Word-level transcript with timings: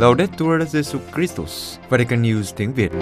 Laudetur 0.00 0.62
Jesus 0.62 0.98
Christus, 1.14 1.78
Vatican 1.88 2.22
News 2.22 2.42
tiếng 2.56 2.72
Việt. 2.74 2.92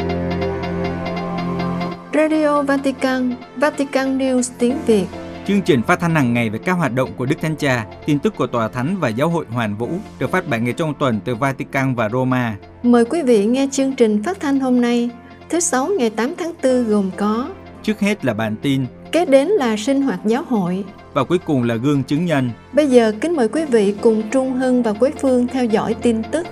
Radio 2.15 2.63
Vatican, 2.63 3.35
Vatican 3.57 4.19
News 4.19 4.43
tiếng 4.59 4.79
Việt. 4.87 5.05
Chương 5.47 5.63
trình 5.63 5.83
phát 5.83 6.01
thanh 6.01 6.15
hàng 6.15 6.35
ngày 6.35 6.51
về 6.51 6.59
các 6.65 6.73
hoạt 6.73 6.95
động 6.95 7.11
của 7.17 7.27
Đức 7.27 7.37
Thánh 7.43 7.57
Cha, 7.57 7.87
tin 8.07 8.19
tức 8.19 8.37
của 8.37 8.47
Tòa 8.47 8.69
Thánh 8.69 8.97
và 9.01 9.09
Giáo 9.09 9.29
hội 9.29 9.45
Hoàn 9.49 9.77
Vũ 9.77 9.89
được 10.19 10.31
phát 10.31 10.49
7 10.49 10.61
ngày 10.61 10.73
trong 10.73 10.95
tuần 10.99 11.21
từ 11.25 11.35
Vatican 11.35 11.95
và 11.95 12.09
Roma. 12.09 12.57
Mời 12.83 13.05
quý 13.05 13.23
vị 13.23 13.47
nghe 13.47 13.69
chương 13.73 13.93
trình 13.93 14.23
phát 14.23 14.41
thanh 14.41 14.61
hôm 14.61 14.81
nay, 14.81 15.11
thứ 15.49 15.61
Sáu 15.61 15.89
ngày 15.99 16.11
8 16.11 16.35
tháng 16.39 16.53
4 16.63 16.85
gồm 16.85 17.11
có 17.17 17.49
Trước 17.83 18.01
hết 18.01 18.25
là 18.25 18.35
bản 18.35 18.57
tin 18.63 18.87
Kế 19.13 19.25
đến 19.25 19.49
là 19.49 19.77
sinh 19.77 20.03
hoạt 20.03 20.21
giáo 20.25 20.43
hội. 20.49 20.85
và 21.15 21.25
cuối 21.25 21.39
cùng 21.39 21.63
là 21.63 21.75
gương 21.75 22.03
chứng 22.03 22.25
nhân. 22.25 22.51
Bây 22.73 22.87
giờ 22.87 23.13
kính 23.21 23.37
mời 23.37 23.49
quý 23.49 23.65
vị 23.65 23.95
cùng 24.01 24.23
Trung 24.31 24.53
Hưng 24.53 24.83
và 24.83 24.93
Quế 24.93 25.11
Phương 25.21 25.47
theo 25.47 25.65
dõi 25.65 25.95
tin 26.03 26.23
tức. 26.23 26.47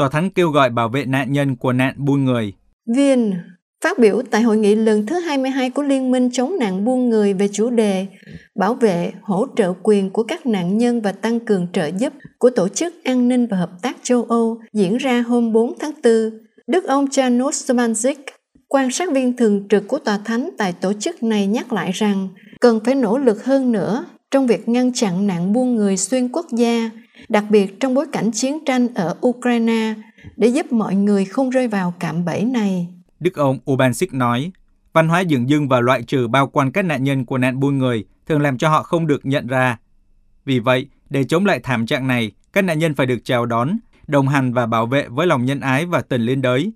Tòa 0.00 0.08
Thánh 0.08 0.30
kêu 0.30 0.50
gọi 0.50 0.70
bảo 0.70 0.88
vệ 0.88 1.04
nạn 1.04 1.32
nhân 1.32 1.56
của 1.56 1.72
nạn 1.72 1.94
buôn 1.98 2.24
người. 2.24 2.52
Viên 2.96 3.34
phát 3.84 3.98
biểu 3.98 4.22
tại 4.30 4.42
hội 4.42 4.56
nghị 4.56 4.74
lần 4.74 5.06
thứ 5.06 5.20
22 5.20 5.70
của 5.70 5.82
Liên 5.82 6.10
minh 6.10 6.30
chống 6.32 6.56
nạn 6.60 6.84
buôn 6.84 7.08
người 7.08 7.34
về 7.34 7.48
chủ 7.52 7.70
đề 7.70 8.06
bảo 8.58 8.74
vệ, 8.74 9.12
hỗ 9.22 9.46
trợ 9.56 9.72
quyền 9.82 10.10
của 10.10 10.22
các 10.22 10.46
nạn 10.46 10.78
nhân 10.78 11.00
và 11.00 11.12
tăng 11.12 11.40
cường 11.40 11.66
trợ 11.72 11.90
giúp 11.98 12.12
của 12.38 12.50
Tổ 12.50 12.68
chức 12.68 12.94
An 13.04 13.28
ninh 13.28 13.46
và 13.46 13.56
Hợp 13.56 13.70
tác 13.82 13.96
châu 14.02 14.24
Âu 14.24 14.58
diễn 14.72 14.96
ra 14.96 15.20
hôm 15.20 15.52
4 15.52 15.78
tháng 15.80 15.92
4. 16.04 16.12
Đức 16.66 16.84
ông 16.84 17.04
Janusz 17.04 17.74
Manzik, 17.74 18.24
quan 18.68 18.90
sát 18.90 19.12
viên 19.12 19.36
thường 19.36 19.68
trực 19.68 19.88
của 19.88 19.98
Tòa 19.98 20.18
Thánh 20.24 20.50
tại 20.58 20.72
tổ 20.72 20.92
chức 20.92 21.22
này 21.22 21.46
nhắc 21.46 21.72
lại 21.72 21.90
rằng 21.92 22.28
cần 22.60 22.80
phải 22.84 22.94
nỗ 22.94 23.18
lực 23.18 23.44
hơn 23.44 23.72
nữa 23.72 24.04
trong 24.30 24.46
việc 24.46 24.68
ngăn 24.68 24.92
chặn 24.92 25.26
nạn 25.26 25.52
buôn 25.52 25.74
người 25.74 25.96
xuyên 25.96 26.28
quốc 26.28 26.46
gia, 26.52 26.90
đặc 27.28 27.44
biệt 27.50 27.80
trong 27.80 27.94
bối 27.94 28.06
cảnh 28.12 28.30
chiến 28.32 28.58
tranh 28.66 28.94
ở 28.94 29.16
Ukraine, 29.26 29.94
để 30.36 30.48
giúp 30.48 30.72
mọi 30.72 30.94
người 30.94 31.24
không 31.24 31.50
rơi 31.50 31.68
vào 31.68 31.94
cạm 32.00 32.24
bẫy 32.24 32.44
này. 32.44 32.88
Đức 33.20 33.34
ông 33.36 33.58
Ubansik 33.70 34.14
nói, 34.14 34.52
văn 34.92 35.08
hóa 35.08 35.20
dừng 35.20 35.48
dưng 35.48 35.68
và 35.68 35.80
loại 35.80 36.02
trừ 36.02 36.28
bao 36.28 36.46
quanh 36.46 36.72
các 36.72 36.84
nạn 36.84 37.04
nhân 37.04 37.24
của 37.24 37.38
nạn 37.38 37.60
buôn 37.60 37.78
người 37.78 38.04
thường 38.26 38.40
làm 38.40 38.58
cho 38.58 38.68
họ 38.68 38.82
không 38.82 39.06
được 39.06 39.26
nhận 39.26 39.46
ra. 39.46 39.78
Vì 40.44 40.58
vậy, 40.58 40.86
để 41.10 41.24
chống 41.24 41.46
lại 41.46 41.60
thảm 41.62 41.86
trạng 41.86 42.06
này, 42.06 42.32
các 42.52 42.64
nạn 42.64 42.78
nhân 42.78 42.94
phải 42.94 43.06
được 43.06 43.18
chào 43.24 43.46
đón, 43.46 43.76
đồng 44.06 44.28
hành 44.28 44.52
và 44.52 44.66
bảo 44.66 44.86
vệ 44.86 45.08
với 45.08 45.26
lòng 45.26 45.44
nhân 45.44 45.60
ái 45.60 45.86
và 45.86 46.00
tình 46.00 46.22
liên 46.22 46.42
đới. 46.42 46.72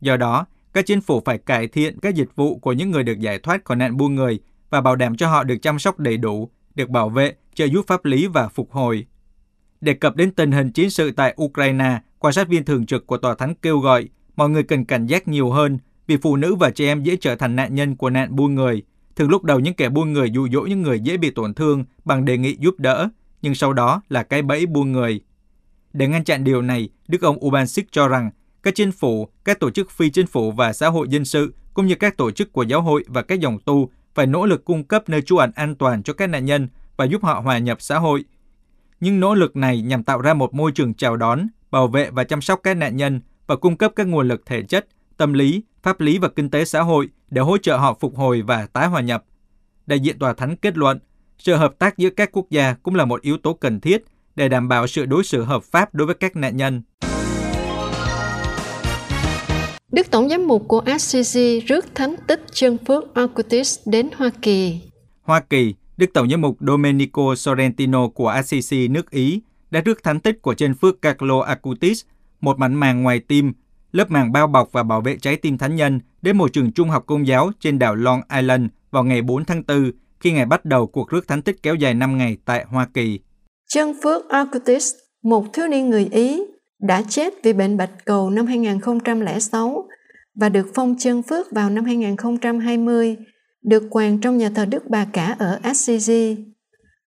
Do 0.00 0.16
đó, 0.16 0.46
các 0.72 0.86
chính 0.86 1.00
phủ 1.00 1.22
phải 1.24 1.38
cải 1.38 1.68
thiện 1.68 1.98
các 2.00 2.14
dịch 2.14 2.36
vụ 2.36 2.58
của 2.58 2.72
những 2.72 2.90
người 2.90 3.02
được 3.02 3.20
giải 3.20 3.38
thoát 3.38 3.64
khỏi 3.64 3.76
nạn 3.76 3.96
buôn 3.96 4.14
người 4.14 4.40
và 4.70 4.80
bảo 4.80 4.96
đảm 4.96 5.16
cho 5.16 5.28
họ 5.28 5.44
được 5.44 5.56
chăm 5.62 5.78
sóc 5.78 5.98
đầy 5.98 6.16
đủ, 6.16 6.50
được 6.74 6.88
bảo 6.88 7.08
vệ, 7.08 7.34
trợ 7.54 7.64
giúp 7.64 7.84
pháp 7.86 8.04
lý 8.04 8.26
và 8.26 8.48
phục 8.48 8.72
hồi. 8.72 9.06
Đề 9.80 9.94
cập 9.94 10.16
đến 10.16 10.30
tình 10.30 10.52
hình 10.52 10.70
chiến 10.70 10.90
sự 10.90 11.10
tại 11.10 11.34
Ukraine, 11.42 12.00
quan 12.18 12.34
sát 12.34 12.48
viên 12.48 12.64
thường 12.64 12.86
trực 12.86 13.06
của 13.06 13.16
Tòa 13.16 13.34
Thánh 13.34 13.54
kêu 13.54 13.78
gọi 13.78 14.08
mọi 14.36 14.50
người 14.50 14.62
cần 14.62 14.84
cảnh 14.84 15.06
giác 15.06 15.28
nhiều 15.28 15.50
hơn 15.50 15.78
vì 16.06 16.16
phụ 16.16 16.36
nữ 16.36 16.54
và 16.54 16.70
trẻ 16.70 16.86
em 16.86 17.02
dễ 17.02 17.16
trở 17.16 17.36
thành 17.36 17.56
nạn 17.56 17.74
nhân 17.74 17.96
của 17.96 18.10
nạn 18.10 18.36
buôn 18.36 18.54
người. 18.54 18.82
Thường 19.16 19.28
lúc 19.28 19.44
đầu 19.44 19.60
những 19.60 19.74
kẻ 19.74 19.88
buôn 19.88 20.12
người 20.12 20.30
dụ 20.30 20.48
dỗ 20.48 20.60
những 20.60 20.82
người 20.82 21.00
dễ 21.00 21.16
bị 21.16 21.30
tổn 21.30 21.54
thương 21.54 21.84
bằng 22.04 22.24
đề 22.24 22.38
nghị 22.38 22.56
giúp 22.60 22.74
đỡ, 22.78 23.08
nhưng 23.42 23.54
sau 23.54 23.72
đó 23.72 24.02
là 24.08 24.22
cái 24.22 24.42
bẫy 24.42 24.66
buôn 24.66 24.92
người. 24.92 25.20
Để 25.92 26.08
ngăn 26.08 26.24
chặn 26.24 26.44
điều 26.44 26.62
này, 26.62 26.88
Đức 27.08 27.22
ông 27.22 27.44
Ubansik 27.46 27.92
cho 27.92 28.08
rằng 28.08 28.30
các 28.62 28.74
chính 28.74 28.92
phủ, 28.92 29.28
các 29.44 29.60
tổ 29.60 29.70
chức 29.70 29.90
phi 29.90 30.10
chính 30.10 30.26
phủ 30.26 30.52
và 30.52 30.72
xã 30.72 30.88
hội 30.88 31.06
dân 31.10 31.24
sự, 31.24 31.54
cũng 31.74 31.86
như 31.86 31.94
các 31.94 32.16
tổ 32.16 32.30
chức 32.30 32.52
của 32.52 32.62
giáo 32.62 32.82
hội 32.82 33.04
và 33.08 33.22
các 33.22 33.40
dòng 33.40 33.58
tu 33.64 33.90
phải 34.14 34.26
nỗ 34.26 34.46
lực 34.46 34.64
cung 34.64 34.84
cấp 34.84 35.08
nơi 35.08 35.22
trú 35.22 35.36
ẩn 35.36 35.50
an 35.54 35.74
toàn 35.74 36.02
cho 36.02 36.12
các 36.12 36.26
nạn 36.26 36.44
nhân 36.44 36.68
và 36.96 37.04
giúp 37.04 37.24
họ 37.24 37.40
hòa 37.40 37.58
nhập 37.58 37.78
xã 37.80 37.98
hội. 37.98 38.24
Nhưng 39.00 39.20
nỗ 39.20 39.34
lực 39.34 39.56
này 39.56 39.82
nhằm 39.82 40.02
tạo 40.02 40.20
ra 40.20 40.34
một 40.34 40.54
môi 40.54 40.72
trường 40.72 40.94
chào 40.94 41.16
đón, 41.16 41.46
bảo 41.70 41.88
vệ 41.88 42.10
và 42.10 42.24
chăm 42.24 42.40
sóc 42.40 42.60
các 42.62 42.74
nạn 42.74 42.96
nhân 42.96 43.20
và 43.46 43.56
cung 43.56 43.76
cấp 43.76 43.92
các 43.96 44.06
nguồn 44.06 44.28
lực 44.28 44.46
thể 44.46 44.62
chất, 44.62 44.86
tâm 45.16 45.32
lý, 45.32 45.62
pháp 45.82 46.00
lý 46.00 46.18
và 46.18 46.28
kinh 46.28 46.50
tế 46.50 46.64
xã 46.64 46.82
hội 46.82 47.08
để 47.30 47.40
hỗ 47.40 47.58
trợ 47.58 47.76
họ 47.76 47.94
phục 48.00 48.16
hồi 48.16 48.42
và 48.42 48.66
tái 48.66 48.86
hòa 48.86 49.00
nhập. 49.00 49.24
Đại 49.86 50.00
diện 50.00 50.18
tòa 50.18 50.32
thánh 50.32 50.56
kết 50.56 50.78
luận, 50.78 50.98
sự 51.38 51.54
hợp 51.54 51.78
tác 51.78 51.98
giữa 51.98 52.10
các 52.10 52.32
quốc 52.32 52.46
gia 52.50 52.74
cũng 52.74 52.94
là 52.94 53.04
một 53.04 53.22
yếu 53.22 53.38
tố 53.38 53.54
cần 53.54 53.80
thiết 53.80 54.04
để 54.36 54.48
đảm 54.48 54.68
bảo 54.68 54.86
sự 54.86 55.06
đối 55.06 55.24
xử 55.24 55.44
hợp 55.44 55.64
pháp 55.64 55.94
đối 55.94 56.06
với 56.06 56.14
các 56.14 56.36
nạn 56.36 56.56
nhân. 56.56 56.82
Đức 59.92 60.10
Tổng 60.10 60.28
giám 60.28 60.46
mục 60.46 60.64
của 60.68 60.80
Assisi 60.80 61.60
rước 61.60 61.86
thánh 61.94 62.14
tích 62.26 62.44
chân 62.52 62.78
phước 62.86 63.14
Acutis 63.14 63.78
đến 63.86 64.08
Hoa 64.16 64.30
Kỳ. 64.42 64.80
Hoa 65.22 65.40
Kỳ, 65.40 65.74
Đức 65.98 66.12
Tổng 66.14 66.30
giám 66.30 66.40
mục 66.40 66.56
Domenico 66.60 67.34
Sorrentino 67.34 68.08
của 68.08 68.28
Assisi 68.28 68.88
nước 68.88 69.10
Ý 69.10 69.42
đã 69.70 69.80
rước 69.80 70.02
thánh 70.02 70.20
tích 70.20 70.42
của 70.42 70.54
chân 70.54 70.74
phước 70.74 71.02
Carlo 71.02 71.40
Acutis, 71.40 72.04
một 72.40 72.58
mảnh 72.58 72.74
màng 72.74 73.02
ngoài 73.02 73.20
tim, 73.20 73.52
lớp 73.92 74.10
màng 74.10 74.32
bao 74.32 74.46
bọc 74.46 74.72
và 74.72 74.82
bảo 74.82 75.00
vệ 75.00 75.16
trái 75.16 75.36
tim 75.36 75.58
thánh 75.58 75.76
nhân 75.76 76.00
đến 76.22 76.36
một 76.36 76.52
trường 76.52 76.72
trung 76.72 76.88
học 76.88 77.04
công 77.06 77.26
giáo 77.26 77.50
trên 77.60 77.78
đảo 77.78 77.94
Long 77.94 78.20
Island 78.36 78.64
vào 78.90 79.04
ngày 79.04 79.22
4 79.22 79.44
tháng 79.44 79.62
4 79.68 79.90
khi 80.20 80.32
ngài 80.32 80.46
bắt 80.46 80.64
đầu 80.64 80.86
cuộc 80.86 81.08
rước 81.08 81.28
thánh 81.28 81.42
tích 81.42 81.62
kéo 81.62 81.74
dài 81.74 81.94
5 81.94 82.18
ngày 82.18 82.36
tại 82.44 82.64
Hoa 82.68 82.88
Kỳ. 82.94 83.20
Chân 83.68 83.94
phước 84.02 84.28
Acutis, 84.28 84.94
một 85.22 85.52
thiếu 85.52 85.66
niên 85.66 85.90
người 85.90 86.08
Ý, 86.12 86.42
đã 86.80 87.02
chết 87.08 87.34
vì 87.42 87.52
bệnh 87.52 87.76
bạch 87.76 88.04
cầu 88.04 88.30
năm 88.30 88.46
2006 88.46 89.88
và 90.40 90.48
được 90.48 90.66
phong 90.74 90.94
chân 90.98 91.22
phước 91.22 91.52
vào 91.52 91.70
năm 91.70 91.84
2020, 91.84 93.16
được 93.64 93.82
quàng 93.90 94.18
trong 94.18 94.38
nhà 94.38 94.50
thờ 94.54 94.64
Đức 94.64 94.90
Bà 94.90 95.06
Cả 95.12 95.36
ở 95.38 95.58
Assisi. 95.62 96.36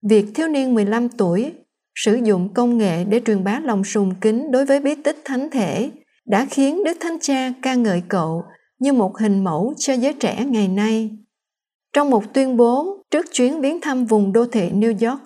Việc 0.10 0.26
thiếu 0.36 0.48
niên 0.48 0.74
15 0.74 1.10
tuổi 1.10 1.52
sử 1.96 2.20
dụng 2.24 2.54
công 2.54 2.78
nghệ 2.78 3.04
để 3.04 3.22
truyền 3.26 3.44
bá 3.44 3.60
lòng 3.64 3.84
sùng 3.84 4.14
kính 4.22 4.52
đối 4.52 4.66
với 4.66 4.80
bí 4.80 4.96
tích 4.96 5.22
thánh 5.26 5.50
thể 5.50 5.92
đã 6.26 6.46
khiến 6.50 6.84
Đức 6.84 6.98
Thánh 7.00 7.18
Cha 7.22 7.54
ca 7.62 7.76
ngợi 7.76 8.02
cậu 8.08 8.44
như 8.80 8.94
một 8.94 9.18
hình 9.18 9.44
mẫu 9.44 9.74
cho 9.78 9.94
giới 9.94 10.14
trẻ 10.14 10.46
ngày 10.46 10.68
nay. 10.68 11.10
Trong 11.94 12.10
một 12.10 12.34
tuyên 12.34 12.58
bố 12.58 13.04
trước 13.12 13.26
chuyến 13.32 13.62
viếng 13.62 13.82
thăm 13.82 14.06
vùng 14.06 14.34
đô 14.34 14.46
thị 14.46 14.70
New 14.70 15.10
York, 15.10 15.22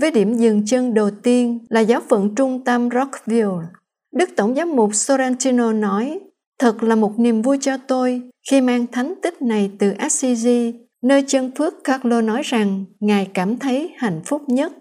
với 0.00 0.10
điểm 0.10 0.34
dừng 0.34 0.66
chân 0.66 0.94
đầu 0.94 1.10
tiên 1.22 1.58
là 1.68 1.80
giáo 1.80 2.00
phận 2.08 2.34
trung 2.34 2.64
tâm 2.64 2.88
Rockville, 2.90 3.66
Đức 4.12 4.30
Tổng 4.36 4.54
giám 4.54 4.76
mục 4.76 4.94
Sorrentino 4.94 5.72
nói, 5.72 6.20
thật 6.58 6.82
là 6.82 6.94
một 6.94 7.18
niềm 7.18 7.42
vui 7.42 7.58
cho 7.60 7.76
tôi 7.76 8.22
khi 8.50 8.60
mang 8.60 8.86
thánh 8.86 9.14
tích 9.22 9.42
này 9.42 9.70
từ 9.78 9.90
Assisi, 9.90 10.74
nơi 11.02 11.24
chân 11.26 11.50
phước 11.58 11.74
Carlo 11.84 12.20
nói 12.20 12.42
rằng 12.44 12.84
Ngài 13.00 13.30
cảm 13.34 13.56
thấy 13.56 13.90
hạnh 13.96 14.20
phúc 14.26 14.42
nhất. 14.46 14.72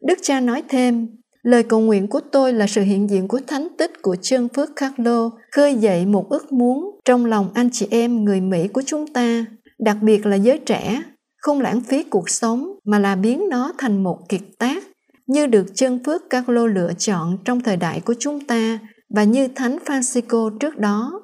Đức 0.00 0.18
cha 0.22 0.40
nói 0.40 0.62
thêm, 0.68 1.08
lời 1.42 1.62
cầu 1.62 1.80
nguyện 1.80 2.08
của 2.08 2.20
tôi 2.32 2.52
là 2.52 2.66
sự 2.66 2.82
hiện 2.82 3.10
diện 3.10 3.28
của 3.28 3.40
thánh 3.46 3.68
tích 3.78 4.02
của 4.02 4.16
chân 4.22 4.48
phước 4.48 4.76
Carlo 4.76 5.30
khơi 5.52 5.74
dậy 5.74 6.06
một 6.06 6.30
ước 6.30 6.52
muốn 6.52 7.00
trong 7.04 7.26
lòng 7.26 7.50
anh 7.54 7.68
chị 7.72 7.86
em 7.90 8.24
người 8.24 8.40
Mỹ 8.40 8.68
của 8.68 8.82
chúng 8.86 9.06
ta, 9.06 9.44
đặc 9.78 9.96
biệt 10.02 10.26
là 10.26 10.36
giới 10.36 10.58
trẻ, 10.58 11.02
không 11.36 11.60
lãng 11.60 11.80
phí 11.80 12.02
cuộc 12.02 12.30
sống 12.30 12.68
mà 12.84 12.98
là 12.98 13.16
biến 13.16 13.48
nó 13.50 13.72
thành 13.78 14.02
một 14.02 14.18
kiệt 14.28 14.42
tác 14.58 14.82
như 15.26 15.46
được 15.46 15.66
chân 15.74 16.04
phước 16.04 16.30
Carlo 16.30 16.66
lựa 16.66 16.92
chọn 16.98 17.38
trong 17.44 17.60
thời 17.60 17.76
đại 17.76 18.00
của 18.00 18.14
chúng 18.18 18.40
ta 18.40 18.78
và 19.14 19.24
như 19.24 19.48
Thánh 19.48 19.78
Francisco 19.84 20.58
trước 20.58 20.78
đó. 20.78 21.22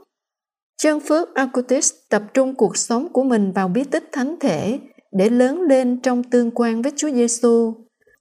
Chân 0.83 1.01
phước 1.01 1.35
Acutis 1.35 1.93
tập 2.11 2.23
trung 2.35 2.55
cuộc 2.55 2.77
sống 2.77 3.09
của 3.13 3.23
mình 3.25 3.53
vào 3.53 3.69
bí 3.69 3.85
tích 3.85 4.05
thánh 4.13 4.37
thể 4.41 4.79
để 5.13 5.31
lớn 5.31 5.61
lên 5.61 6.01
trong 6.03 6.23
tương 6.23 6.51
quan 6.55 6.83
với 6.83 6.93
Chúa 6.97 7.11
Giêsu. 7.11 7.75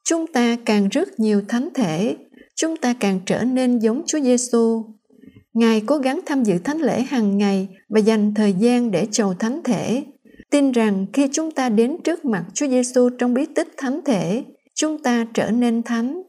Chúng 0.04 0.28
ta 0.28 0.58
càng 0.66 0.90
rất 0.90 1.20
nhiều 1.20 1.42
thánh 1.48 1.70
thể, 1.74 2.18
chúng 2.56 2.78
ta 2.78 2.94
càng 3.00 3.20
trở 3.26 3.44
nên 3.44 3.80
giống 3.80 4.02
Chúa 4.06 4.20
Giêsu. 4.20 4.84
Ngài 5.54 5.82
cố 5.86 5.98
gắng 5.98 6.20
tham 6.26 6.44
dự 6.44 6.58
thánh 6.64 6.82
lễ 6.82 7.02
hàng 7.02 7.38
ngày 7.38 7.70
và 7.90 8.00
dành 8.00 8.34
thời 8.34 8.54
gian 8.54 8.92
để 8.92 9.08
chầu 9.12 9.34
thánh 9.34 9.64
thể. 9.64 10.04
Tin 10.52 10.72
rằng 10.72 11.06
khi 11.14 11.30
chúng 11.32 11.52
ta 11.52 11.70
đến 11.70 11.98
trước 12.04 12.26
mặt 12.26 12.46
Chúa 12.54 12.68
Giêsu 12.68 13.10
trong 13.10 13.34
bí 13.34 13.46
tích 13.46 13.68
thánh 13.78 14.00
thể, 14.06 14.44
chúng 14.76 15.04
ta 15.04 15.26
trở 15.34 15.52
nên 15.52 15.84
thánh. 15.84 16.22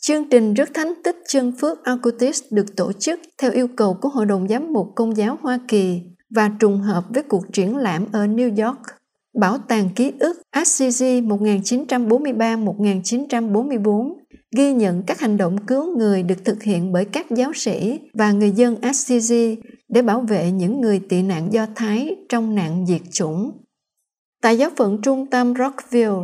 Chương 0.00 0.28
trình 0.30 0.54
rước 0.54 0.68
thánh 0.74 0.92
tích 1.04 1.16
chân 1.28 1.52
phước 1.60 1.84
Acutis 1.84 2.42
được 2.50 2.76
tổ 2.76 2.92
chức 2.92 3.20
theo 3.42 3.50
yêu 3.50 3.68
cầu 3.76 3.94
của 3.94 4.08
Hội 4.08 4.26
đồng 4.26 4.48
Giám 4.48 4.72
mục 4.72 4.86
Công 4.94 5.16
giáo 5.16 5.38
Hoa 5.42 5.58
Kỳ 5.68 6.00
và 6.34 6.50
trùng 6.60 6.80
hợp 6.80 7.04
với 7.14 7.22
cuộc 7.22 7.52
triển 7.52 7.76
lãm 7.76 8.06
ở 8.12 8.26
New 8.26 8.66
York. 8.66 8.78
Bảo 9.40 9.58
tàng 9.58 9.88
ký 9.96 10.12
ức 10.18 10.42
Assisi 10.50 11.20
1943-1944 11.20 14.14
ghi 14.56 14.72
nhận 14.72 15.02
các 15.06 15.20
hành 15.20 15.36
động 15.36 15.66
cứu 15.66 15.98
người 15.98 16.22
được 16.22 16.44
thực 16.44 16.62
hiện 16.62 16.92
bởi 16.92 17.04
các 17.04 17.30
giáo 17.30 17.52
sĩ 17.54 18.00
và 18.14 18.32
người 18.32 18.50
dân 18.50 18.76
Assisi 18.80 19.56
để 19.88 20.02
bảo 20.02 20.20
vệ 20.20 20.50
những 20.50 20.80
người 20.80 21.00
tị 21.08 21.22
nạn 21.22 21.52
Do 21.52 21.66
Thái 21.74 22.16
trong 22.28 22.54
nạn 22.54 22.86
diệt 22.86 23.02
chủng. 23.12 23.50
Tại 24.42 24.58
giáo 24.58 24.70
phận 24.76 25.02
trung 25.02 25.26
tâm 25.30 25.54
Rockville, 25.58 26.16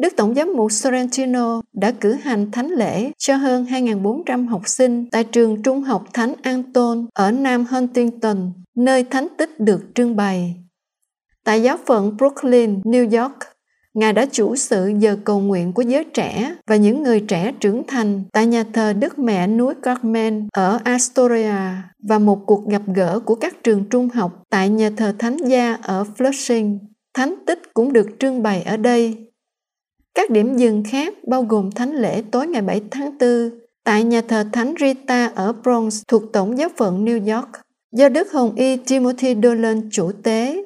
Đức 0.00 0.12
Tổng 0.16 0.34
giám 0.34 0.52
mục 0.56 0.72
Sorrentino 0.72 1.62
đã 1.72 1.92
cử 2.00 2.12
hành 2.12 2.50
thánh 2.50 2.70
lễ 2.70 3.10
cho 3.18 3.36
hơn 3.36 3.64
2.400 3.64 4.48
học 4.48 4.68
sinh 4.68 5.10
tại 5.10 5.24
trường 5.24 5.62
trung 5.62 5.82
học 5.82 6.04
Thánh 6.12 6.34
Anton 6.42 7.06
ở 7.14 7.30
Nam 7.30 7.64
Huntington, 7.64 8.52
nơi 8.76 9.04
thánh 9.04 9.28
tích 9.38 9.60
được 9.60 9.80
trưng 9.94 10.16
bày. 10.16 10.56
Tại 11.44 11.62
giáo 11.62 11.76
phận 11.86 12.16
Brooklyn, 12.16 12.80
New 12.80 13.22
York, 13.22 13.38
Ngài 13.94 14.12
đã 14.12 14.26
chủ 14.32 14.56
sự 14.56 14.92
giờ 14.98 15.16
cầu 15.24 15.40
nguyện 15.40 15.72
của 15.72 15.82
giới 15.82 16.04
trẻ 16.04 16.56
và 16.66 16.76
những 16.76 17.02
người 17.02 17.20
trẻ 17.20 17.52
trưởng 17.60 17.82
thành 17.86 18.24
tại 18.32 18.46
nhà 18.46 18.64
thờ 18.72 18.92
Đức 18.92 19.18
Mẹ 19.18 19.46
núi 19.46 19.74
Carmen 19.82 20.48
ở 20.52 20.78
Astoria 20.84 21.54
và 22.08 22.18
một 22.18 22.42
cuộc 22.46 22.68
gặp 22.68 22.82
gỡ 22.94 23.20
của 23.20 23.34
các 23.34 23.64
trường 23.64 23.84
trung 23.90 24.08
học 24.08 24.42
tại 24.50 24.68
nhà 24.68 24.90
thờ 24.96 25.14
Thánh 25.18 25.36
Gia 25.36 25.74
ở 25.74 26.04
Flushing. 26.18 26.78
Thánh 27.14 27.34
tích 27.46 27.74
cũng 27.74 27.92
được 27.92 28.06
trưng 28.18 28.42
bày 28.42 28.62
ở 28.62 28.76
đây. 28.76 29.29
Các 30.20 30.30
điểm 30.30 30.56
dừng 30.56 30.82
khác 30.86 31.14
bao 31.28 31.42
gồm 31.42 31.70
thánh 31.70 31.92
lễ 31.92 32.22
tối 32.30 32.46
ngày 32.46 32.62
7 32.62 32.80
tháng 32.90 33.18
4 33.18 33.50
tại 33.84 34.04
nhà 34.04 34.20
thờ 34.20 34.44
Thánh 34.52 34.74
Rita 34.80 35.26
ở 35.34 35.52
Bronx 35.52 36.02
thuộc 36.08 36.22
Tổng 36.32 36.58
giáo 36.58 36.68
phận 36.76 37.04
New 37.04 37.34
York, 37.36 37.48
do 37.92 38.08
Đức 38.08 38.32
Hồng 38.32 38.54
Y 38.54 38.76
Timothy 38.76 39.34
Dolan 39.42 39.88
chủ 39.92 40.12
tế. 40.22 40.64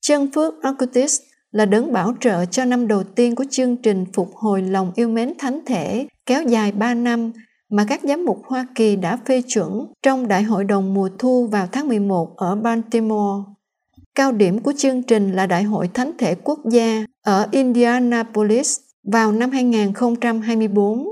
Chân 0.00 0.32
Phước 0.34 0.54
Occultist 0.62 1.22
là 1.50 1.66
đấng 1.66 1.92
bảo 1.92 2.14
trợ 2.20 2.44
cho 2.44 2.64
năm 2.64 2.88
đầu 2.88 3.02
tiên 3.04 3.34
của 3.34 3.44
chương 3.50 3.76
trình 3.76 4.04
Phục 4.12 4.28
hồi 4.34 4.62
lòng 4.62 4.92
yêu 4.94 5.08
mến 5.08 5.32
thánh 5.38 5.60
thể 5.66 6.06
kéo 6.26 6.42
dài 6.42 6.72
3 6.72 6.94
năm 6.94 7.32
mà 7.70 7.84
các 7.88 8.00
giám 8.02 8.24
mục 8.24 8.38
Hoa 8.44 8.66
Kỳ 8.74 8.96
đã 8.96 9.18
phê 9.26 9.42
chuẩn 9.46 9.86
trong 10.02 10.28
Đại 10.28 10.42
hội 10.42 10.64
đồng 10.64 10.94
mùa 10.94 11.08
thu 11.18 11.46
vào 11.46 11.66
tháng 11.72 11.88
11 11.88 12.34
ở 12.36 12.56
Baltimore. 12.56 13.51
Cao 14.14 14.32
điểm 14.32 14.58
của 14.58 14.72
chương 14.76 15.02
trình 15.02 15.32
là 15.32 15.46
Đại 15.46 15.62
hội 15.62 15.88
Thánh 15.94 16.12
thể 16.18 16.34
Quốc 16.34 16.58
gia 16.70 17.04
ở 17.24 17.48
Indianapolis 17.50 18.78
vào 19.12 19.32
năm 19.32 19.50
2024. 19.50 21.06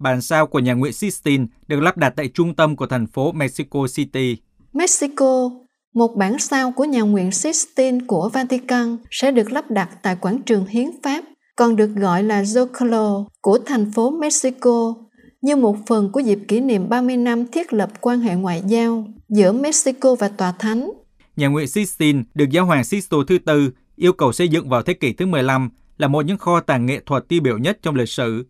Bản 0.00 0.20
sao 0.20 0.46
của 0.46 0.58
nhà 0.58 0.74
nguyện 0.74 0.92
Sistine 0.92 1.46
được 1.68 1.80
lắp 1.80 1.96
đặt 1.96 2.12
tại 2.16 2.30
trung 2.34 2.54
tâm 2.54 2.76
của 2.76 2.86
thành 2.86 3.06
phố 3.06 3.32
Mexico 3.32 3.86
City. 3.94 4.36
Mexico, 4.72 5.50
một 5.94 6.16
bản 6.16 6.38
sao 6.38 6.72
của 6.72 6.84
nhà 6.84 7.00
nguyện 7.00 7.32
Sistine 7.32 7.98
của 8.06 8.30
Vatican 8.32 8.96
sẽ 9.10 9.30
được 9.30 9.52
lắp 9.52 9.70
đặt 9.70 9.88
tại 10.02 10.16
quảng 10.16 10.42
trường 10.42 10.66
hiến 10.66 10.90
pháp, 11.02 11.24
còn 11.56 11.76
được 11.76 11.90
gọi 11.96 12.22
là 12.22 12.42
Zocalo 12.42 13.24
của 13.40 13.58
thành 13.66 13.90
phố 13.90 14.10
Mexico 14.10 14.94
như 15.42 15.56
một 15.56 15.76
phần 15.86 16.12
của 16.12 16.20
dịp 16.20 16.38
kỷ 16.48 16.60
niệm 16.60 16.88
30 16.88 17.16
năm 17.16 17.46
thiết 17.46 17.72
lập 17.72 17.90
quan 18.00 18.20
hệ 18.20 18.34
ngoại 18.34 18.62
giao 18.66 19.06
giữa 19.28 19.52
Mexico 19.52 20.14
và 20.14 20.28
Tòa 20.28 20.52
Thánh. 20.52 20.90
Nhà 21.36 21.48
nguyện 21.48 21.68
Sistine 21.68 22.22
được 22.34 22.50
giáo 22.50 22.66
hoàng 22.66 22.84
Sisto 22.84 23.16
thứ 23.28 23.38
tư 23.38 23.70
yêu 23.96 24.12
cầu 24.12 24.32
xây 24.32 24.48
dựng 24.48 24.68
vào 24.68 24.82
thế 24.82 24.94
kỷ 24.94 25.12
thứ 25.12 25.26
15 25.26 25.70
là 25.98 26.08
một 26.08 26.24
những 26.24 26.38
kho 26.38 26.60
tàng 26.60 26.86
nghệ 26.86 27.00
thuật 27.06 27.28
tiêu 27.28 27.40
biểu 27.42 27.58
nhất 27.58 27.78
trong 27.82 27.94
lịch 27.94 28.08
sử. 28.08 28.46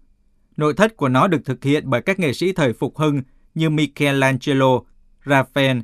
Nội 0.56 0.74
thất 0.74 0.96
của 0.96 1.08
nó 1.08 1.26
được 1.26 1.44
thực 1.44 1.64
hiện 1.64 1.82
bởi 1.86 2.02
các 2.02 2.18
nghệ 2.18 2.32
sĩ 2.32 2.52
thời 2.52 2.72
phục 2.72 2.98
hưng 2.98 3.22
như 3.54 3.70
Michelangelo, 3.70 4.80
Raphael, 5.26 5.78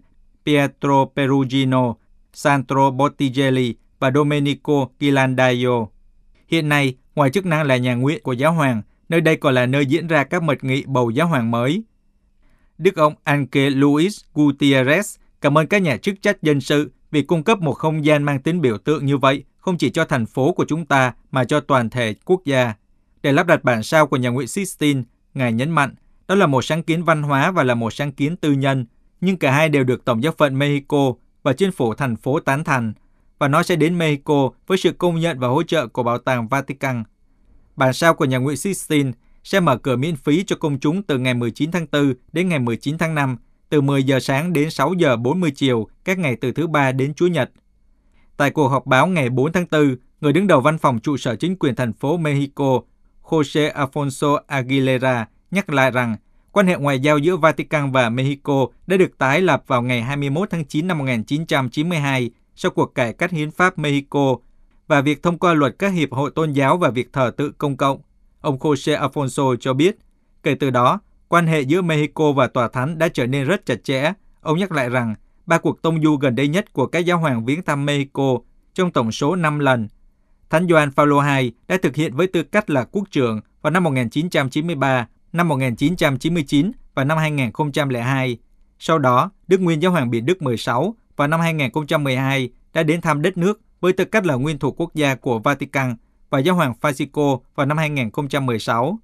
Pietro 0.47 1.05
Perugino, 1.17 1.95
Sandro 2.33 2.91
Botticelli 2.91 3.75
và 3.99 4.11
Domenico 4.15 4.89
Ghirlandaio. 5.01 5.87
Hiện 6.47 6.69
nay, 6.69 6.95
ngoài 7.15 7.31
chức 7.31 7.47
năng 7.47 7.67
là 7.67 7.77
nhà 7.77 7.95
nguyện 7.95 8.23
của 8.23 8.33
giáo 8.33 8.53
hoàng, 8.53 8.83
nơi 9.09 9.21
đây 9.21 9.37
còn 9.37 9.55
là 9.55 9.67
nơi 9.67 9.87
diễn 9.87 10.07
ra 10.07 10.25
các 10.25 10.43
mật 10.43 10.65
nghị 10.65 10.85
bầu 10.87 11.11
giáo 11.11 11.27
hoàng 11.27 11.51
mới. 11.51 11.83
Đức 12.79 12.97
ông 12.97 13.15
Anke 13.25 13.71
Luis 13.71 14.21
Gutierrez 14.35 15.19
cảm 15.41 15.59
ơn 15.59 15.67
các 15.67 15.83
nhà 15.83 15.97
chức 15.97 16.23
trách 16.23 16.43
dân 16.43 16.61
sự 16.61 16.91
vì 17.11 17.23
cung 17.23 17.43
cấp 17.43 17.59
một 17.59 17.73
không 17.73 18.05
gian 18.05 18.23
mang 18.23 18.43
tính 18.43 18.61
biểu 18.61 18.79
tượng 18.79 19.07
như 19.07 19.19
vậy, 19.19 19.45
không 19.59 19.79
chỉ 19.79 19.91
cho 19.91 20.05
thành 20.05 20.27
phố 20.27 20.53
của 20.53 20.65
chúng 20.69 20.87
ta 20.87 21.15
mà 21.31 21.45
cho 21.45 21.61
toàn 21.61 21.91
thể 21.91 22.15
quốc 22.25 22.45
gia. 22.45 22.75
Để 23.23 23.33
lắp 23.33 23.47
đặt 23.47 23.65
bản 23.65 23.83
sao 23.83 24.07
của 24.07 24.17
nhà 24.17 24.29
nguyện 24.29 24.49
Sistine, 24.49 25.03
Ngài 25.35 25.53
nhấn 25.53 25.71
mạnh, 25.71 25.95
đó 26.29 26.35
là 26.35 26.47
một 26.47 26.65
sáng 26.65 26.83
kiến 26.83 27.05
văn 27.05 27.23
hóa 27.23 27.51
và 27.51 27.63
là 27.63 27.75
một 27.75 27.93
sáng 27.93 28.13
kiến 28.13 28.37
tư 28.37 28.53
nhân, 28.53 28.87
nhưng 29.21 29.37
cả 29.37 29.53
hai 29.53 29.69
đều 29.69 29.85
được 29.85 30.05
Tổng 30.05 30.23
giáo 30.23 30.33
phận 30.39 30.59
Mexico 30.59 31.13
và 31.43 31.53
chính 31.53 31.73
phủ 31.73 31.95
thành 31.95 32.17
phố 32.17 32.41
tán 32.41 32.65
thành, 32.65 32.93
và 33.39 33.49
nó 33.49 33.63
sẽ 33.63 33.77
đến 33.77 33.99
Mexico 33.99 34.51
với 34.67 34.79
sự 34.79 34.93
công 34.93 35.21
nhận 35.21 35.39
và 35.39 35.49
hỗ 35.49 35.63
trợ 35.63 35.87
của 35.87 36.03
Bảo 36.03 36.19
tàng 36.19 36.49
Vatican. 36.49 37.05
Bản 37.79 37.93
sao 37.93 38.15
của 38.15 38.25
nhà 38.25 38.39
nguyện 38.39 38.57
Sistine 38.57 39.13
sẽ 39.45 39.61
mở 39.61 39.77
cửa 39.77 39.97
miễn 39.97 40.17
phí 40.17 40.45
cho 40.45 40.57
công 40.57 40.79
chúng 40.79 41.03
từ 41.03 41.19
ngày 41.19 41.35
19 41.35 41.71
tháng 41.71 41.87
4 41.93 42.15
đến 42.33 42.49
ngày 42.49 42.59
19 42.59 42.99
tháng 42.99 43.15
5, 43.15 43.37
từ 43.69 43.81
10 43.81 44.03
giờ 44.03 44.21
sáng 44.21 44.53
đến 44.53 44.71
6 44.71 44.95
giờ 44.95 45.17
40 45.17 45.51
chiều 45.51 45.89
các 46.05 46.19
ngày 46.19 46.37
từ 46.41 46.53
thứ 46.53 46.67
ba 46.67 46.93
đến 46.93 47.15
Chủ 47.15 47.27
nhật. 47.27 47.51
Tại 48.37 48.51
cuộc 48.51 48.69
họp 48.69 48.87
báo 48.87 49.07
ngày 49.07 49.31
4 49.31 49.53
tháng 49.53 49.67
4, 49.71 49.97
người 50.21 50.33
đứng 50.33 50.47
đầu 50.47 50.61
văn 50.61 50.79
phòng 50.79 51.01
trụ 51.01 51.17
sở 51.17 51.37
chính 51.37 51.57
quyền 51.57 51.75
thành 51.75 51.93
phố 51.93 52.17
Mexico, 52.17 52.81
Jose 53.23 53.73
Alfonso 53.73 54.41
Aguilera, 54.47 55.27
nhắc 55.51 55.71
lại 55.71 55.91
rằng 55.91 56.17
quan 56.53 56.67
hệ 56.67 56.77
ngoại 56.77 57.01
giao 57.01 57.19
giữa 57.19 57.37
Vatican 57.37 57.93
và 57.93 58.09
Mexico 58.09 58.67
đã 58.87 58.97
được 58.97 59.19
tái 59.19 59.41
lập 59.41 59.63
vào 59.67 59.83
ngày 59.83 60.03
21 60.03 60.51
tháng 60.51 60.65
9 60.65 60.87
năm 60.87 60.99
1992 60.99 62.31
sau 62.57 62.71
cuộc 62.71 62.95
cải 62.95 63.13
cách 63.13 63.31
hiến 63.31 63.51
pháp 63.51 63.79
Mexico 63.79 64.37
và 64.89 65.01
việc 65.01 65.23
thông 65.23 65.39
qua 65.39 65.55
luật 65.55 65.75
các 65.79 65.89
hiệp 65.89 66.13
hội 66.13 66.31
tôn 66.35 66.53
giáo 66.53 66.77
và 66.77 66.91
việc 66.91 67.13
thờ 67.13 67.31
tự 67.37 67.53
công 67.59 67.77
cộng. 67.77 68.01
Ông 68.41 68.59
Jose 68.59 69.09
Alfonso 69.09 69.57
cho 69.57 69.75
biết, 69.75 69.99
kể 70.43 70.55
từ 70.55 70.71
đó, 70.71 71.01
quan 71.29 71.47
hệ 71.47 71.61
giữa 71.61 71.83
Mexico 71.83 72.33
và 72.33 72.47
Tòa 72.47 72.69
Thánh 72.69 72.99
đã 72.99 73.09
trở 73.09 73.27
nên 73.27 73.45
rất 73.45 73.67
chặt 73.67 73.85
chẽ. 73.85 74.13
Ông 74.41 74.59
nhắc 74.59 74.73
lại 74.73 74.89
rằng, 74.89 75.15
ba 75.47 75.59
cuộc 75.59 75.83
tông 75.83 76.03
du 76.03 76.17
gần 76.17 76.35
đây 76.35 76.49
nhất 76.49 76.73
của 76.73 76.87
các 76.87 76.99
giáo 76.99 77.19
hoàng 77.19 77.45
viếng 77.45 77.63
thăm 77.63 77.87
Mexico 77.87 78.39
trong 78.75 78.91
tổng 78.91 79.13
số 79.13 79.37
5 79.37 79.59
lần. 79.59 79.89
Thánh 80.51 80.69
Gioan 80.69 80.91
Phaolô 80.91 81.23
II 81.23 81.53
đã 81.69 81.77
thực 81.83 81.97
hiện 81.97 82.15
với 82.15 82.27
tư 82.27 82.43
cách 82.43 82.71
là 82.71 82.85
quốc 82.85 83.05
trưởng 83.11 83.41
vào 83.63 83.71
năm 83.71 83.85
1993, 83.85 85.09
năm 85.33 85.49
1999 85.49 86.73
và 86.95 87.05
năm 87.05 87.19
2002. 87.19 88.39
Sau 88.79 88.99
đó, 88.99 89.31
Đức 89.49 89.61
Nguyên 89.61 89.83
Giáo 89.83 89.93
hoàng 89.93 90.11
Biển 90.11 90.27
Đức 90.27 90.43
16 90.43 90.95
vào 91.17 91.29
năm 91.29 91.41
2012 91.41 92.51
đã 92.75 92.83
đến 92.83 93.01
thăm 93.01 93.23
đất 93.23 93.39
nước 93.39 93.61
với 93.81 93.93
tư 93.93 94.05
cách 94.05 94.27
là 94.27 94.35
nguyên 94.35 94.59
thủ 94.59 94.73
quốc 94.73 94.95
gia 94.95 95.15
của 95.15 95.39
Vatican 95.39 95.97
và 96.31 96.39
Giáo 96.39 96.55
hoàng 96.55 96.73
Francisco 96.81 97.41
vào 97.55 97.67
năm 97.67 97.79
2016. 97.79 98.99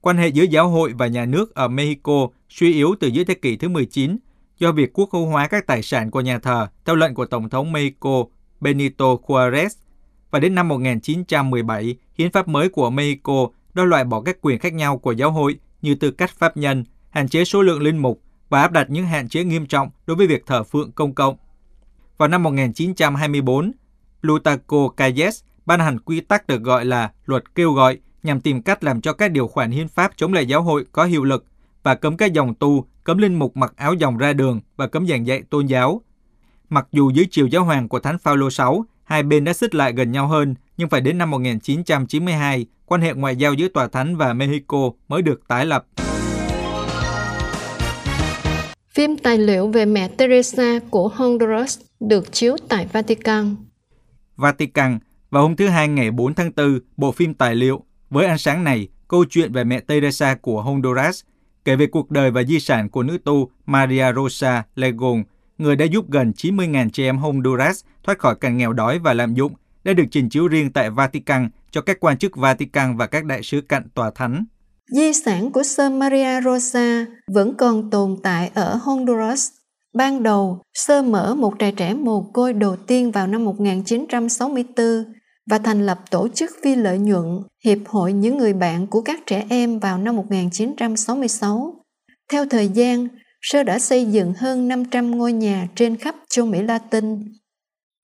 Quan 0.00 0.16
hệ 0.16 0.28
giữa 0.28 0.42
giáo 0.42 0.68
hội 0.68 0.92
và 0.98 1.06
nhà 1.06 1.24
nước 1.24 1.54
ở 1.54 1.68
Mexico 1.68 2.28
suy 2.48 2.74
yếu 2.74 2.94
từ 3.00 3.08
giữa 3.08 3.24
thế 3.24 3.34
kỷ 3.34 3.56
thứ 3.56 3.68
19 3.68 4.16
do 4.58 4.72
việc 4.72 4.90
quốc 4.92 5.10
hữu 5.12 5.26
hóa 5.26 5.48
các 5.48 5.66
tài 5.66 5.82
sản 5.82 6.10
của 6.10 6.20
nhà 6.20 6.38
thờ 6.38 6.68
theo 6.84 6.96
lệnh 6.96 7.14
của 7.14 7.26
Tổng 7.26 7.48
thống 7.48 7.72
Mexico 7.72 8.24
Benito 8.60 9.04
Juarez. 9.04 9.68
Và 10.30 10.38
đến 10.38 10.54
năm 10.54 10.68
1917, 10.68 11.96
hiến 12.14 12.32
pháp 12.32 12.48
mới 12.48 12.68
của 12.68 12.90
Mexico 12.90 13.48
đã 13.74 13.84
loại 13.84 14.04
bỏ 14.04 14.20
các 14.20 14.38
quyền 14.40 14.58
khác 14.58 14.72
nhau 14.72 14.98
của 14.98 15.12
giáo 15.12 15.30
hội 15.30 15.56
như 15.82 15.94
tư 15.94 16.10
cách 16.10 16.30
pháp 16.38 16.56
nhân, 16.56 16.84
hạn 17.10 17.28
chế 17.28 17.44
số 17.44 17.62
lượng 17.62 17.82
linh 17.82 17.98
mục 17.98 18.22
và 18.48 18.60
áp 18.60 18.72
đặt 18.72 18.90
những 18.90 19.06
hạn 19.06 19.28
chế 19.28 19.44
nghiêm 19.44 19.66
trọng 19.66 19.90
đối 20.06 20.16
với 20.16 20.26
việc 20.26 20.46
thờ 20.46 20.62
phượng 20.62 20.92
công 20.92 21.14
cộng. 21.14 21.36
Vào 22.18 22.28
năm 22.28 22.42
1924, 22.42 23.72
Plutarco 24.20 24.88
Calles 24.88 25.42
ban 25.66 25.80
hành 25.80 25.98
quy 25.98 26.20
tắc 26.20 26.46
được 26.46 26.62
gọi 26.62 26.84
là 26.84 27.10
luật 27.26 27.54
kêu 27.54 27.72
gọi 27.72 27.98
nhằm 28.22 28.40
tìm 28.40 28.62
cách 28.62 28.84
làm 28.84 29.00
cho 29.00 29.12
các 29.12 29.30
điều 29.30 29.48
khoản 29.48 29.70
hiến 29.70 29.88
pháp 29.88 30.12
chống 30.16 30.32
lại 30.32 30.46
giáo 30.46 30.62
hội 30.62 30.84
có 30.92 31.04
hiệu 31.04 31.24
lực 31.24 31.44
và 31.82 31.94
cấm 31.94 32.16
các 32.16 32.32
dòng 32.32 32.54
tu, 32.54 32.84
cấm 33.04 33.18
linh 33.18 33.34
mục 33.34 33.56
mặc 33.56 33.72
áo 33.76 33.94
dòng 33.94 34.18
ra 34.18 34.32
đường 34.32 34.60
và 34.76 34.86
cấm 34.86 35.06
giảng 35.06 35.26
dạy 35.26 35.42
tôn 35.50 35.66
giáo. 35.66 36.02
Mặc 36.68 36.86
dù 36.92 37.10
dưới 37.10 37.26
chiều 37.30 37.46
giáo 37.46 37.64
hoàng 37.64 37.88
của 37.88 38.00
Thánh 38.00 38.18
Phaolô 38.18 38.50
6, 38.50 38.84
hai 39.04 39.22
bên 39.22 39.44
đã 39.44 39.52
xích 39.52 39.74
lại 39.74 39.92
gần 39.92 40.12
nhau 40.12 40.26
hơn, 40.26 40.54
nhưng 40.76 40.88
phải 40.88 41.00
đến 41.00 41.18
năm 41.18 41.30
1992, 41.30 42.66
quan 42.86 43.00
hệ 43.00 43.14
ngoại 43.14 43.36
giao 43.36 43.54
giữa 43.54 43.68
Tòa 43.68 43.88
Thánh 43.88 44.16
và 44.16 44.32
Mexico 44.32 44.90
mới 45.08 45.22
được 45.22 45.48
tái 45.48 45.66
lập. 45.66 45.86
Phim 48.90 49.16
tài 49.16 49.38
liệu 49.38 49.68
về 49.68 49.84
mẹ 49.84 50.08
Teresa 50.08 50.78
của 50.90 51.08
Honduras 51.08 51.80
được 52.00 52.32
chiếu 52.32 52.56
tại 52.68 52.86
Vatican. 52.92 53.56
Vatican 54.38 54.98
vào 55.30 55.42
hôm 55.42 55.56
thứ 55.56 55.68
Hai 55.68 55.88
ngày 55.88 56.10
4 56.10 56.34
tháng 56.34 56.50
4, 56.56 56.78
bộ 56.96 57.12
phim 57.12 57.34
tài 57.34 57.54
liệu 57.54 57.84
với 58.10 58.26
ánh 58.26 58.38
sáng 58.38 58.64
này, 58.64 58.88
câu 59.08 59.24
chuyện 59.24 59.52
về 59.52 59.64
mẹ 59.64 59.80
Teresa 59.80 60.34
của 60.34 60.62
Honduras 60.62 61.20
kể 61.64 61.76
về 61.76 61.86
cuộc 61.86 62.10
đời 62.10 62.30
và 62.30 62.42
di 62.42 62.60
sản 62.60 62.88
của 62.88 63.02
nữ 63.02 63.18
tu 63.24 63.50
Maria 63.66 64.12
Rosa 64.16 64.62
Legon, 64.74 65.24
người 65.58 65.76
đã 65.76 65.84
giúp 65.84 66.10
gần 66.10 66.32
90.000 66.36 66.90
trẻ 66.90 67.04
em 67.04 67.18
Honduras 67.18 67.84
thoát 68.02 68.18
khỏi 68.18 68.34
cảnh 68.34 68.56
nghèo 68.56 68.72
đói 68.72 68.98
và 68.98 69.14
lạm 69.14 69.34
dụng, 69.34 69.52
đã 69.84 69.92
được 69.92 70.04
trình 70.10 70.28
chiếu 70.28 70.48
riêng 70.48 70.72
tại 70.72 70.90
Vatican 70.90 71.50
cho 71.70 71.80
các 71.80 72.00
quan 72.00 72.18
chức 72.18 72.36
Vatican 72.36 72.96
và 72.96 73.06
các 73.06 73.24
đại 73.24 73.42
sứ 73.42 73.60
cạnh 73.60 73.88
tòa 73.94 74.10
thánh. 74.14 74.44
Di 74.90 75.12
sản 75.12 75.52
của 75.52 75.62
Sơ 75.62 75.90
Maria 75.90 76.40
Rosa 76.44 77.06
vẫn 77.26 77.54
còn 77.56 77.90
tồn 77.90 78.16
tại 78.22 78.50
ở 78.54 78.74
Honduras. 78.74 79.57
Ban 79.94 80.22
đầu, 80.22 80.62
Sơ 80.74 81.02
mở 81.02 81.34
một 81.34 81.54
trại 81.58 81.72
trẻ 81.72 81.94
mồ 81.94 82.30
côi 82.32 82.52
đầu 82.52 82.76
tiên 82.76 83.10
vào 83.10 83.26
năm 83.26 83.44
1964 83.44 85.04
và 85.50 85.58
thành 85.58 85.86
lập 85.86 85.98
tổ 86.10 86.28
chức 86.28 86.50
phi 86.62 86.74
lợi 86.74 86.98
nhuận 86.98 87.24
Hiệp 87.64 87.78
hội 87.86 88.12
những 88.12 88.38
người 88.38 88.52
bạn 88.52 88.86
của 88.86 89.00
các 89.00 89.20
trẻ 89.26 89.46
em 89.48 89.78
vào 89.78 89.98
năm 89.98 90.16
1966. 90.16 91.84
Theo 92.30 92.46
thời 92.50 92.68
gian, 92.68 93.08
Sơ 93.42 93.62
đã 93.62 93.78
xây 93.78 94.04
dựng 94.04 94.34
hơn 94.34 94.68
500 94.68 95.18
ngôi 95.18 95.32
nhà 95.32 95.68
trên 95.74 95.96
khắp 95.96 96.14
châu 96.28 96.46
Mỹ 96.46 96.62
Latin. 96.62 97.32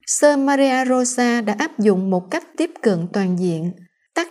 Sơ 0.07 0.37
Maria 0.37 0.85
Rosa 0.89 1.41
đã 1.41 1.55
áp 1.59 1.79
dụng 1.79 2.11
một 2.11 2.31
cách 2.31 2.47
tiếp 2.57 2.71
cận 2.83 3.07
toàn 3.13 3.39
diện, 3.39 3.73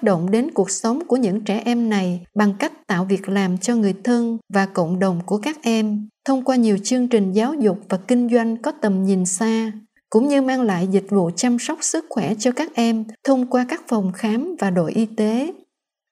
tác 0.03 0.07
động 0.07 0.31
đến 0.31 0.51
cuộc 0.53 0.71
sống 0.71 1.03
của 1.07 1.17
những 1.17 1.41
trẻ 1.41 1.61
em 1.65 1.89
này 1.89 2.25
bằng 2.35 2.53
cách 2.59 2.87
tạo 2.87 3.05
việc 3.05 3.29
làm 3.29 3.57
cho 3.57 3.75
người 3.75 3.93
thân 4.03 4.37
và 4.53 4.65
cộng 4.65 4.99
đồng 4.99 5.21
của 5.25 5.37
các 5.37 5.57
em 5.63 6.07
thông 6.25 6.43
qua 6.43 6.55
nhiều 6.55 6.77
chương 6.83 7.07
trình 7.07 7.31
giáo 7.31 7.53
dục 7.53 7.77
và 7.89 7.97
kinh 7.97 8.29
doanh 8.29 8.61
có 8.61 8.71
tầm 8.71 9.03
nhìn 9.03 9.25
xa 9.25 9.71
cũng 10.09 10.27
như 10.27 10.41
mang 10.41 10.61
lại 10.61 10.87
dịch 10.91 11.05
vụ 11.09 11.29
chăm 11.35 11.59
sóc 11.59 11.77
sức 11.81 12.05
khỏe 12.09 12.33
cho 12.39 12.51
các 12.51 12.75
em 12.75 13.03
thông 13.23 13.49
qua 13.49 13.65
các 13.69 13.81
phòng 13.87 14.11
khám 14.11 14.55
và 14.59 14.69
đội 14.69 14.91
y 14.91 15.05
tế. 15.05 15.53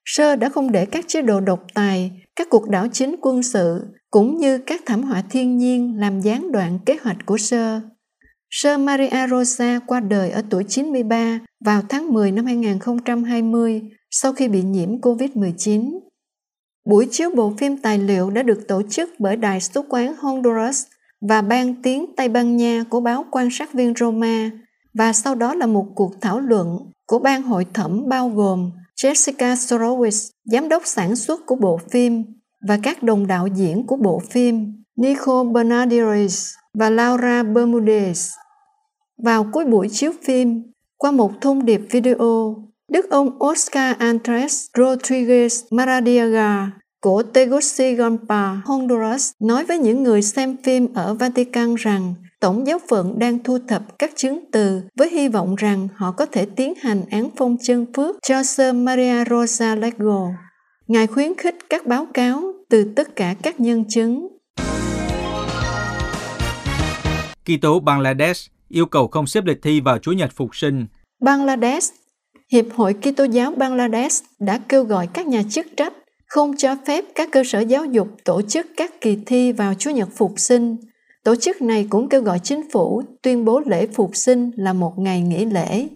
Sơ 0.06 0.36
đã 0.36 0.50
không 0.50 0.72
để 0.72 0.86
các 0.86 1.06
chế 1.08 1.22
độ 1.22 1.40
độc 1.40 1.64
tài, 1.74 2.12
các 2.36 2.48
cuộc 2.50 2.70
đảo 2.70 2.88
chính 2.94 3.16
quân 3.22 3.44
sự 3.44 3.82
cũng 4.12 4.38
như 4.38 4.58
các 4.58 4.82
thảm 4.86 5.04
họa 5.04 5.24
thiên 5.30 5.58
nhiên 5.58 6.00
làm 6.00 6.22
gián 6.22 6.52
đoạn 6.52 6.80
kế 6.86 6.98
hoạch 7.04 7.26
của 7.26 7.38
Sơ. 7.38 7.82
Sơ 8.52 8.78
Maria 8.78 9.28
Rosa 9.30 9.80
qua 9.88 10.00
đời 10.00 10.32
ở 10.32 10.42
tuổi 10.50 10.64
93 10.68 11.40
vào 11.66 11.82
tháng 11.90 12.14
10 12.14 12.32
năm 12.32 12.46
2020 12.46 13.82
sau 14.10 14.34
khi 14.34 14.48
bị 14.48 14.62
nhiễm 14.62 14.90
COVID-19. 15.02 16.00
Buổi 16.86 17.08
chiếu 17.12 17.30
bộ 17.36 17.54
phim 17.58 17.78
tài 17.78 17.98
liệu 17.98 18.30
đã 18.30 18.44
được 18.44 18.68
tổ 18.68 18.82
chức 18.90 19.10
bởi 19.20 19.36
Đài 19.36 19.62
Sứ 19.62 19.82
quán 19.90 20.16
Honduras 20.18 20.84
và 21.30 21.42
ban 21.42 21.82
tiếng 21.82 22.16
Tây 22.18 22.30
Ban 22.30 22.58
Nha 22.58 22.84
của 22.90 23.00
báo 23.02 23.26
quan 23.32 23.50
sát 23.52 23.74
viên 23.74 23.94
Roma 23.96 24.50
và 24.94 25.14
sau 25.14 25.36
đó 25.36 25.54
là 25.56 25.66
một 25.66 25.86
cuộc 25.96 26.22
thảo 26.22 26.40
luận 26.40 26.78
của 27.08 27.20
ban 27.20 27.42
hội 27.42 27.66
thẩm 27.74 28.10
bao 28.10 28.30
gồm 28.30 28.72
Jessica 29.02 29.54
Sorowitz, 29.54 30.30
giám 30.44 30.70
đốc 30.70 30.82
sản 30.86 31.16
xuất 31.16 31.46
của 31.46 31.56
bộ 31.56 31.80
phim 31.90 32.24
và 32.68 32.80
các 32.84 33.04
đồng 33.04 33.28
đạo 33.28 33.48
diễn 33.48 33.88
của 33.88 33.98
bộ 33.98 34.22
phim 34.30 34.84
Nico 34.98 35.44
Bernardes 35.44 36.54
và 36.74 36.90
Laura 36.90 37.44
Bermudez. 37.44 38.41
Vào 39.24 39.44
cuối 39.52 39.66
buổi 39.66 39.88
chiếu 39.92 40.12
phim, 40.24 40.64
qua 40.98 41.12
một 41.12 41.42
thông 41.42 41.66
điệp 41.66 41.82
video, 41.90 42.56
Đức 42.92 43.10
ông 43.10 43.44
Oscar 43.44 43.98
Andres 43.98 44.66
Rodriguez 44.78 45.64
Maradiaga 45.72 46.72
của 47.02 47.24
Tegucigalpa, 47.24 48.54
Honduras 48.66 49.32
nói 49.40 49.66
với 49.66 49.78
những 49.78 50.04
người 50.04 50.22
xem 50.22 50.58
phim 50.64 50.94
ở 50.94 51.14
Vatican 51.14 51.76
rằng 51.76 52.14
Tổng 52.40 52.68
giáo 52.68 52.80
phận 52.90 53.20
đang 53.20 53.44
thu 53.44 53.58
thập 53.68 54.00
các 54.00 54.12
chứng 54.16 54.40
từ 54.52 54.82
với 54.98 55.10
hy 55.10 55.28
vọng 55.28 55.56
rằng 55.56 55.88
họ 55.96 56.12
có 56.12 56.26
thể 56.26 56.46
tiến 56.56 56.74
hành 56.82 57.04
án 57.12 57.30
phong 57.38 57.58
chân 57.62 57.86
phước 57.96 58.16
cho 58.28 58.44
Sơ 58.44 58.74
Maria 58.74 59.24
Rosa 59.30 59.76
Lego. 59.76 60.28
Ngài 60.88 61.08
khuyến 61.08 61.36
khích 61.38 61.56
các 61.70 61.86
báo 61.86 62.08
cáo 62.14 62.42
từ 62.70 62.94
tất 62.96 63.16
cả 63.16 63.36
các 63.44 63.60
nhân 63.60 63.84
chứng. 63.90 64.28
Kỳ 67.46 67.58
tố 67.58 67.80
Bangladesh 67.80 68.52
yêu 68.72 68.86
cầu 68.86 69.08
không 69.08 69.28
xếp 69.28 69.46
lịch 69.46 69.62
thi 69.62 69.82
vào 69.82 69.98
Chúa 69.98 70.12
Nhật 70.12 70.32
Phục 70.36 70.56
sinh. 70.56 70.86
Bangladesh 71.22 71.94
Hiệp 72.52 72.66
hội 72.76 72.94
Kitô 72.94 73.24
giáo 73.24 73.54
Bangladesh 73.58 74.26
đã 74.40 74.60
kêu 74.70 74.84
gọi 74.84 75.08
các 75.08 75.28
nhà 75.28 75.44
chức 75.50 75.66
trách 75.78 75.94
không 76.28 76.54
cho 76.58 76.76
phép 76.88 77.06
các 77.16 77.30
cơ 77.32 77.44
sở 77.44 77.60
giáo 77.60 77.86
dục 77.86 78.08
tổ 78.26 78.42
chức 78.42 78.68
các 78.78 79.02
kỳ 79.02 79.18
thi 79.26 79.52
vào 79.52 79.74
Chúa 79.74 79.92
Nhật 79.92 80.10
Phục 80.16 80.34
sinh. 80.38 80.78
Tổ 81.24 81.36
chức 81.36 81.62
này 81.62 81.88
cũng 81.90 82.10
kêu 82.10 82.22
gọi 82.22 82.40
chính 82.40 82.72
phủ 82.72 83.04
tuyên 83.22 83.46
bố 83.46 83.62
lễ 83.66 83.88
Phục 83.88 84.12
sinh 84.14 84.52
là 84.56 84.74
một 84.74 85.00
ngày 85.00 85.22
nghỉ 85.22 85.46
lễ. 85.46 85.88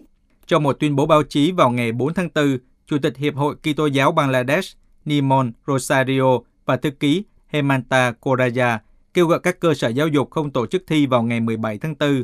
Trong 0.46 0.62
một 0.62 0.76
tuyên 0.80 0.96
bố 0.96 1.06
báo 1.06 1.22
chí 1.22 1.52
vào 1.52 1.70
ngày 1.70 1.92
4 1.92 2.14
tháng 2.14 2.28
4, 2.34 2.58
Chủ 2.86 2.98
tịch 3.02 3.16
Hiệp 3.16 3.34
hội 3.36 3.56
Kitô 3.56 3.86
giáo 3.86 4.12
Bangladesh 4.12 4.76
Nimon 5.04 5.52
Rosario 5.66 6.38
và 6.64 6.76
thư 6.76 6.90
ký 6.90 7.24
Hemanta 7.46 8.12
Koraya 8.20 8.80
kêu 9.14 9.26
gọi 9.26 9.40
các 9.42 9.60
cơ 9.60 9.74
sở 9.74 9.88
giáo 9.88 10.08
dục 10.08 10.30
không 10.30 10.50
tổ 10.50 10.66
chức 10.66 10.82
thi 10.86 11.06
vào 11.06 11.22
ngày 11.22 11.40
17 11.40 11.78
tháng 11.78 11.94
4. 12.00 12.22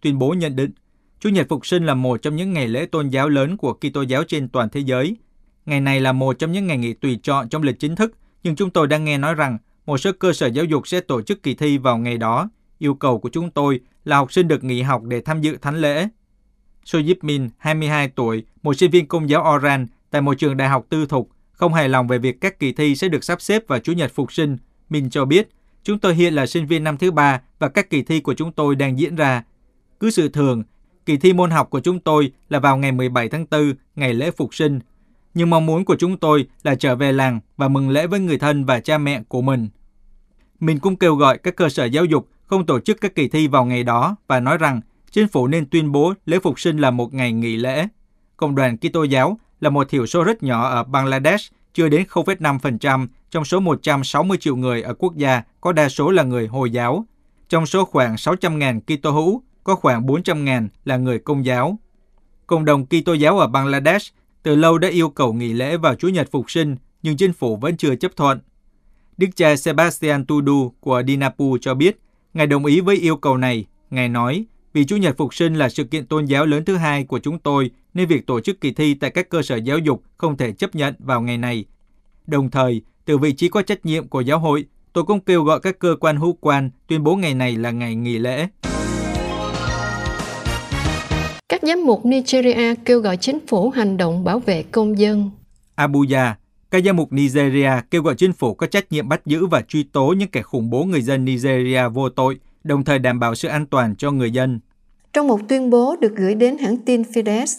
Tuyên 0.00 0.18
bố 0.18 0.34
nhận 0.34 0.56
định, 0.56 0.70
Chủ 1.20 1.28
nhật 1.28 1.46
Phục 1.48 1.66
sinh 1.66 1.86
là 1.86 1.94
một 1.94 2.22
trong 2.22 2.36
những 2.36 2.52
ngày 2.52 2.68
lễ 2.68 2.86
tôn 2.86 3.08
giáo 3.08 3.28
lớn 3.28 3.56
của 3.56 3.72
Kitô 3.72 4.02
giáo 4.02 4.24
trên 4.24 4.48
toàn 4.48 4.68
thế 4.68 4.80
giới. 4.80 5.16
Ngày 5.66 5.80
này 5.80 6.00
là 6.00 6.12
một 6.12 6.38
trong 6.38 6.52
những 6.52 6.66
ngày 6.66 6.78
nghỉ 6.78 6.92
tùy 6.92 7.18
chọn 7.22 7.48
trong 7.48 7.62
lịch 7.62 7.78
chính 7.78 7.96
thức, 7.96 8.12
nhưng 8.42 8.56
chúng 8.56 8.70
tôi 8.70 8.86
đang 8.86 9.04
nghe 9.04 9.18
nói 9.18 9.34
rằng 9.34 9.58
một 9.86 9.98
số 9.98 10.10
cơ 10.18 10.32
sở 10.32 10.46
giáo 10.46 10.64
dục 10.64 10.88
sẽ 10.88 11.00
tổ 11.00 11.22
chức 11.22 11.42
kỳ 11.42 11.54
thi 11.54 11.78
vào 11.78 11.98
ngày 11.98 12.18
đó. 12.18 12.50
Yêu 12.78 12.94
cầu 12.94 13.18
của 13.18 13.28
chúng 13.28 13.50
tôi 13.50 13.80
là 14.04 14.16
học 14.16 14.32
sinh 14.32 14.48
được 14.48 14.64
nghỉ 14.64 14.82
học 14.82 15.02
để 15.04 15.20
tham 15.20 15.40
dự 15.40 15.56
thánh 15.56 15.76
lễ. 15.76 16.08
Sojip 16.84 17.14
Min, 17.22 17.48
22 17.58 18.08
tuổi, 18.08 18.44
một 18.62 18.74
sinh 18.74 18.90
viên 18.90 19.06
công 19.06 19.30
giáo 19.30 19.56
Oran 19.56 19.86
tại 20.10 20.22
một 20.22 20.34
trường 20.34 20.56
đại 20.56 20.68
học 20.68 20.86
tư 20.88 21.06
thục, 21.06 21.30
không 21.52 21.74
hài 21.74 21.88
lòng 21.88 22.08
về 22.08 22.18
việc 22.18 22.40
các 22.40 22.58
kỳ 22.58 22.72
thi 22.72 22.96
sẽ 22.96 23.08
được 23.08 23.24
sắp 23.24 23.42
xếp 23.42 23.68
vào 23.68 23.78
Chủ 23.78 23.92
nhật 23.92 24.12
Phục 24.14 24.32
sinh. 24.32 24.56
Min 24.90 25.10
cho 25.10 25.24
biết, 25.24 25.48
chúng 25.82 25.98
tôi 25.98 26.14
hiện 26.14 26.34
là 26.34 26.46
sinh 26.46 26.66
viên 26.66 26.84
năm 26.84 26.96
thứ 26.96 27.10
ba 27.10 27.40
và 27.58 27.68
các 27.68 27.90
kỳ 27.90 28.02
thi 28.02 28.20
của 28.20 28.34
chúng 28.34 28.52
tôi 28.52 28.76
đang 28.76 28.98
diễn 28.98 29.16
ra. 29.16 29.42
Cứ 30.00 30.10
sự 30.10 30.28
thường, 30.28 30.62
kỳ 31.06 31.16
thi 31.16 31.32
môn 31.32 31.50
học 31.50 31.70
của 31.70 31.80
chúng 31.80 32.00
tôi 32.00 32.32
là 32.48 32.58
vào 32.58 32.76
ngày 32.76 32.92
17 32.92 33.28
tháng 33.28 33.46
4, 33.50 33.74
ngày 33.96 34.14
lễ 34.14 34.30
Phục 34.30 34.54
sinh. 34.54 34.80
Nhưng 35.34 35.50
mong 35.50 35.66
muốn 35.66 35.84
của 35.84 35.96
chúng 35.98 36.18
tôi 36.18 36.46
là 36.62 36.74
trở 36.74 36.96
về 36.96 37.12
làng 37.12 37.40
và 37.56 37.68
mừng 37.68 37.90
lễ 37.90 38.06
với 38.06 38.20
người 38.20 38.38
thân 38.38 38.64
và 38.64 38.80
cha 38.80 38.98
mẹ 38.98 39.22
của 39.28 39.42
mình. 39.42 39.68
Mình 40.60 40.78
cũng 40.78 40.96
kêu 40.96 41.14
gọi 41.14 41.38
các 41.38 41.56
cơ 41.56 41.68
sở 41.68 41.84
giáo 41.84 42.04
dục 42.04 42.28
không 42.46 42.66
tổ 42.66 42.80
chức 42.80 43.00
các 43.00 43.14
kỳ 43.14 43.28
thi 43.28 43.48
vào 43.48 43.64
ngày 43.64 43.82
đó 43.82 44.16
và 44.26 44.40
nói 44.40 44.58
rằng 44.58 44.80
chính 45.10 45.28
phủ 45.28 45.46
nên 45.46 45.66
tuyên 45.66 45.92
bố 45.92 46.14
lễ 46.26 46.38
Phục 46.38 46.60
sinh 46.60 46.78
là 46.78 46.90
một 46.90 47.14
ngày 47.14 47.32
nghỉ 47.32 47.56
lễ. 47.56 47.88
Cộng 48.36 48.54
đoàn 48.54 48.76
Kitô 48.78 49.02
giáo 49.02 49.38
là 49.60 49.70
một 49.70 49.88
thiểu 49.88 50.06
số 50.06 50.24
rất 50.24 50.42
nhỏ 50.42 50.68
ở 50.68 50.84
Bangladesh, 50.84 51.52
chưa 51.74 51.88
đến 51.88 52.04
0,5% 52.08 53.06
trong 53.30 53.44
số 53.44 53.60
160 53.60 54.38
triệu 54.40 54.56
người 54.56 54.82
ở 54.82 54.94
quốc 54.94 55.16
gia 55.16 55.42
có 55.60 55.72
đa 55.72 55.88
số 55.88 56.10
là 56.10 56.22
người 56.22 56.46
Hồi 56.46 56.70
giáo. 56.70 57.04
Trong 57.48 57.66
số 57.66 57.84
khoảng 57.84 58.14
600.000 58.14 58.80
Kitô 58.80 59.10
hữu, 59.10 59.42
có 59.68 59.74
khoảng 59.74 60.06
400.000 60.06 60.68
là 60.84 60.96
người 60.96 61.18
công 61.18 61.44
giáo. 61.44 61.78
Cộng 62.46 62.64
đồng 62.64 62.86
Kitô 62.86 63.12
giáo 63.12 63.38
ở 63.38 63.46
Bangladesh 63.46 64.14
từ 64.42 64.56
lâu 64.56 64.78
đã 64.78 64.88
yêu 64.88 65.10
cầu 65.10 65.32
nghỉ 65.32 65.52
lễ 65.52 65.76
vào 65.76 65.94
Chủ 65.94 66.08
nhật 66.08 66.30
Phục 66.30 66.50
sinh, 66.50 66.76
nhưng 67.02 67.16
chính 67.16 67.32
phủ 67.32 67.56
vẫn 67.56 67.76
chưa 67.76 67.94
chấp 67.94 68.16
thuận. 68.16 68.40
Đức 69.16 69.26
cha 69.36 69.56
Sebastian 69.56 70.24
Tudu 70.24 70.72
của 70.80 71.02
Dinapu 71.06 71.58
cho 71.60 71.74
biết, 71.74 71.98
Ngài 72.34 72.46
đồng 72.46 72.64
ý 72.64 72.80
với 72.80 72.96
yêu 72.96 73.16
cầu 73.16 73.36
này. 73.36 73.64
Ngài 73.90 74.08
nói, 74.08 74.44
vì 74.72 74.84
Chủ 74.84 74.96
nhật 74.96 75.16
Phục 75.16 75.34
sinh 75.34 75.54
là 75.54 75.68
sự 75.68 75.84
kiện 75.84 76.06
tôn 76.06 76.24
giáo 76.24 76.46
lớn 76.46 76.64
thứ 76.64 76.76
hai 76.76 77.04
của 77.04 77.18
chúng 77.18 77.38
tôi, 77.38 77.70
nên 77.94 78.08
việc 78.08 78.26
tổ 78.26 78.40
chức 78.40 78.60
kỳ 78.60 78.72
thi 78.72 78.94
tại 78.94 79.10
các 79.10 79.28
cơ 79.28 79.42
sở 79.42 79.56
giáo 79.56 79.78
dục 79.78 80.02
không 80.16 80.36
thể 80.36 80.52
chấp 80.52 80.74
nhận 80.74 80.94
vào 80.98 81.20
ngày 81.20 81.38
này. 81.38 81.64
Đồng 82.26 82.50
thời, 82.50 82.82
từ 83.04 83.18
vị 83.18 83.32
trí 83.32 83.48
có 83.48 83.62
trách 83.62 83.86
nhiệm 83.86 84.08
của 84.08 84.20
giáo 84.20 84.38
hội, 84.38 84.64
tôi 84.92 85.04
cũng 85.04 85.20
kêu 85.20 85.44
gọi 85.44 85.60
các 85.60 85.78
cơ 85.78 85.96
quan 86.00 86.16
hữu 86.16 86.38
quan 86.40 86.70
tuyên 86.86 87.04
bố 87.04 87.16
ngày 87.16 87.34
này 87.34 87.56
là 87.56 87.70
ngày 87.70 87.94
nghỉ 87.94 88.18
lễ. 88.18 88.48
Giám 91.68 91.86
mục 91.86 92.06
Nigeria 92.06 92.74
kêu 92.84 93.00
gọi 93.00 93.16
chính 93.16 93.38
phủ 93.46 93.70
hành 93.70 93.96
động 93.96 94.24
bảo 94.24 94.38
vệ 94.38 94.62
công 94.62 94.98
dân. 94.98 95.30
Abuja, 95.76 96.32
các 96.70 96.84
giám 96.84 96.96
mục 96.96 97.12
Nigeria 97.12 97.70
kêu 97.90 98.02
gọi 98.02 98.14
chính 98.14 98.32
phủ 98.32 98.54
có 98.54 98.66
trách 98.66 98.92
nhiệm 98.92 99.08
bắt 99.08 99.26
giữ 99.26 99.46
và 99.46 99.62
truy 99.68 99.82
tố 99.82 100.14
những 100.18 100.28
kẻ 100.28 100.42
khủng 100.42 100.70
bố 100.70 100.84
người 100.84 101.02
dân 101.02 101.24
Nigeria 101.24 101.88
vô 101.88 102.08
tội, 102.08 102.38
đồng 102.64 102.84
thời 102.84 102.98
đảm 102.98 103.20
bảo 103.20 103.34
sự 103.34 103.48
an 103.48 103.66
toàn 103.66 103.96
cho 103.96 104.10
người 104.10 104.30
dân. 104.30 104.60
Trong 105.12 105.28
một 105.28 105.40
tuyên 105.48 105.70
bố 105.70 105.96
được 106.00 106.16
gửi 106.16 106.34
đến 106.34 106.58
hãng 106.58 106.76
tin 106.76 107.02
Fides, 107.02 107.56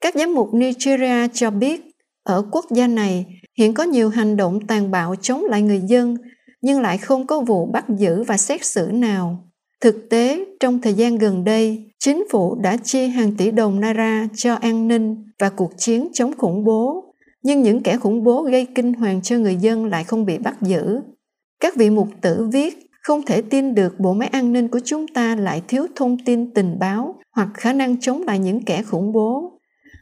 các 0.00 0.14
giám 0.14 0.34
mục 0.34 0.54
Nigeria 0.54 1.28
cho 1.34 1.50
biết 1.50 1.80
ở 2.22 2.42
quốc 2.50 2.64
gia 2.70 2.86
này 2.86 3.26
hiện 3.58 3.74
có 3.74 3.82
nhiều 3.82 4.08
hành 4.08 4.36
động 4.36 4.66
tàn 4.66 4.90
bạo 4.90 5.14
chống 5.16 5.44
lại 5.44 5.62
người 5.62 5.80
dân 5.86 6.16
nhưng 6.62 6.80
lại 6.80 6.98
không 6.98 7.26
có 7.26 7.40
vụ 7.40 7.66
bắt 7.66 7.84
giữ 7.88 8.22
và 8.22 8.36
xét 8.36 8.64
xử 8.64 8.90
nào. 8.92 9.49
Thực 9.80 10.08
tế, 10.10 10.44
trong 10.60 10.80
thời 10.80 10.94
gian 10.94 11.18
gần 11.18 11.44
đây, 11.44 11.84
chính 11.98 12.24
phủ 12.30 12.54
đã 12.54 12.76
chi 12.76 13.06
hàng 13.06 13.32
tỷ 13.36 13.50
đồng 13.50 13.80
naira 13.80 14.28
cho 14.34 14.54
an 14.54 14.88
ninh 14.88 15.24
và 15.38 15.48
cuộc 15.48 15.72
chiến 15.76 16.08
chống 16.12 16.32
khủng 16.38 16.64
bố, 16.64 17.04
nhưng 17.42 17.62
những 17.62 17.82
kẻ 17.82 17.96
khủng 17.96 18.24
bố 18.24 18.42
gây 18.42 18.66
kinh 18.74 18.94
hoàng 18.94 19.22
cho 19.22 19.36
người 19.36 19.56
dân 19.56 19.84
lại 19.84 20.04
không 20.04 20.24
bị 20.24 20.38
bắt 20.38 20.56
giữ. 20.62 21.00
Các 21.60 21.76
vị 21.76 21.90
mục 21.90 22.08
tử 22.20 22.48
viết, 22.52 22.90
không 23.02 23.22
thể 23.22 23.42
tin 23.42 23.74
được 23.74 24.00
bộ 24.00 24.12
máy 24.12 24.28
an 24.32 24.52
ninh 24.52 24.68
của 24.68 24.80
chúng 24.84 25.08
ta 25.08 25.36
lại 25.36 25.62
thiếu 25.68 25.86
thông 25.96 26.16
tin 26.24 26.54
tình 26.54 26.78
báo 26.78 27.14
hoặc 27.36 27.48
khả 27.54 27.72
năng 27.72 28.00
chống 28.00 28.22
lại 28.22 28.38
những 28.38 28.64
kẻ 28.64 28.82
khủng 28.82 29.12
bố. 29.12 29.52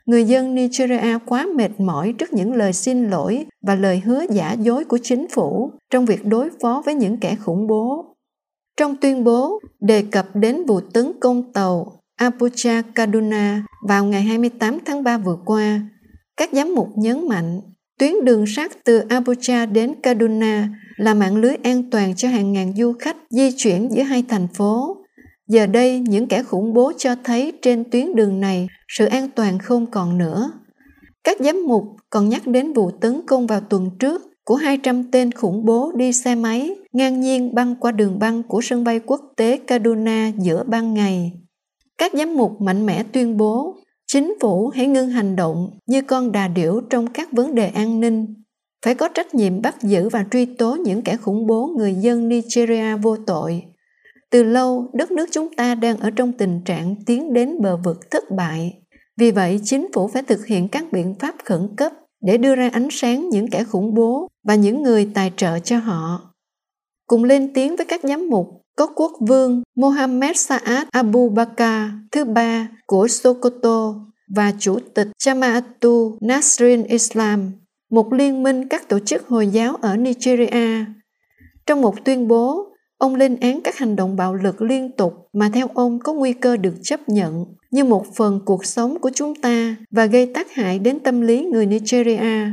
Người 0.06 0.25
dân 0.25 0.54
Nigeria 0.54 1.18
quá 1.26 1.47
mệt 1.54 1.80
mỏi 1.80 2.14
trước 2.18 2.32
những 2.32 2.52
lời 2.52 2.73
xin 2.73 3.11
lỗi 3.11 3.47
và 3.66 3.75
lời 3.75 4.02
hứa 4.04 4.25
giả 4.30 4.52
dối 4.52 4.85
của 4.85 4.99
chính 5.02 5.28
phủ 5.28 5.70
trong 5.90 6.04
việc 6.04 6.26
đối 6.26 6.49
phó 6.62 6.82
với 6.85 6.94
những 6.94 7.16
kẻ 7.16 7.35
khủng 7.35 7.66
bố. 7.66 8.04
Trong 8.78 8.97
tuyên 8.97 9.25
bố 9.25 9.61
đề 9.80 10.02
cập 10.02 10.26
đến 10.35 10.66
vụ 10.66 10.80
tấn 10.80 11.12
công 11.20 11.52
tàu 11.52 12.00
Abuja 12.20 12.82
Kaduna 12.94 13.64
vào 13.88 14.04
ngày 14.04 14.23
28 14.23 14.78
tháng 14.85 15.02
3 15.02 15.18
vừa 15.18 15.37
qua, 15.44 15.80
các 16.37 16.50
giám 16.52 16.75
mục 16.75 16.88
nhấn 16.97 17.28
mạnh 17.28 17.61
tuyến 17.99 18.25
đường 18.25 18.47
sắt 18.47 18.85
từ 18.85 19.00
Abuja 19.08 19.73
đến 19.73 19.94
Kaduna 20.02 20.68
là 20.97 21.14
mạng 21.14 21.37
lưới 21.37 21.54
an 21.62 21.90
toàn 21.90 22.16
cho 22.16 22.28
hàng 22.28 22.52
ngàn 22.52 22.73
du 22.76 22.92
khách 22.99 23.16
di 23.30 23.50
chuyển 23.56 23.88
giữa 23.92 24.02
hai 24.02 24.25
thành 24.28 24.49
phố. 24.49 24.97
Giờ 25.49 25.66
đây, 25.66 26.00
những 26.00 26.26
kẻ 26.26 26.42
khủng 26.42 26.75
bố 26.75 26.92
cho 26.99 27.14
thấy 27.25 27.52
trên 27.62 27.90
tuyến 27.90 28.14
đường 28.14 28.40
này 28.40 28.68
sự 28.88 29.06
an 29.06 29.28
toàn 29.35 29.58
không 29.58 29.87
còn 29.87 30.18
nữa. 30.18 30.52
Các 31.25 31.40
giám 31.40 31.66
mục 31.66 31.85
còn 32.11 32.28
nhắc 32.28 32.47
đến 32.47 32.73
vụ 32.73 32.90
tấn 32.90 33.20
công 33.26 33.47
vào 33.47 33.61
tuần 33.61 33.90
trước 33.99 34.27
của 34.49 34.55
200 34.55 35.11
tên 35.11 35.33
khủng 35.33 35.64
bố 35.64 35.93
đi 35.97 36.12
xe 36.12 36.35
máy 36.35 36.76
ngang 36.93 37.21
nhiên 37.21 37.55
băng 37.55 37.75
qua 37.76 37.93
đường 37.93 38.19
băng 38.19 38.43
của 38.43 38.61
sân 38.61 38.85
bay 38.85 39.00
quốc 39.07 39.21
tế 39.37 39.59
Kaduna 39.67 40.33
giữa 40.38 40.64
ban 40.67 40.95
ngày. 40.95 41.33
Các 41.99 42.12
giám 42.14 42.37
mục 42.37 42.61
mạnh 42.61 42.87
mẽ 42.87 43.05
tuyên 43.12 43.37
bố 43.37 43.76
chính 44.07 44.35
phủ 44.40 44.69
hãy 44.69 44.87
ngưng 44.87 45.09
hành 45.09 45.37
động 45.37 45.71
như 45.87 46.02
con 46.02 46.33
đà 46.33 46.49
điểu 46.49 46.81
trong 46.90 47.07
các 47.07 47.33
vấn 47.33 47.55
đề 47.55 47.69
an 47.69 48.00
ninh, 48.00 48.35
phải 48.85 48.95
có 48.95 49.09
trách 49.09 49.35
nhiệm 49.35 49.62
bắt 49.62 49.83
giữ 49.83 50.09
và 50.09 50.25
truy 50.31 50.45
tố 50.45 50.76
những 50.76 51.02
kẻ 51.02 51.17
khủng 51.17 51.47
bố 51.47 51.67
người 51.76 51.95
dân 51.95 52.28
Nigeria 52.28 52.97
vô 52.97 53.17
tội. 53.17 53.62
Từ 54.31 54.43
lâu, 54.43 54.90
đất 54.93 55.11
nước 55.11 55.28
chúng 55.33 55.55
ta 55.55 55.75
đang 55.75 55.97
ở 55.97 56.11
trong 56.11 56.33
tình 56.33 56.61
trạng 56.64 56.95
tiến 57.07 57.33
đến 57.33 57.61
bờ 57.61 57.76
vực 57.76 58.11
thất 58.11 58.25
bại. 58.37 58.83
Vì 59.17 59.31
vậy, 59.31 59.61
chính 59.64 59.87
phủ 59.93 60.09
phải 60.09 60.23
thực 60.23 60.47
hiện 60.47 60.69
các 60.69 60.85
biện 60.93 61.14
pháp 61.21 61.35
khẩn 61.45 61.69
cấp 61.76 61.93
để 62.22 62.37
đưa 62.37 62.54
ra 62.54 62.70
ánh 62.72 62.88
sáng 62.90 63.28
những 63.28 63.50
kẻ 63.50 63.64
khủng 63.64 63.94
bố 63.94 64.28
và 64.44 64.54
những 64.54 64.82
người 64.82 65.10
tài 65.14 65.32
trợ 65.37 65.58
cho 65.58 65.78
họ. 65.78 66.34
Cùng 67.06 67.25
lên 67.25 67.52
tiếng 67.54 67.76
với 67.76 67.87
các 67.87 68.00
giám 68.02 68.28
mục 68.28 68.62
có 68.76 68.87
quốc 68.87 69.12
vương 69.20 69.62
Mohammed 69.76 70.37
Saad 70.37 70.87
Abu 70.90 71.28
Bakr 71.28 71.62
thứ 72.12 72.25
ba 72.25 72.68
của 72.87 73.08
Sokoto 73.08 73.94
và 74.34 74.52
chủ 74.58 74.78
tịch 74.94 75.08
Jamaatul 75.25 76.16
Nasrin 76.20 76.84
Islam, 76.84 77.52
một 77.90 78.12
liên 78.12 78.42
minh 78.42 78.68
các 78.68 78.88
tổ 78.88 78.98
chức 78.98 79.26
Hồi 79.26 79.46
giáo 79.46 79.76
ở 79.76 79.96
Nigeria. 79.96 80.84
Trong 81.66 81.80
một 81.80 82.04
tuyên 82.04 82.28
bố, 82.28 82.68
ông 82.99 83.14
lên 83.14 83.37
án 83.40 83.61
các 83.64 83.78
hành 83.78 83.97
động 83.97 84.17
bạo 84.17 84.35
lực 84.35 84.62
liên 84.62 84.90
tục 84.97 85.14
mà 85.33 85.50
theo 85.55 85.67
ông 85.75 85.99
có 85.99 86.12
nguy 86.12 86.33
cơ 86.33 86.57
được 86.57 86.75
chấp 86.83 87.09
nhận 87.09 87.45
như 87.71 87.85
một 87.85 88.07
phần 88.14 88.40
cuộc 88.45 88.64
sống 88.64 88.99
của 89.00 89.11
chúng 89.14 89.35
ta 89.35 89.76
và 89.90 90.07
gây 90.07 90.26
tác 90.35 90.52
hại 90.52 90.78
đến 90.78 90.99
tâm 90.99 91.21
lý 91.21 91.45
người 91.45 91.67
Nigeria. 91.67 92.47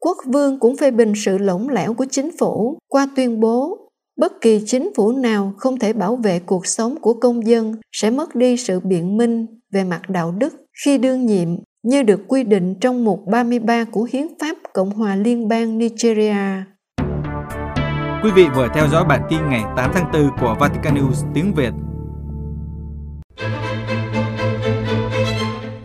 Quốc 0.00 0.16
vương 0.26 0.58
cũng 0.60 0.76
phê 0.76 0.90
bình 0.90 1.12
sự 1.16 1.38
lỏng 1.38 1.68
lẻo 1.68 1.94
của 1.94 2.06
chính 2.10 2.30
phủ 2.38 2.78
qua 2.88 3.08
tuyên 3.16 3.40
bố, 3.40 3.78
bất 4.18 4.40
kỳ 4.40 4.60
chính 4.66 4.90
phủ 4.94 5.12
nào 5.12 5.54
không 5.56 5.78
thể 5.78 5.92
bảo 5.92 6.16
vệ 6.16 6.38
cuộc 6.38 6.66
sống 6.66 6.96
của 7.00 7.14
công 7.14 7.46
dân 7.46 7.74
sẽ 7.92 8.10
mất 8.10 8.34
đi 8.34 8.56
sự 8.56 8.80
biện 8.80 9.16
minh 9.16 9.46
về 9.72 9.84
mặt 9.84 10.00
đạo 10.08 10.32
đức 10.38 10.54
khi 10.84 10.98
đương 10.98 11.26
nhiệm, 11.26 11.48
như 11.82 12.02
được 12.02 12.20
quy 12.28 12.44
định 12.44 12.74
trong 12.80 13.04
mục 13.04 13.20
33 13.26 13.84
của 13.84 14.08
Hiến 14.12 14.26
pháp 14.40 14.56
Cộng 14.72 14.90
hòa 14.90 15.16
Liên 15.16 15.48
bang 15.48 15.78
Nigeria. 15.78 16.34
Quý 18.22 18.30
vị 18.30 18.46
vừa 18.54 18.68
theo 18.74 18.88
dõi 18.88 19.04
bản 19.04 19.22
tin 19.30 19.48
ngày 19.48 19.62
8 19.76 19.90
tháng 19.94 20.12
4 20.12 20.30
của 20.40 20.56
Vatican 20.60 20.94
News 20.94 21.32
tiếng 21.34 21.54
Việt. 21.54 21.72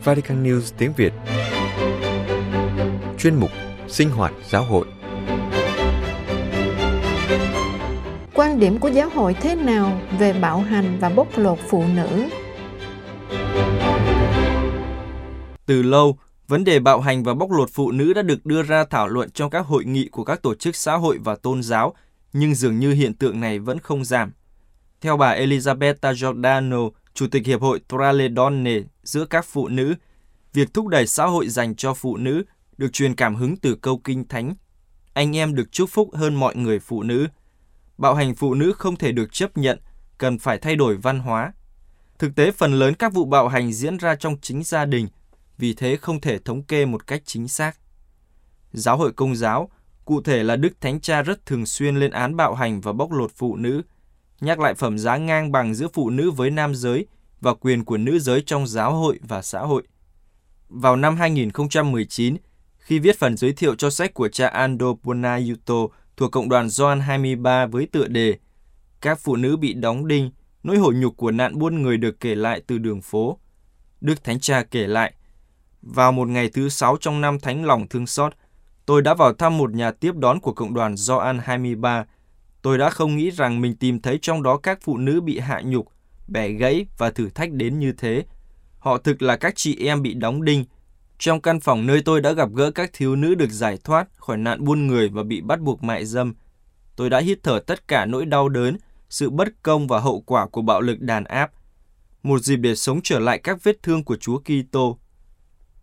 Vatican 0.04 0.44
News 0.44 0.74
tiếng 0.78 0.94
Việt 0.94 1.14
Chuyên 3.18 3.36
mục 3.36 3.50
Sinh 3.88 4.10
hoạt 4.10 4.34
giáo 4.50 4.64
hội 4.64 4.86
Quan 8.34 8.60
điểm 8.60 8.80
của 8.80 8.88
giáo 8.88 9.10
hội 9.10 9.34
thế 9.34 9.56
nào 9.56 10.02
về 10.20 10.34
bạo 10.34 10.60
hành 10.60 10.98
và 11.00 11.10
bóc 11.10 11.28
lột 11.36 11.58
phụ 11.68 11.84
nữ? 11.96 12.26
Từ 15.66 15.82
lâu, 15.82 16.18
vấn 16.48 16.64
đề 16.64 16.80
bạo 16.80 17.02
hành 17.02 17.24
và 17.24 17.34
bóc 17.34 17.52
lột 17.52 17.70
phụ 17.70 17.92
nữ 17.92 18.14
đã 18.14 18.22
được 18.22 18.46
đưa 18.46 18.64
ra 18.64 18.86
thảo 18.90 19.08
luận 19.08 19.30
trong 19.30 19.50
các 19.50 19.66
hội 19.66 19.86
nghị 19.86 20.08
của 20.08 20.24
các 20.24 20.42
tổ 20.42 20.56
chức 20.56 20.76
xã 20.76 20.96
hội 20.96 21.18
và 21.24 21.36
tôn 21.36 21.64
giáo, 21.64 21.94
nhưng 22.34 22.56
dường 22.56 22.80
như 22.80 22.94
hiện 22.94 23.14
tượng 23.14 23.40
này 23.40 23.60
vẫn 23.60 23.80
không 23.80 24.06
giảm. 24.06 24.32
Theo 25.02 25.18
bà 25.18 25.30
Elisabetta 25.30 26.14
Giordano, 26.14 26.78
Chủ 27.14 27.28
tịch 27.28 27.46
Hiệp 27.46 27.62
hội 27.62 27.82
Traledonne 27.90 28.80
giữa 29.04 29.26
các 29.26 29.46
phụ 29.46 29.68
nữ, 29.68 29.96
việc 30.54 30.74
thúc 30.74 30.88
đẩy 30.88 31.08
xã 31.08 31.26
hội 31.26 31.50
dành 31.50 31.76
cho 31.76 31.94
phụ 31.94 32.18
nữ 32.18 32.44
được 32.78 32.94
truyền 32.94 33.16
cảm 33.16 33.36
hứng 33.36 33.58
từ 33.58 33.76
câu 33.76 34.02
kinh 34.04 34.28
thánh. 34.28 34.56
Anh 35.14 35.38
em 35.38 35.56
được 35.56 35.72
chúc 35.72 35.90
phúc 35.90 36.10
hơn 36.14 36.36
mọi 36.36 36.56
người 36.56 36.80
phụ 36.80 37.04
nữ. 37.04 37.28
Bạo 37.98 38.16
hành 38.16 38.36
phụ 38.36 38.54
nữ 38.54 38.74
không 38.78 38.96
thể 38.96 39.12
được 39.12 39.34
chấp 39.34 39.58
nhận, 39.58 39.80
cần 40.18 40.40
phải 40.40 40.58
thay 40.58 40.76
đổi 40.76 40.98
văn 40.98 41.20
hóa. 41.20 41.54
Thực 42.20 42.36
tế, 42.36 42.52
phần 42.52 42.74
lớn 42.74 42.94
các 42.94 43.14
vụ 43.14 43.26
bạo 43.26 43.48
hành 43.48 43.74
diễn 43.74 43.98
ra 43.98 44.16
trong 44.16 44.38
chính 44.42 44.64
gia 44.64 44.86
đình, 44.86 45.08
vì 45.58 45.74
thế 45.74 45.98
không 45.98 46.22
thể 46.22 46.40
thống 46.40 46.64
kê 46.64 46.86
một 46.86 47.08
cách 47.08 47.22
chính 47.26 47.48
xác. 47.48 47.78
Giáo 48.74 48.98
hội 48.98 49.14
công 49.14 49.36
giáo, 49.36 49.72
cụ 50.06 50.22
thể 50.22 50.44
là 50.44 50.56
Đức 50.56 50.82
Thánh 50.82 51.00
Cha 51.00 51.22
rất 51.22 51.46
thường 51.46 51.66
xuyên 51.66 51.96
lên 51.96 52.12
án 52.12 52.36
bạo 52.36 52.56
hành 52.56 52.82
và 52.82 52.94
bóc 52.94 53.12
lột 53.12 53.32
phụ 53.36 53.56
nữ, 53.56 53.82
nhắc 54.42 54.60
lại 54.60 54.74
phẩm 54.74 54.98
giá 54.98 55.18
ngang 55.18 55.52
bằng 55.52 55.74
giữa 55.76 55.88
phụ 55.94 56.10
nữ 56.10 56.32
với 56.32 56.50
nam 56.50 56.76
giới 56.76 57.06
và 57.42 57.54
quyền 57.54 57.86
của 57.86 57.98
nữ 57.98 58.20
giới 58.20 58.44
trong 58.46 58.68
giáo 58.68 58.94
hội 58.96 59.20
và 59.22 59.42
xã 59.42 59.60
hội. 59.60 59.84
Vào 60.70 60.96
năm 60.96 61.16
2019, 61.16 62.38
khi 62.78 63.00
viết 63.00 63.20
phần 63.20 63.38
giới 63.38 63.54
thiệu 63.54 63.76
cho 63.76 63.90
sách 63.90 64.14
của 64.14 64.28
cha 64.28 64.48
Ando 64.48 64.94
Bonaiuto 65.04 65.76
thuộc 66.18 66.32
Cộng 66.32 66.50
đoàn 66.50 66.70
Gioan 66.70 67.00
23 67.00 67.66
với 67.66 67.88
tựa 67.92 68.08
đề 68.08 68.38
Các 69.02 69.20
phụ 69.20 69.36
nữ 69.36 69.58
bị 69.58 69.74
đóng 69.74 70.08
đinh, 70.08 70.32
nỗi 70.64 70.78
hổ 70.78 70.92
nhục 70.92 71.18
của 71.18 71.32
nạn 71.32 71.60
buôn 71.60 71.82
người 71.82 71.98
được 71.98 72.20
kể 72.20 72.36
lại 72.36 72.62
từ 72.68 72.78
đường 72.78 73.02
phố. 73.02 73.40
Đức 74.02 74.24
Thánh 74.24 74.40
Cha 74.40 74.64
kể 74.64 74.88
lại, 74.88 75.14
vào 75.82 76.12
một 76.12 76.28
ngày 76.28 76.50
thứ 76.50 76.70
sáu 76.70 76.98
trong 77.00 77.22
năm 77.22 77.40
Thánh 77.40 77.66
lòng 77.66 77.88
thương 77.88 78.08
xót, 78.08 78.34
tôi 78.86 79.02
đã 79.02 79.14
vào 79.14 79.34
thăm 79.34 79.58
một 79.58 79.74
nhà 79.74 79.92
tiếp 79.92 80.16
đón 80.16 80.40
của 80.40 80.54
Cộng 80.54 80.74
đoàn 80.74 80.96
Gioan 80.98 81.40
23 81.44 82.06
Tôi 82.64 82.78
đã 82.78 82.90
không 82.90 83.18
nghĩ 83.18 83.32
rằng 83.32 83.62
mình 83.62 83.76
tìm 83.76 84.02
thấy 84.02 84.20
trong 84.22 84.44
đó 84.44 84.58
các 84.58 84.80
phụ 84.82 84.98
nữ 84.98 85.22
bị 85.22 85.40
hạ 85.40 85.62
nhục, 85.66 85.88
bẻ 86.28 86.50
gãy 86.50 86.86
và 86.98 87.10
thử 87.12 87.30
thách 87.30 87.52
đến 87.52 87.80
như 87.80 87.92
thế. 87.92 88.26
Họ 88.80 88.98
thực 88.98 89.22
là 89.22 89.36
các 89.36 89.54
chị 89.56 89.86
em 89.86 90.02
bị 90.02 90.14
đóng 90.14 90.44
đinh. 90.44 90.66
Trong 91.18 91.42
căn 91.42 91.60
phòng 91.60 91.86
nơi 91.86 92.02
tôi 92.06 92.22
đã 92.22 92.32
gặp 92.32 92.50
gỡ 92.54 92.72
các 92.72 92.90
thiếu 92.94 93.16
nữ 93.16 93.36
được 93.36 93.50
giải 93.52 93.78
thoát 93.84 94.08
khỏi 94.16 94.38
nạn 94.38 94.66
buôn 94.66 94.88
người 94.88 95.10
và 95.10 95.24
bị 95.24 95.42
bắt 95.42 95.60
buộc 95.62 95.84
mại 95.84 96.06
dâm. 96.06 96.34
Tôi 96.96 97.10
đã 97.10 97.20
hít 97.20 97.40
thở 97.44 97.60
tất 97.60 97.88
cả 97.88 98.06
nỗi 98.06 98.26
đau 98.26 98.50
đớn, 98.50 98.78
sự 99.10 99.30
bất 99.30 99.48
công 99.64 99.88
và 99.88 100.00
hậu 100.00 100.22
quả 100.22 100.48
của 100.48 100.62
bạo 100.62 100.82
lực 100.82 101.00
đàn 101.00 101.24
áp. 101.24 101.52
Một 102.24 102.40
dịp 102.40 102.56
để 102.56 102.76
sống 102.76 103.00
trở 103.04 103.20
lại 103.20 103.40
các 103.40 103.64
vết 103.64 103.84
thương 103.84 104.04
của 104.04 104.16
Chúa 104.16 104.40
Kitô. 104.40 104.98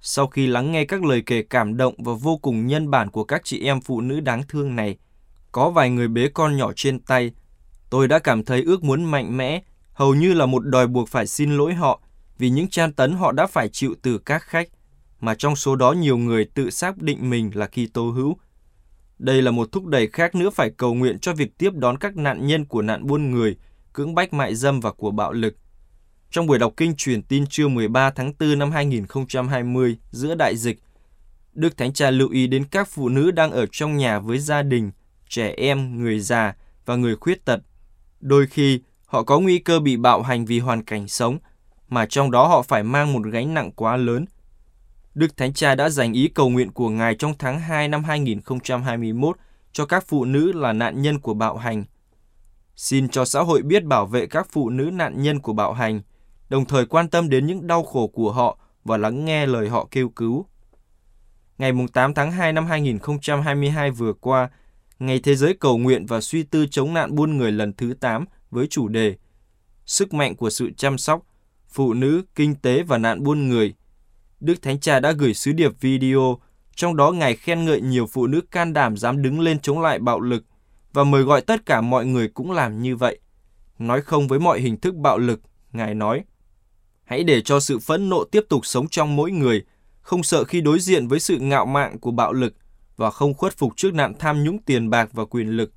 Sau 0.00 0.26
khi 0.26 0.46
lắng 0.46 0.72
nghe 0.72 0.84
các 0.84 1.04
lời 1.04 1.22
kể 1.26 1.42
cảm 1.42 1.76
động 1.76 1.94
và 1.98 2.12
vô 2.20 2.36
cùng 2.36 2.66
nhân 2.66 2.90
bản 2.90 3.10
của 3.10 3.24
các 3.24 3.40
chị 3.44 3.64
em 3.64 3.80
phụ 3.80 4.00
nữ 4.00 4.20
đáng 4.20 4.42
thương 4.48 4.76
này, 4.76 4.96
có 5.52 5.70
vài 5.70 5.90
người 5.90 6.08
bế 6.08 6.28
con 6.28 6.56
nhỏ 6.56 6.72
trên 6.76 6.98
tay. 6.98 7.32
Tôi 7.90 8.08
đã 8.08 8.18
cảm 8.18 8.44
thấy 8.44 8.62
ước 8.62 8.84
muốn 8.84 9.04
mạnh 9.04 9.36
mẽ, 9.36 9.62
hầu 9.92 10.14
như 10.14 10.34
là 10.34 10.46
một 10.46 10.66
đòi 10.66 10.86
buộc 10.86 11.08
phải 11.08 11.26
xin 11.26 11.56
lỗi 11.56 11.74
họ 11.74 12.00
vì 12.38 12.50
những 12.50 12.68
tra 12.68 12.88
tấn 12.96 13.12
họ 13.12 13.32
đã 13.32 13.46
phải 13.46 13.68
chịu 13.68 13.94
từ 14.02 14.18
các 14.18 14.42
khách, 14.42 14.68
mà 15.20 15.34
trong 15.34 15.56
số 15.56 15.76
đó 15.76 15.92
nhiều 15.92 16.18
người 16.18 16.44
tự 16.44 16.70
xác 16.70 16.98
định 16.98 17.30
mình 17.30 17.50
là 17.54 17.66
Kitô 17.66 18.10
hữu. 18.10 18.36
Đây 19.18 19.42
là 19.42 19.50
một 19.50 19.72
thúc 19.72 19.86
đẩy 19.86 20.06
khác 20.06 20.34
nữa 20.34 20.50
phải 20.50 20.70
cầu 20.70 20.94
nguyện 20.94 21.18
cho 21.18 21.32
việc 21.32 21.58
tiếp 21.58 21.70
đón 21.74 21.98
các 21.98 22.16
nạn 22.16 22.46
nhân 22.46 22.64
của 22.64 22.82
nạn 22.82 23.06
buôn 23.06 23.30
người, 23.30 23.56
cưỡng 23.92 24.14
bách 24.14 24.32
mại 24.32 24.54
dâm 24.54 24.80
và 24.80 24.92
của 24.92 25.10
bạo 25.10 25.32
lực. 25.32 25.56
Trong 26.30 26.46
buổi 26.46 26.58
đọc 26.58 26.72
kinh 26.76 26.94
truyền 26.96 27.22
tin 27.22 27.46
trưa 27.46 27.68
13 27.68 28.10
tháng 28.10 28.32
4 28.40 28.58
năm 28.58 28.70
2020 28.70 29.98
giữa 30.10 30.34
đại 30.34 30.56
dịch, 30.56 30.78
Đức 31.52 31.76
Thánh 31.76 31.92
Cha 31.92 32.10
lưu 32.10 32.30
ý 32.30 32.46
đến 32.46 32.64
các 32.64 32.88
phụ 32.88 33.08
nữ 33.08 33.30
đang 33.30 33.50
ở 33.50 33.66
trong 33.72 33.96
nhà 33.96 34.18
với 34.18 34.38
gia 34.38 34.62
đình 34.62 34.90
trẻ 35.28 35.54
em, 35.56 36.02
người 36.02 36.20
già 36.20 36.54
và 36.86 36.96
người 36.96 37.16
khuyết 37.16 37.44
tật. 37.44 37.60
Đôi 38.20 38.46
khi, 38.46 38.80
họ 39.06 39.22
có 39.22 39.40
nguy 39.40 39.58
cơ 39.58 39.80
bị 39.80 39.96
bạo 39.96 40.22
hành 40.22 40.44
vì 40.44 40.58
hoàn 40.58 40.84
cảnh 40.84 41.08
sống, 41.08 41.38
mà 41.88 42.06
trong 42.06 42.30
đó 42.30 42.48
họ 42.48 42.62
phải 42.62 42.82
mang 42.82 43.12
một 43.12 43.22
gánh 43.32 43.54
nặng 43.54 43.72
quá 43.72 43.96
lớn. 43.96 44.24
Đức 45.14 45.36
Thánh 45.36 45.52
Cha 45.52 45.74
đã 45.74 45.88
dành 45.88 46.12
ý 46.12 46.28
cầu 46.28 46.48
nguyện 46.48 46.72
của 46.72 46.88
Ngài 46.88 47.14
trong 47.14 47.34
tháng 47.38 47.60
2 47.60 47.88
năm 47.88 48.04
2021 48.04 49.36
cho 49.72 49.86
các 49.86 50.04
phụ 50.06 50.24
nữ 50.24 50.52
là 50.52 50.72
nạn 50.72 51.02
nhân 51.02 51.20
của 51.20 51.34
bạo 51.34 51.56
hành. 51.56 51.84
Xin 52.76 53.08
cho 53.08 53.24
xã 53.24 53.40
hội 53.40 53.62
biết 53.62 53.84
bảo 53.84 54.06
vệ 54.06 54.26
các 54.26 54.48
phụ 54.52 54.70
nữ 54.70 54.90
nạn 54.92 55.22
nhân 55.22 55.40
của 55.40 55.52
bạo 55.52 55.72
hành, 55.72 56.00
đồng 56.50 56.64
thời 56.64 56.86
quan 56.86 57.08
tâm 57.08 57.28
đến 57.28 57.46
những 57.46 57.66
đau 57.66 57.82
khổ 57.82 58.06
của 58.06 58.32
họ 58.32 58.58
và 58.84 58.96
lắng 58.96 59.24
nghe 59.24 59.46
lời 59.46 59.68
họ 59.68 59.88
kêu 59.90 60.08
cứu. 60.08 60.46
Ngày 61.58 61.72
8 61.92 62.14
tháng 62.14 62.32
2 62.32 62.52
năm 62.52 62.66
2022 62.66 63.90
vừa 63.90 64.12
qua, 64.12 64.50
Ngày 64.98 65.20
Thế 65.20 65.34
giới 65.36 65.54
cầu 65.54 65.78
nguyện 65.78 66.06
và 66.06 66.20
suy 66.20 66.42
tư 66.42 66.66
chống 66.70 66.94
nạn 66.94 67.14
buôn 67.14 67.36
người 67.36 67.52
lần 67.52 67.72
thứ 67.72 67.94
8 68.00 68.24
với 68.50 68.66
chủ 68.66 68.88
đề 68.88 69.16
Sức 69.86 70.14
mạnh 70.14 70.36
của 70.36 70.50
sự 70.50 70.70
chăm 70.76 70.98
sóc, 70.98 71.22
phụ 71.68 71.94
nữ, 71.94 72.22
kinh 72.34 72.54
tế 72.54 72.82
và 72.82 72.98
nạn 72.98 73.22
buôn 73.22 73.48
người. 73.48 73.74
Đức 74.40 74.62
Thánh 74.62 74.80
Cha 74.80 75.00
đã 75.00 75.12
gửi 75.12 75.34
sứ 75.34 75.52
điệp 75.52 75.80
video, 75.80 76.38
trong 76.74 76.96
đó 76.96 77.10
Ngài 77.10 77.36
khen 77.36 77.64
ngợi 77.64 77.80
nhiều 77.80 78.06
phụ 78.06 78.26
nữ 78.26 78.40
can 78.50 78.72
đảm 78.72 78.96
dám 78.96 79.22
đứng 79.22 79.40
lên 79.40 79.60
chống 79.60 79.80
lại 79.80 79.98
bạo 79.98 80.20
lực 80.20 80.44
và 80.92 81.04
mời 81.04 81.22
gọi 81.22 81.40
tất 81.40 81.66
cả 81.66 81.80
mọi 81.80 82.06
người 82.06 82.28
cũng 82.28 82.50
làm 82.50 82.82
như 82.82 82.96
vậy. 82.96 83.18
Nói 83.78 84.02
không 84.02 84.28
với 84.28 84.38
mọi 84.38 84.60
hình 84.60 84.80
thức 84.80 84.94
bạo 84.94 85.18
lực, 85.18 85.40
Ngài 85.72 85.94
nói, 85.94 86.24
hãy 87.10 87.24
để 87.24 87.40
cho 87.40 87.60
sự 87.60 87.78
phẫn 87.78 88.08
nộ 88.08 88.24
tiếp 88.24 88.44
tục 88.48 88.66
sống 88.66 88.88
trong 88.88 89.16
mỗi 89.16 89.30
người, 89.30 89.64
không 90.00 90.22
sợ 90.22 90.44
khi 90.44 90.60
đối 90.60 90.80
diện 90.80 91.08
với 91.08 91.20
sự 91.20 91.38
ngạo 91.38 91.66
mạn 91.66 91.98
của 91.98 92.10
bạo 92.10 92.32
lực– 92.32 92.54
và 93.00 93.10
không 93.10 93.34
khuất 93.34 93.56
phục 93.56 93.76
trước 93.76 93.94
nạn 93.94 94.12
tham 94.18 94.44
nhũng 94.44 94.58
tiền 94.58 94.90
bạc 94.90 95.08
và 95.12 95.24
quyền 95.24 95.48
lực. 95.48 95.72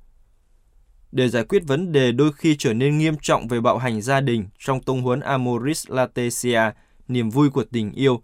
Để 1.12 1.28
giải 1.28 1.44
quyết 1.44 1.62
vấn 1.66 1.92
đề 1.92 2.12
đôi 2.12 2.32
khi 2.32 2.56
trở 2.58 2.72
nên 2.74 2.98
nghiêm 2.98 3.14
trọng 3.22 3.48
về 3.48 3.60
bạo 3.60 3.78
hành 3.78 4.02
gia 4.02 4.20
đình 4.20 4.48
trong 4.58 4.82
tông 4.82 5.02
huấn 5.02 5.20
Amoris 5.20 5.90
Laetitia, 5.90 6.60
niềm 7.08 7.30
vui 7.30 7.50
của 7.50 7.64
tình 7.72 7.92
yêu, 7.92 8.22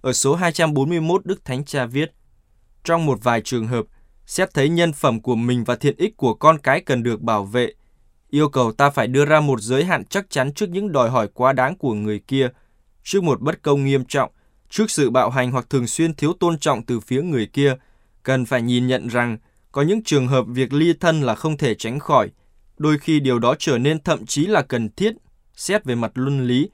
ở 0.00 0.12
số 0.12 0.34
241 0.34 1.26
Đức 1.26 1.44
Thánh 1.44 1.64
Cha 1.64 1.86
viết, 1.86 2.12
trong 2.84 3.06
một 3.06 3.18
vài 3.22 3.40
trường 3.44 3.66
hợp, 3.66 3.84
xét 4.26 4.54
thấy 4.54 4.68
nhân 4.68 4.92
phẩm 4.92 5.20
của 5.20 5.36
mình 5.36 5.64
và 5.64 5.76
thiện 5.76 5.96
ích 5.96 6.16
của 6.16 6.34
con 6.34 6.58
cái 6.58 6.80
cần 6.80 7.02
được 7.02 7.20
bảo 7.20 7.44
vệ, 7.44 7.72
yêu 8.32 8.48
cầu 8.48 8.72
ta 8.72 8.90
phải 8.90 9.06
đưa 9.06 9.24
ra 9.24 9.40
một 9.40 9.60
giới 9.60 9.84
hạn 9.84 10.04
chắc 10.04 10.30
chắn 10.30 10.52
trước 10.52 10.70
những 10.70 10.92
đòi 10.92 11.10
hỏi 11.10 11.28
quá 11.34 11.52
đáng 11.52 11.76
của 11.76 11.94
người 11.94 12.18
kia, 12.18 12.48
trước 13.04 13.22
một 13.22 13.40
bất 13.40 13.62
công 13.62 13.84
nghiêm 13.84 14.04
trọng, 14.04 14.30
trước 14.70 14.90
sự 14.90 15.10
bạo 15.10 15.30
hành 15.30 15.50
hoặc 15.50 15.70
thường 15.70 15.86
xuyên 15.86 16.14
thiếu 16.14 16.32
tôn 16.40 16.58
trọng 16.58 16.86
từ 16.86 17.00
phía 17.00 17.22
người 17.22 17.46
kia– 17.46 17.74
cần 18.22 18.44
phải 18.44 18.62
nhìn 18.62 18.86
nhận 18.86 19.08
rằng 19.08 19.38
có 19.72 19.82
những 19.82 20.02
trường 20.02 20.28
hợp 20.28 20.44
việc 20.48 20.72
ly 20.72 20.92
thân 21.00 21.20
là 21.20 21.34
không 21.34 21.56
thể 21.56 21.74
tránh 21.74 21.98
khỏi. 21.98 22.30
Đôi 22.78 22.98
khi 22.98 23.20
điều 23.20 23.38
đó 23.38 23.54
trở 23.58 23.78
nên 23.78 24.02
thậm 24.02 24.26
chí 24.26 24.46
là 24.46 24.62
cần 24.62 24.88
thiết, 24.96 25.12
xét 25.56 25.84
về 25.84 25.94
mặt 25.94 26.12
luân 26.14 26.46
lý, 26.46 26.68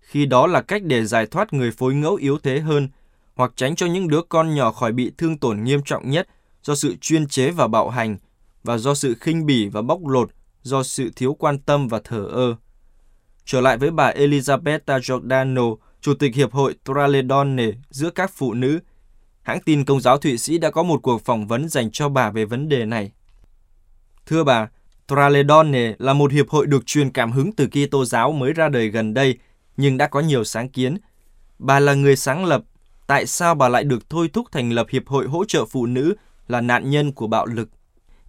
khi 0.00 0.26
đó 0.26 0.46
là 0.46 0.62
cách 0.62 0.82
để 0.84 1.04
giải 1.04 1.26
thoát 1.26 1.52
người 1.52 1.70
phối 1.70 1.94
ngẫu 1.94 2.14
yếu 2.14 2.38
thế 2.38 2.60
hơn, 2.60 2.88
hoặc 3.34 3.52
tránh 3.56 3.76
cho 3.76 3.86
những 3.86 4.08
đứa 4.08 4.20
con 4.28 4.54
nhỏ 4.54 4.72
khỏi 4.72 4.92
bị 4.92 5.12
thương 5.18 5.38
tổn 5.38 5.64
nghiêm 5.64 5.80
trọng 5.84 6.10
nhất 6.10 6.28
do 6.62 6.74
sự 6.74 6.96
chuyên 7.00 7.26
chế 7.26 7.50
và 7.50 7.68
bạo 7.68 7.90
hành, 7.90 8.16
và 8.62 8.78
do 8.78 8.94
sự 8.94 9.14
khinh 9.20 9.46
bỉ 9.46 9.68
và 9.68 9.82
bóc 9.82 10.06
lột, 10.06 10.30
do 10.62 10.82
sự 10.82 11.10
thiếu 11.16 11.34
quan 11.34 11.58
tâm 11.58 11.88
và 11.88 12.00
thờ 12.04 12.26
ơ. 12.30 12.56
Trở 13.44 13.60
lại 13.60 13.78
với 13.78 13.90
bà 13.90 14.06
Elisabetta 14.06 15.00
Giordano, 15.00 15.62
Chủ 16.00 16.14
tịch 16.14 16.34
Hiệp 16.34 16.52
hội 16.52 16.74
Traledone 16.84 17.64
giữa 17.90 18.10
các 18.10 18.30
phụ 18.34 18.54
nữ, 18.54 18.80
hãng 19.42 19.60
tin 19.60 19.84
Công 19.84 20.00
giáo 20.00 20.18
Thụy 20.18 20.38
Sĩ 20.38 20.58
đã 20.58 20.70
có 20.70 20.82
một 20.82 21.02
cuộc 21.02 21.24
phỏng 21.24 21.46
vấn 21.46 21.68
dành 21.68 21.90
cho 21.90 22.08
bà 22.08 22.30
về 22.30 22.44
vấn 22.44 22.68
đề 22.68 22.84
này. 22.84 23.12
Thưa 24.26 24.44
bà, 24.44 24.68
Traledone 25.08 25.94
là 25.98 26.12
một 26.12 26.32
hiệp 26.32 26.48
hội 26.48 26.66
được 26.66 26.86
truyền 26.86 27.10
cảm 27.10 27.32
hứng 27.32 27.52
từ 27.52 27.66
Kitô 27.66 28.04
giáo 28.04 28.32
mới 28.32 28.52
ra 28.52 28.68
đời 28.68 28.88
gần 28.88 29.14
đây, 29.14 29.38
nhưng 29.76 29.96
đã 29.96 30.06
có 30.06 30.20
nhiều 30.20 30.44
sáng 30.44 30.68
kiến. 30.68 30.96
Bà 31.58 31.80
là 31.80 31.94
người 31.94 32.16
sáng 32.16 32.44
lập, 32.44 32.62
tại 33.06 33.26
sao 33.26 33.54
bà 33.54 33.68
lại 33.68 33.84
được 33.84 34.10
thôi 34.10 34.30
thúc 34.32 34.46
thành 34.52 34.72
lập 34.72 34.86
hiệp 34.90 35.08
hội 35.08 35.26
hỗ 35.26 35.44
trợ 35.44 35.64
phụ 35.64 35.86
nữ 35.86 36.14
là 36.48 36.60
nạn 36.60 36.90
nhân 36.90 37.12
của 37.12 37.26
bạo 37.26 37.46
lực? 37.46 37.68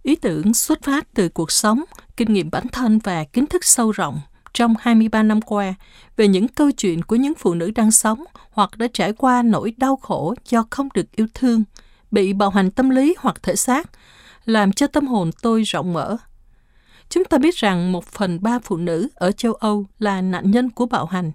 Ý 0.02 0.16
tưởng 0.16 0.54
xuất 0.54 0.82
phát 0.82 1.06
từ 1.14 1.28
cuộc 1.28 1.52
sống, 1.52 1.84
kinh 2.16 2.32
nghiệm 2.32 2.50
bản 2.50 2.68
thân 2.68 2.98
và 2.98 3.24
kiến 3.24 3.46
thức 3.46 3.64
sâu 3.64 3.92
rộng 3.92 4.20
trong 4.52 4.74
23 4.80 5.22
năm 5.22 5.40
qua 5.40 5.74
về 6.16 6.28
những 6.28 6.48
câu 6.48 6.70
chuyện 6.70 7.02
của 7.02 7.16
những 7.16 7.34
phụ 7.34 7.54
nữ 7.54 7.70
đang 7.74 7.90
sống 7.90 8.24
hoặc 8.50 8.78
đã 8.78 8.86
trải 8.92 9.12
qua 9.12 9.42
nỗi 9.42 9.74
đau 9.76 9.96
khổ 9.96 10.34
do 10.48 10.64
không 10.70 10.88
được 10.94 11.16
yêu 11.16 11.26
thương, 11.34 11.64
bị 12.10 12.32
bạo 12.32 12.50
hành 12.50 12.70
tâm 12.70 12.90
lý 12.90 13.14
hoặc 13.18 13.42
thể 13.42 13.56
xác, 13.56 13.90
làm 14.44 14.72
cho 14.72 14.86
tâm 14.86 15.06
hồn 15.06 15.30
tôi 15.42 15.62
rộng 15.62 15.92
mở. 15.92 16.16
Chúng 17.08 17.24
ta 17.24 17.38
biết 17.38 17.54
rằng 17.54 17.92
một 17.92 18.04
phần 18.04 18.42
ba 18.42 18.58
phụ 18.58 18.76
nữ 18.76 19.08
ở 19.14 19.32
châu 19.32 19.52
Âu 19.52 19.86
là 19.98 20.20
nạn 20.20 20.50
nhân 20.50 20.70
của 20.70 20.86
bạo 20.86 21.06
hành. 21.06 21.32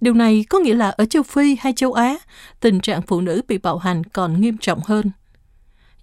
Điều 0.00 0.14
này 0.14 0.44
có 0.48 0.58
nghĩa 0.58 0.74
là 0.74 0.90
ở 0.90 1.04
châu 1.04 1.22
Phi 1.22 1.56
hay 1.60 1.72
châu 1.72 1.92
Á, 1.92 2.18
tình 2.60 2.80
trạng 2.80 3.02
phụ 3.02 3.20
nữ 3.20 3.42
bị 3.48 3.58
bạo 3.58 3.78
hành 3.78 4.04
còn 4.04 4.40
nghiêm 4.40 4.56
trọng 4.60 4.80
hơn. 4.84 5.10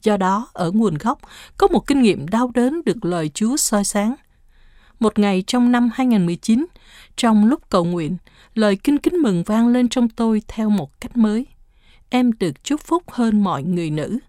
Do 0.04 0.18
đó, 0.18 0.48
ở 0.54 0.72
nguồn 0.72 0.98
gốc, 0.98 1.20
có 1.58 1.68
một 1.68 1.88
kinh 1.88 2.02
nghiệm 2.02 2.28
đau 2.28 2.52
đớn 2.54 2.82
được 2.86 3.06
lời 3.06 3.30
Chúa 3.34 3.58
soi 3.58 3.84
sáng. 3.84 4.16
Một 5.00 5.20
ngày 5.20 5.44
trong 5.48 5.72
năm 5.72 5.89
2019, 5.94 6.66
trong 7.16 7.46
lúc 7.46 7.70
cầu 7.70 7.86
nguyện, 7.86 8.18
lời 8.54 8.76
kinh 8.76 8.98
kính 8.98 9.18
mừng 9.18 9.44
vang 9.44 9.68
lên 9.68 9.89
trong 9.89 10.10
tôi 10.10 10.42
theo 10.48 10.70
một 10.70 11.02
cách 11.02 11.18
mới. 11.18 11.46
Em 12.10 12.32
được 12.39 12.63
chúc 12.63 12.82
phúc 12.82 13.04
hơn 13.12 13.44
mọi 13.44 13.63
người 13.63 13.89
nữ. 13.89 14.20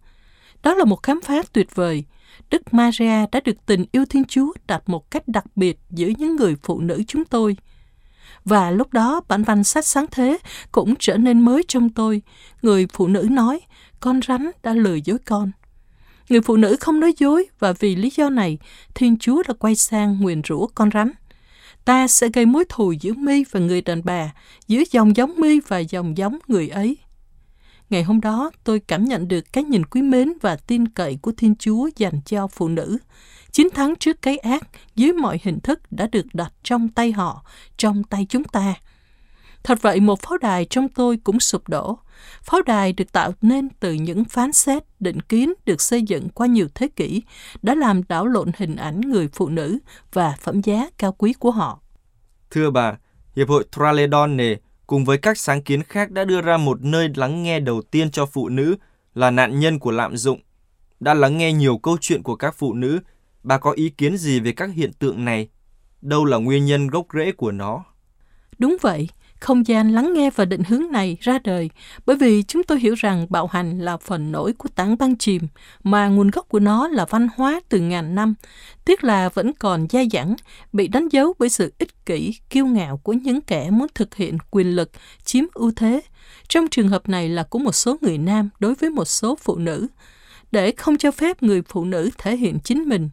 Đó 0.62 0.74
là 0.74 0.84
một 0.84 1.02
khám 1.02 1.20
phá 1.20 1.42
tuyệt 1.52 1.74
vời. 1.74 2.04
Đức 2.50 2.74
Maria 2.74 3.26
đã 3.32 3.40
được 3.44 3.66
tình 3.66 3.84
yêu 3.92 4.04
Thiên 4.04 4.24
Chúa 4.24 4.52
đặt 4.66 4.88
một 4.88 5.10
cách 5.10 5.28
đặc 5.28 5.44
biệt 5.56 5.78
giữa 5.90 6.10
những 6.18 6.36
người 6.36 6.56
phụ 6.62 6.80
nữ 6.80 7.02
chúng 7.08 7.24
tôi. 7.24 7.56
Và 8.44 8.70
lúc 8.70 8.92
đó 8.92 9.20
bản 9.28 9.42
văn 9.42 9.64
sách 9.64 9.86
sáng 9.86 10.06
thế 10.10 10.38
cũng 10.72 10.94
trở 10.98 11.16
nên 11.16 11.40
mới 11.40 11.62
trong 11.68 11.90
tôi. 11.90 12.22
Người 12.62 12.86
phụ 12.92 13.08
nữ 13.08 13.28
nói, 13.30 13.60
con 14.00 14.20
rắn 14.28 14.50
đã 14.62 14.74
lừa 14.74 14.94
dối 15.04 15.18
con. 15.24 15.50
Người 16.28 16.40
phụ 16.40 16.56
nữ 16.56 16.76
không 16.80 17.00
nói 17.00 17.14
dối 17.18 17.46
và 17.58 17.72
vì 17.72 17.96
lý 17.96 18.12
do 18.16 18.30
này, 18.30 18.58
Thiên 18.94 19.18
Chúa 19.18 19.42
đã 19.48 19.54
quay 19.58 19.74
sang 19.74 20.20
nguyền 20.20 20.42
rủa 20.48 20.66
con 20.66 20.90
rắn. 20.94 21.10
Ta 21.84 22.08
sẽ 22.08 22.28
gây 22.32 22.46
mối 22.46 22.64
thù 22.68 22.92
giữa 22.92 23.12
mi 23.12 23.44
và 23.50 23.60
người 23.60 23.80
đàn 23.80 24.04
bà, 24.04 24.32
giữa 24.68 24.82
dòng 24.90 25.16
giống 25.16 25.34
mi 25.36 25.60
và 25.60 25.78
dòng 25.78 26.18
giống 26.18 26.38
người 26.48 26.68
ấy. 26.68 26.96
Ngày 27.90 28.02
hôm 28.02 28.20
đó, 28.20 28.50
tôi 28.64 28.80
cảm 28.80 29.04
nhận 29.04 29.28
được 29.28 29.52
cái 29.52 29.64
nhìn 29.64 29.86
quý 29.86 30.02
mến 30.02 30.32
và 30.40 30.56
tin 30.56 30.88
cậy 30.88 31.18
của 31.22 31.32
Thiên 31.36 31.54
Chúa 31.56 31.90
dành 31.96 32.20
cho 32.26 32.46
phụ 32.46 32.68
nữ. 32.68 32.98
Chiến 33.52 33.70
thắng 33.70 33.94
trước 34.00 34.22
cái 34.22 34.38
ác 34.38 34.68
dưới 34.94 35.12
mọi 35.12 35.40
hình 35.42 35.60
thức 35.60 35.80
đã 35.92 36.08
được 36.12 36.26
đặt 36.32 36.52
trong 36.62 36.88
tay 36.88 37.12
họ, 37.12 37.44
trong 37.76 38.04
tay 38.04 38.26
chúng 38.28 38.44
ta. 38.44 38.74
Thật 39.64 39.82
vậy, 39.82 40.00
một 40.00 40.20
pháo 40.22 40.38
đài 40.38 40.64
trong 40.64 40.88
tôi 40.88 41.16
cũng 41.24 41.40
sụp 41.40 41.68
đổ. 41.68 41.98
Pháo 42.42 42.62
đài 42.62 42.92
được 42.92 43.12
tạo 43.12 43.32
nên 43.42 43.68
từ 43.80 43.92
những 43.92 44.24
phán 44.24 44.52
xét, 44.52 44.82
định 45.00 45.20
kiến 45.20 45.52
được 45.64 45.80
xây 45.80 46.02
dựng 46.02 46.28
qua 46.28 46.46
nhiều 46.46 46.68
thế 46.74 46.88
kỷ, 46.88 47.22
đã 47.62 47.74
làm 47.74 48.02
đảo 48.08 48.26
lộn 48.26 48.50
hình 48.56 48.76
ảnh 48.76 49.00
người 49.00 49.28
phụ 49.32 49.48
nữ 49.48 49.78
và 50.12 50.34
phẩm 50.40 50.60
giá 50.60 50.90
cao 50.98 51.12
quý 51.12 51.32
của 51.32 51.50
họ. 51.50 51.80
Thưa 52.50 52.70
bà, 52.70 52.96
Hiệp 53.36 53.48
hội 53.48 53.64
Traledonne 53.76 54.54
cùng 54.86 55.04
với 55.04 55.18
các 55.18 55.38
sáng 55.38 55.62
kiến 55.62 55.82
khác 55.82 56.10
đã 56.10 56.24
đưa 56.24 56.40
ra 56.40 56.56
một 56.56 56.82
nơi 56.82 57.08
lắng 57.14 57.42
nghe 57.42 57.60
đầu 57.60 57.82
tiên 57.82 58.10
cho 58.10 58.26
phụ 58.26 58.48
nữ 58.48 58.76
là 59.14 59.30
nạn 59.30 59.60
nhân 59.60 59.78
của 59.78 59.90
lạm 59.90 60.16
dụng. 60.16 60.40
Đã 61.00 61.14
lắng 61.14 61.38
nghe 61.38 61.52
nhiều 61.52 61.78
câu 61.78 61.96
chuyện 62.00 62.22
của 62.22 62.36
các 62.36 62.54
phụ 62.58 62.74
nữ, 62.74 63.00
bà 63.42 63.58
có 63.58 63.70
ý 63.70 63.90
kiến 63.90 64.16
gì 64.16 64.40
về 64.40 64.52
các 64.52 64.70
hiện 64.74 64.92
tượng 64.92 65.24
này? 65.24 65.48
Đâu 66.02 66.24
là 66.24 66.36
nguyên 66.36 66.64
nhân 66.64 66.86
gốc 66.86 67.06
rễ 67.14 67.32
của 67.32 67.50
nó? 67.50 67.84
Đúng 68.58 68.76
vậy, 68.80 69.08
không 69.40 69.66
gian 69.66 69.92
lắng 69.92 70.12
nghe 70.14 70.30
và 70.30 70.44
định 70.44 70.62
hướng 70.68 70.82
này 70.92 71.16
ra 71.20 71.38
đời 71.44 71.70
bởi 72.06 72.16
vì 72.16 72.42
chúng 72.42 72.62
tôi 72.62 72.80
hiểu 72.80 72.94
rằng 72.94 73.26
bạo 73.30 73.46
hành 73.46 73.78
là 73.78 73.96
phần 73.96 74.32
nổi 74.32 74.52
của 74.52 74.68
tảng 74.74 74.98
băng 74.98 75.16
chìm 75.16 75.42
mà 75.82 76.08
nguồn 76.08 76.30
gốc 76.30 76.48
của 76.48 76.60
nó 76.60 76.88
là 76.88 77.04
văn 77.04 77.28
hóa 77.36 77.60
từ 77.68 77.80
ngàn 77.80 78.14
năm, 78.14 78.34
tiếc 78.84 79.04
là 79.04 79.28
vẫn 79.28 79.52
còn 79.52 79.86
dai 79.90 80.08
dẳng, 80.12 80.36
bị 80.72 80.88
đánh 80.88 81.08
dấu 81.08 81.34
bởi 81.38 81.48
sự 81.48 81.72
ích 81.78 82.06
kỷ, 82.06 82.38
kiêu 82.50 82.66
ngạo 82.66 82.96
của 82.96 83.12
những 83.12 83.40
kẻ 83.40 83.70
muốn 83.70 83.86
thực 83.94 84.14
hiện 84.14 84.38
quyền 84.50 84.76
lực, 84.76 84.90
chiếm 85.24 85.44
ưu 85.54 85.72
thế. 85.76 86.00
Trong 86.48 86.68
trường 86.68 86.88
hợp 86.88 87.08
này 87.08 87.28
là 87.28 87.42
của 87.42 87.58
một 87.58 87.72
số 87.72 87.96
người 88.00 88.18
nam 88.18 88.50
đối 88.58 88.74
với 88.74 88.90
một 88.90 89.04
số 89.04 89.36
phụ 89.40 89.56
nữ, 89.56 89.86
để 90.52 90.72
không 90.76 90.98
cho 90.98 91.10
phép 91.10 91.42
người 91.42 91.62
phụ 91.68 91.84
nữ 91.84 92.10
thể 92.18 92.36
hiện 92.36 92.58
chính 92.64 92.88
mình 92.88 93.08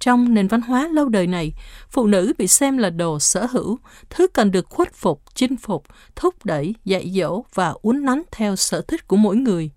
trong 0.00 0.34
nền 0.34 0.48
văn 0.48 0.60
hóa 0.60 0.88
lâu 0.88 1.08
đời 1.08 1.26
này, 1.26 1.52
phụ 1.90 2.06
nữ 2.06 2.32
bị 2.38 2.46
xem 2.46 2.78
là 2.78 2.90
đồ 2.90 3.18
sở 3.18 3.46
hữu, 3.46 3.78
thứ 4.10 4.26
cần 4.26 4.50
được 4.50 4.66
khuất 4.68 4.94
phục, 4.94 5.22
chinh 5.34 5.56
phục, 5.56 5.84
thúc 6.16 6.34
đẩy, 6.44 6.74
dạy 6.84 7.12
dỗ 7.14 7.44
và 7.54 7.74
uốn 7.82 8.04
nắn 8.04 8.22
theo 8.32 8.56
sở 8.56 8.80
thích 8.80 9.08
của 9.08 9.16
mỗi 9.16 9.36
người. 9.36 9.70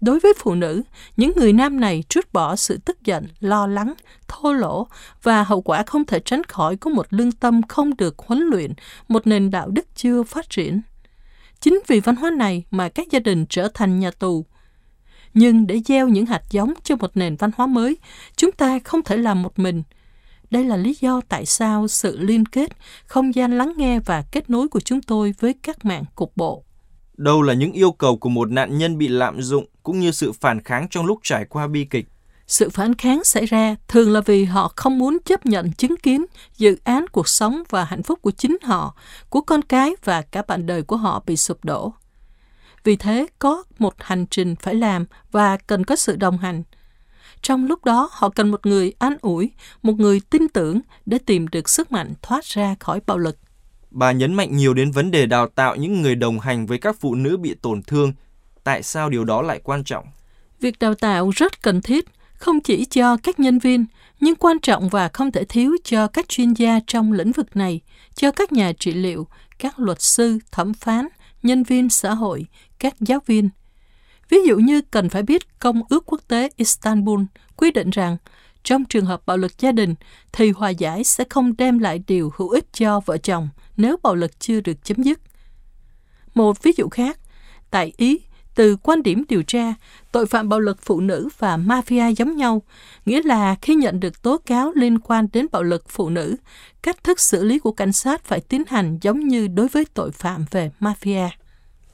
Đối 0.00 0.20
với 0.20 0.32
phụ 0.38 0.54
nữ, 0.54 0.82
những 1.16 1.32
người 1.36 1.52
nam 1.52 1.80
này 1.80 2.04
trút 2.08 2.32
bỏ 2.32 2.56
sự 2.56 2.78
tức 2.84 3.04
giận, 3.04 3.26
lo 3.40 3.66
lắng, 3.66 3.94
thô 4.28 4.52
lỗ 4.52 4.86
và 5.22 5.42
hậu 5.42 5.60
quả 5.60 5.82
không 5.86 6.04
thể 6.04 6.20
tránh 6.20 6.44
khỏi 6.44 6.76
của 6.76 6.90
một 6.90 7.06
lương 7.10 7.32
tâm 7.32 7.62
không 7.68 7.96
được 7.96 8.18
huấn 8.18 8.40
luyện, 8.40 8.72
một 9.08 9.26
nền 9.26 9.50
đạo 9.50 9.68
đức 9.68 9.86
chưa 9.94 10.22
phát 10.22 10.50
triển. 10.50 10.80
Chính 11.60 11.80
vì 11.86 12.00
văn 12.00 12.16
hóa 12.16 12.30
này 12.30 12.64
mà 12.70 12.88
các 12.88 13.06
gia 13.10 13.18
đình 13.18 13.46
trở 13.48 13.68
thành 13.74 13.98
nhà 13.98 14.10
tù, 14.10 14.46
nhưng 15.36 15.66
để 15.66 15.80
gieo 15.84 16.08
những 16.08 16.26
hạt 16.26 16.42
giống 16.50 16.74
cho 16.82 16.96
một 16.96 17.16
nền 17.16 17.36
văn 17.36 17.50
hóa 17.56 17.66
mới, 17.66 17.96
chúng 18.36 18.52
ta 18.52 18.78
không 18.78 19.02
thể 19.02 19.16
làm 19.16 19.42
một 19.42 19.58
mình. 19.58 19.82
Đây 20.50 20.64
là 20.64 20.76
lý 20.76 20.96
do 21.00 21.20
tại 21.28 21.46
sao 21.46 21.88
sự 21.88 22.18
liên 22.18 22.46
kết, 22.46 22.70
không 23.06 23.34
gian 23.34 23.58
lắng 23.58 23.72
nghe 23.76 24.00
và 24.00 24.24
kết 24.32 24.50
nối 24.50 24.68
của 24.68 24.80
chúng 24.80 25.00
tôi 25.00 25.34
với 25.40 25.54
các 25.62 25.84
mạng 25.84 26.04
cục 26.14 26.36
bộ. 26.36 26.64
Đâu 27.16 27.42
là 27.42 27.54
những 27.54 27.72
yêu 27.72 27.92
cầu 27.92 28.16
của 28.16 28.28
một 28.28 28.50
nạn 28.50 28.78
nhân 28.78 28.98
bị 28.98 29.08
lạm 29.08 29.42
dụng 29.42 29.66
cũng 29.82 30.00
như 30.00 30.10
sự 30.10 30.32
phản 30.32 30.62
kháng 30.62 30.86
trong 30.90 31.06
lúc 31.06 31.20
trải 31.22 31.44
qua 31.44 31.66
bi 31.66 31.84
kịch? 31.84 32.06
Sự 32.46 32.70
phản 32.70 32.94
kháng 32.94 33.24
xảy 33.24 33.46
ra 33.46 33.76
thường 33.88 34.12
là 34.12 34.20
vì 34.20 34.44
họ 34.44 34.72
không 34.76 34.98
muốn 34.98 35.18
chấp 35.24 35.46
nhận 35.46 35.72
chứng 35.72 35.96
kiến 35.96 36.24
dự 36.56 36.76
án 36.84 37.06
cuộc 37.12 37.28
sống 37.28 37.62
và 37.70 37.84
hạnh 37.84 38.02
phúc 38.02 38.18
của 38.22 38.30
chính 38.30 38.56
họ, 38.62 38.96
của 39.30 39.40
con 39.40 39.62
cái 39.62 39.94
và 40.04 40.22
cả 40.22 40.42
bạn 40.48 40.66
đời 40.66 40.82
của 40.82 40.96
họ 40.96 41.22
bị 41.26 41.36
sụp 41.36 41.64
đổ. 41.64 41.92
Vì 42.86 42.96
thế 42.96 43.26
có 43.38 43.64
một 43.78 43.94
hành 43.98 44.26
trình 44.26 44.56
phải 44.56 44.74
làm 44.74 45.04
và 45.32 45.56
cần 45.56 45.84
có 45.84 45.96
sự 45.96 46.16
đồng 46.16 46.38
hành. 46.38 46.62
Trong 47.42 47.66
lúc 47.66 47.84
đó 47.84 48.08
họ 48.12 48.28
cần 48.28 48.50
một 48.50 48.66
người 48.66 48.92
an 48.98 49.16
ủi, 49.20 49.50
một 49.82 49.92
người 49.92 50.20
tin 50.30 50.48
tưởng 50.48 50.80
để 51.06 51.18
tìm 51.18 51.48
được 51.48 51.68
sức 51.68 51.92
mạnh 51.92 52.14
thoát 52.22 52.44
ra 52.44 52.74
khỏi 52.80 53.00
bạo 53.06 53.18
lực. 53.18 53.38
Bà 53.90 54.12
nhấn 54.12 54.34
mạnh 54.34 54.56
nhiều 54.56 54.74
đến 54.74 54.90
vấn 54.90 55.10
đề 55.10 55.26
đào 55.26 55.48
tạo 55.48 55.76
những 55.76 56.02
người 56.02 56.14
đồng 56.14 56.40
hành 56.40 56.66
với 56.66 56.78
các 56.78 56.96
phụ 57.00 57.14
nữ 57.14 57.36
bị 57.36 57.54
tổn 57.54 57.82
thương. 57.82 58.12
Tại 58.64 58.82
sao 58.82 59.10
điều 59.10 59.24
đó 59.24 59.42
lại 59.42 59.60
quan 59.64 59.84
trọng? 59.84 60.04
Việc 60.60 60.78
đào 60.78 60.94
tạo 60.94 61.30
rất 61.30 61.62
cần 61.62 61.82
thiết, 61.82 62.04
không 62.34 62.60
chỉ 62.60 62.84
cho 62.84 63.16
các 63.16 63.40
nhân 63.40 63.58
viên, 63.58 63.86
nhưng 64.20 64.34
quan 64.34 64.58
trọng 64.58 64.88
và 64.88 65.08
không 65.08 65.32
thể 65.32 65.44
thiếu 65.44 65.76
cho 65.84 66.06
các 66.06 66.28
chuyên 66.28 66.52
gia 66.52 66.80
trong 66.86 67.12
lĩnh 67.12 67.32
vực 67.32 67.56
này, 67.56 67.80
cho 68.14 68.30
các 68.30 68.52
nhà 68.52 68.72
trị 68.78 68.92
liệu, 68.92 69.26
các 69.58 69.78
luật 69.78 70.02
sư, 70.02 70.38
thẩm 70.52 70.74
phán, 70.74 71.08
nhân 71.42 71.62
viên 71.62 71.88
xã 71.88 72.14
hội, 72.14 72.46
các 72.78 72.94
giáo 73.00 73.20
viên. 73.26 73.48
Ví 74.28 74.38
dụ 74.46 74.56
như 74.56 74.82
cần 74.90 75.08
phải 75.08 75.22
biết 75.22 75.58
Công 75.58 75.82
ước 75.88 76.04
Quốc 76.06 76.20
tế 76.28 76.48
Istanbul 76.56 77.22
quy 77.56 77.70
định 77.70 77.90
rằng 77.90 78.16
trong 78.64 78.84
trường 78.84 79.04
hợp 79.04 79.26
bạo 79.26 79.36
lực 79.36 79.58
gia 79.58 79.72
đình 79.72 79.94
thì 80.32 80.50
hòa 80.50 80.70
giải 80.70 81.04
sẽ 81.04 81.24
không 81.30 81.56
đem 81.56 81.78
lại 81.78 82.02
điều 82.06 82.32
hữu 82.36 82.48
ích 82.48 82.72
cho 82.72 83.00
vợ 83.00 83.18
chồng 83.18 83.48
nếu 83.76 83.96
bạo 84.02 84.14
lực 84.14 84.40
chưa 84.40 84.60
được 84.60 84.84
chấm 84.84 85.02
dứt. 85.02 85.20
Một 86.34 86.62
ví 86.62 86.72
dụ 86.76 86.88
khác, 86.88 87.18
tại 87.70 87.92
Ý, 87.96 88.20
từ 88.54 88.76
quan 88.76 89.02
điểm 89.02 89.24
điều 89.28 89.42
tra, 89.42 89.74
tội 90.12 90.26
phạm 90.26 90.48
bạo 90.48 90.60
lực 90.60 90.78
phụ 90.82 91.00
nữ 91.00 91.28
và 91.38 91.56
mafia 91.56 92.14
giống 92.14 92.36
nhau, 92.36 92.62
nghĩa 93.06 93.22
là 93.22 93.56
khi 93.62 93.74
nhận 93.74 94.00
được 94.00 94.22
tố 94.22 94.38
cáo 94.46 94.72
liên 94.74 94.98
quan 94.98 95.28
đến 95.32 95.46
bạo 95.52 95.62
lực 95.62 95.84
phụ 95.88 96.08
nữ, 96.08 96.36
cách 96.82 97.04
thức 97.04 97.20
xử 97.20 97.44
lý 97.44 97.58
của 97.58 97.72
cảnh 97.72 97.92
sát 97.92 98.24
phải 98.24 98.40
tiến 98.40 98.62
hành 98.66 98.98
giống 99.02 99.20
như 99.20 99.46
đối 99.48 99.68
với 99.68 99.84
tội 99.94 100.10
phạm 100.12 100.44
về 100.50 100.70
mafia. 100.80 101.28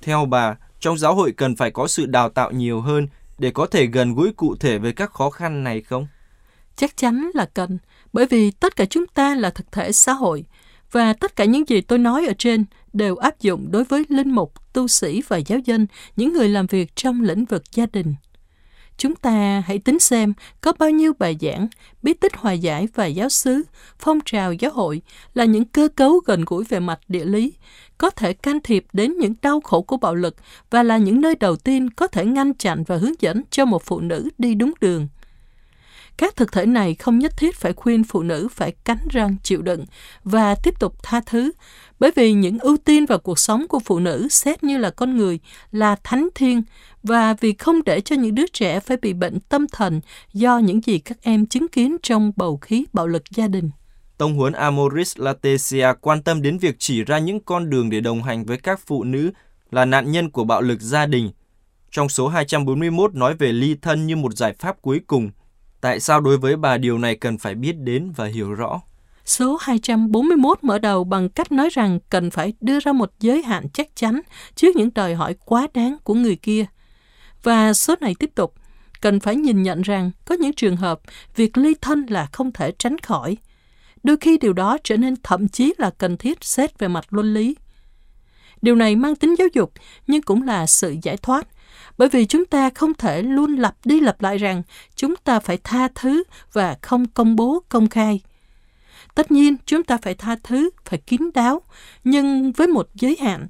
Theo 0.03 0.25
bà, 0.25 0.57
trong 0.83 0.99
giáo 0.99 1.15
hội 1.15 1.33
cần 1.33 1.57
phải 1.57 1.71
có 1.71 1.89
sự 1.89 2.07
đào 2.07 2.29
tạo 2.29 2.51
nhiều 2.51 2.81
hơn 2.81 3.09
để 3.39 3.51
có 3.51 3.67
thể 3.67 3.87
gần 3.87 4.15
gũi 4.15 4.33
cụ 4.33 4.57
thể 4.57 4.79
với 4.79 4.93
các 4.93 5.11
khó 5.11 5.31
khăn 5.31 5.65
này 5.65 5.81
không? 5.81 6.07
Chắc 6.77 6.97
chắn 6.97 7.31
là 7.35 7.47
cần, 7.55 7.79
Bởi 8.13 8.27
vì 8.27 8.51
tất 8.51 8.77
cả 8.77 8.85
chúng 8.85 9.07
ta 9.07 9.35
là 9.35 9.51
thực 9.51 9.73
thể 9.73 9.93
xã 9.93 10.13
hội 10.13 10.45
và 10.93 11.13
tất 11.13 11.37
cả 11.37 11.45
những 11.45 11.69
gì 11.69 11.81
tôi 11.81 11.99
nói 11.99 12.27
ở 12.27 12.33
trên 12.39 12.65
đều 12.93 13.17
áp 13.17 13.41
dụng 13.41 13.71
đối 13.71 13.85
với 13.85 14.05
linh 14.09 14.31
mục, 14.31 14.73
tu 14.73 14.89
sĩ 14.89 15.23
và 15.29 15.37
giáo 15.37 15.59
dân, 15.59 15.87
những 16.17 16.33
người 16.33 16.49
làm 16.49 16.67
việc 16.67 16.97
trong 16.97 17.23
lĩnh 17.23 17.45
vực 17.45 17.63
gia 17.73 17.87
đình. 17.93 18.15
Chúng 19.03 19.15
ta 19.15 19.63
hãy 19.67 19.79
tính 19.79 19.99
xem 19.99 20.33
có 20.61 20.73
bao 20.79 20.91
nhiêu 20.91 21.13
bài 21.19 21.37
giảng, 21.41 21.69
bí 22.03 22.15
tích 22.15 22.37
hòa 22.37 22.53
giải 22.53 22.89
và 22.95 23.07
giáo 23.07 23.29
xứ, 23.29 23.63
phong 23.99 24.19
trào 24.25 24.53
giáo 24.53 24.71
hội 24.71 25.03
là 25.35 25.45
những 25.45 25.65
cơ 25.65 25.89
cấu 25.97 26.21
gần 26.27 26.45
gũi 26.47 26.65
về 26.65 26.81
mặt 26.81 27.01
địa 27.09 27.25
lý, 27.25 27.53
có 27.99 28.11
thể 28.11 28.33
can 28.33 28.59
thiệp 28.65 28.85
đến 28.93 29.19
những 29.19 29.35
đau 29.43 29.61
khổ 29.61 29.83
của 29.83 29.97
bạo 29.97 30.15
lực 30.15 30.37
và 30.71 30.83
là 30.83 30.97
những 30.97 31.21
nơi 31.21 31.35
đầu 31.35 31.57
tiên 31.57 31.91
có 31.91 32.07
thể 32.07 32.25
ngăn 32.25 32.55
chặn 32.55 32.85
và 32.85 32.97
hướng 32.97 33.21
dẫn 33.21 33.43
cho 33.51 33.65
một 33.65 33.83
phụ 33.85 34.01
nữ 34.01 34.29
đi 34.39 34.55
đúng 34.55 34.73
đường. 34.81 35.09
Các 36.17 36.37
thực 36.37 36.53
thể 36.53 36.67
này 36.67 36.95
không 36.95 37.19
nhất 37.19 37.33
thiết 37.37 37.57
phải 37.57 37.73
khuyên 37.73 38.05
phụ 38.05 38.23
nữ 38.23 38.49
phải 38.51 38.73
cắn 38.85 38.99
răng 39.11 39.37
chịu 39.43 39.63
đựng 39.63 39.85
và 40.25 40.55
tiếp 40.55 40.75
tục 40.81 40.95
tha 41.03 41.21
thứ, 41.27 41.53
bởi 41.99 42.11
vì 42.17 42.33
những 42.33 42.59
ưu 42.59 42.77
tiên 42.77 43.07
vào 43.07 43.19
cuộc 43.19 43.39
sống 43.39 43.69
của 43.69 43.79
phụ 43.85 43.99
nữ 43.99 44.29
xét 44.31 44.65
như 44.65 44.79
là 44.79 44.91
con 44.91 45.17
người 45.17 45.39
là 45.73 45.97
thánh 46.05 46.29
thiên 46.35 46.63
và 47.03 47.35
vì 47.41 47.53
không 47.53 47.85
để 47.85 48.01
cho 48.01 48.17
những 48.17 48.35
đứa 48.35 48.47
trẻ 48.53 48.81
phải 48.81 48.97
bị 48.97 49.13
bệnh 49.13 49.41
tâm 49.41 49.67
thần 49.69 50.01
do 50.33 50.59
những 50.59 50.81
gì 50.81 50.99
các 50.99 51.19
em 51.23 51.47
chứng 51.47 51.69
kiến 51.69 51.97
trong 52.03 52.33
bầu 52.37 52.57
khí 52.57 52.85
bạo 52.93 53.07
lực 53.07 53.23
gia 53.31 53.49
đình. 53.49 53.71
Tông 54.19 54.35
huấn 54.35 54.53
Amoris 54.53 55.19
Laetitia 55.19 55.89
quan 56.01 56.23
tâm 56.23 56.43
đến 56.43 56.59
việc 56.59 56.77
chỉ 56.79 57.05
ra 57.05 57.19
những 57.19 57.41
con 57.41 57.71
đường 57.71 57.91
để 57.91 58.01
đồng 58.01 58.23
hành 58.23 58.45
với 58.45 58.57
các 58.57 58.81
phụ 58.87 59.05
nữ 59.05 59.31
là 59.71 59.85
nạn 59.85 60.13
nhân 60.13 60.31
của 60.31 60.45
bạo 60.45 60.61
lực 60.61 60.81
gia 60.81 61.07
đình. 61.07 61.31
Trong 61.91 62.09
số 62.09 62.29
241 62.29 63.15
nói 63.15 63.35
về 63.35 63.53
ly 63.53 63.77
thân 63.83 64.07
như 64.07 64.17
một 64.17 64.37
giải 64.37 64.55
pháp 64.59 64.83
cuối 64.83 65.01
cùng. 65.07 65.31
Tại 65.83 66.01
sao 66.01 66.21
đối 66.21 66.39
với 66.39 66.57
bà 66.57 66.79
điều 66.79 66.99
này 66.99 67.17
cần 67.17 67.39
phải 67.39 67.55
biết 67.55 67.73
đến 67.79 68.13
và 68.17 68.27
hiểu 68.27 68.53
rõ? 68.53 68.81
Số 69.25 69.59
241 69.61 70.59
mở 70.65 70.79
đầu 70.79 71.05
bằng 71.05 71.29
cách 71.29 71.53
nói 71.53 71.69
rằng 71.73 71.99
cần 72.11 72.31
phải 72.31 72.53
đưa 72.61 72.81
ra 72.81 72.93
một 72.93 73.11
giới 73.21 73.43
hạn 73.43 73.69
chắc 73.73 73.97
chắn 73.97 74.21
trước 74.55 74.77
những 74.77 74.91
đòi 74.95 75.15
hỏi 75.15 75.35
quá 75.45 75.67
đáng 75.75 75.97
của 76.05 76.15
người 76.15 76.37
kia. 76.37 76.65
Và 77.43 77.73
số 77.73 77.95
này 78.01 78.15
tiếp 78.19 78.31
tục, 78.35 78.55
cần 79.01 79.21
phải 79.21 79.37
nhìn 79.37 79.63
nhận 79.63 79.83
rằng 79.83 80.11
có 80.25 80.35
những 80.35 80.53
trường 80.53 80.77
hợp 80.77 81.01
việc 81.37 81.59
ly 81.59 81.75
thân 81.81 82.07
là 82.09 82.29
không 82.33 82.53
thể 82.53 82.73
tránh 82.79 82.99
khỏi. 82.99 83.37
Đôi 84.03 84.17
khi 84.17 84.39
điều 84.39 84.53
đó 84.53 84.79
trở 84.85 84.97
nên 84.97 85.15
thậm 85.23 85.49
chí 85.49 85.75
là 85.79 85.91
cần 85.91 86.17
thiết 86.17 86.45
xét 86.45 86.79
về 86.79 86.89
mặt 86.89 87.05
luân 87.11 87.35
lý. 87.35 87.57
Điều 88.63 88.75
này 88.75 88.97
mang 88.97 89.17
tính 89.17 89.35
giáo 89.39 89.49
dục 89.53 89.73
nhưng 90.07 90.23
cũng 90.23 90.43
là 90.43 90.67
sự 90.67 90.97
giải 91.03 91.17
thoát 91.17 91.47
bởi 91.99 92.09
vì 92.09 92.25
chúng 92.25 92.45
ta 92.45 92.71
không 92.75 92.95
thể 92.95 93.23
luôn 93.23 93.57
lặp 93.57 93.77
đi 93.85 94.01
lặp 94.01 94.23
lại 94.23 94.39
rằng 94.39 94.63
chúng 94.95 95.17
ta 95.17 95.41
phải 95.41 95.59
tha 95.65 95.89
thứ 95.95 96.23
và 96.53 96.77
không 96.83 97.07
công 97.07 97.37
bố 97.37 97.63
công 97.69 97.89
khai. 97.89 98.21
Tất 99.15 99.33
nhiên, 99.33 99.57
chúng 99.67 99.83
ta 99.83 99.99
phải 100.03 100.15
tha 100.15 100.37
thứ, 100.43 100.71
phải 100.85 100.99
kín 100.99 101.21
đáo, 101.35 101.63
nhưng 102.05 102.53
với 102.53 102.67
một 102.67 102.89
giới 102.95 103.17
hạn. 103.21 103.49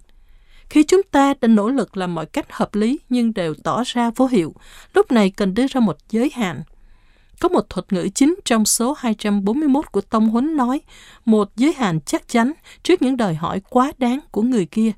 Khi 0.71 0.83
chúng 0.83 1.03
ta 1.11 1.35
đã 1.41 1.49
nỗ 1.49 1.69
lực 1.69 1.97
làm 1.97 2.15
mọi 2.15 2.27
cách 2.27 2.53
hợp 2.53 2.75
lý 2.75 2.99
nhưng 3.09 3.35
đều 3.35 3.55
tỏ 3.55 3.83
ra 3.87 4.11
vô 4.17 4.27
hiệu, 4.27 4.55
lúc 4.95 5.13
này 5.13 5.31
cần 5.31 5.55
đưa 5.55 5.67
ra 5.67 5.81
một 5.81 5.97
giới 6.11 6.31
hạn. 6.35 6.63
Có 7.41 7.49
một 7.49 7.71
thuật 7.71 7.93
ngữ 7.93 8.09
chính 8.15 8.35
trong 8.45 8.65
số 8.65 8.95
241 8.99 9.93
của 9.93 10.01
Tông 10.01 10.29
Huấn 10.29 10.57
nói, 10.57 10.81
một 11.25 11.57
giới 11.57 11.73
hạn 11.73 12.01
chắc 12.01 12.29
chắn 12.29 12.53
trước 12.83 13.03
những 13.03 13.17
đòi 13.17 13.35
hỏi 13.35 13.61
quá 13.71 13.93
đáng 13.99 14.21
của 14.31 14.43
người 14.43 14.67
kia. 14.67 14.93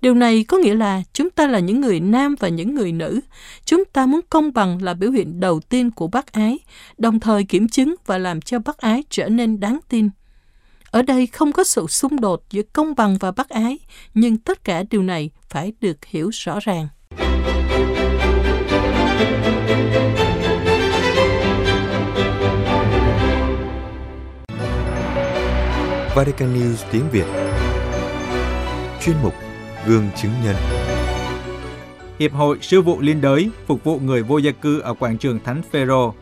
Điều 0.00 0.14
này 0.14 0.44
có 0.44 0.56
nghĩa 0.56 0.74
là 0.74 1.02
chúng 1.12 1.30
ta 1.30 1.46
là 1.46 1.58
những 1.58 1.80
người 1.80 2.00
nam 2.00 2.34
và 2.38 2.48
những 2.48 2.74
người 2.74 2.92
nữ. 2.92 3.20
Chúng 3.64 3.84
ta 3.84 4.06
muốn 4.06 4.20
công 4.30 4.52
bằng 4.52 4.82
là 4.82 4.94
biểu 4.94 5.10
hiện 5.10 5.40
đầu 5.40 5.60
tiên 5.60 5.90
của 5.90 6.06
bác 6.06 6.32
ái, 6.32 6.58
đồng 6.98 7.20
thời 7.20 7.44
kiểm 7.44 7.68
chứng 7.68 7.94
và 8.06 8.18
làm 8.18 8.40
cho 8.40 8.58
bác 8.58 8.78
ái 8.78 9.04
trở 9.10 9.28
nên 9.28 9.60
đáng 9.60 9.78
tin. 9.88 10.10
Ở 10.90 11.02
đây 11.02 11.26
không 11.26 11.52
có 11.52 11.64
sự 11.64 11.86
xung 11.86 12.20
đột 12.20 12.42
giữa 12.50 12.62
công 12.72 12.94
bằng 12.94 13.16
và 13.20 13.30
bác 13.30 13.48
ái, 13.48 13.78
nhưng 14.14 14.36
tất 14.36 14.64
cả 14.64 14.82
điều 14.90 15.02
này 15.02 15.30
phải 15.48 15.72
được 15.80 16.04
hiểu 16.04 16.30
rõ 16.32 16.58
ràng. 16.60 16.88
Vatican 26.14 26.54
News 26.54 26.76
tiếng 26.92 27.04
Việt 27.12 27.26
Chuyên 29.04 29.16
mục 29.22 29.34
Gương 29.86 30.08
chứng 30.22 30.30
nhân 30.44 30.56
Hiệp 32.18 32.32
hội 32.32 32.58
Sư 32.62 32.82
vụ 32.82 33.00
Liên 33.00 33.20
đới 33.20 33.48
phục 33.66 33.84
vụ 33.84 33.98
người 33.98 34.22
vô 34.22 34.38
gia 34.38 34.50
cư 34.50 34.80
ở 34.80 34.94
quảng 34.94 35.18
trường 35.18 35.38
Thánh 35.44 35.62
Phêrô. 35.72 36.14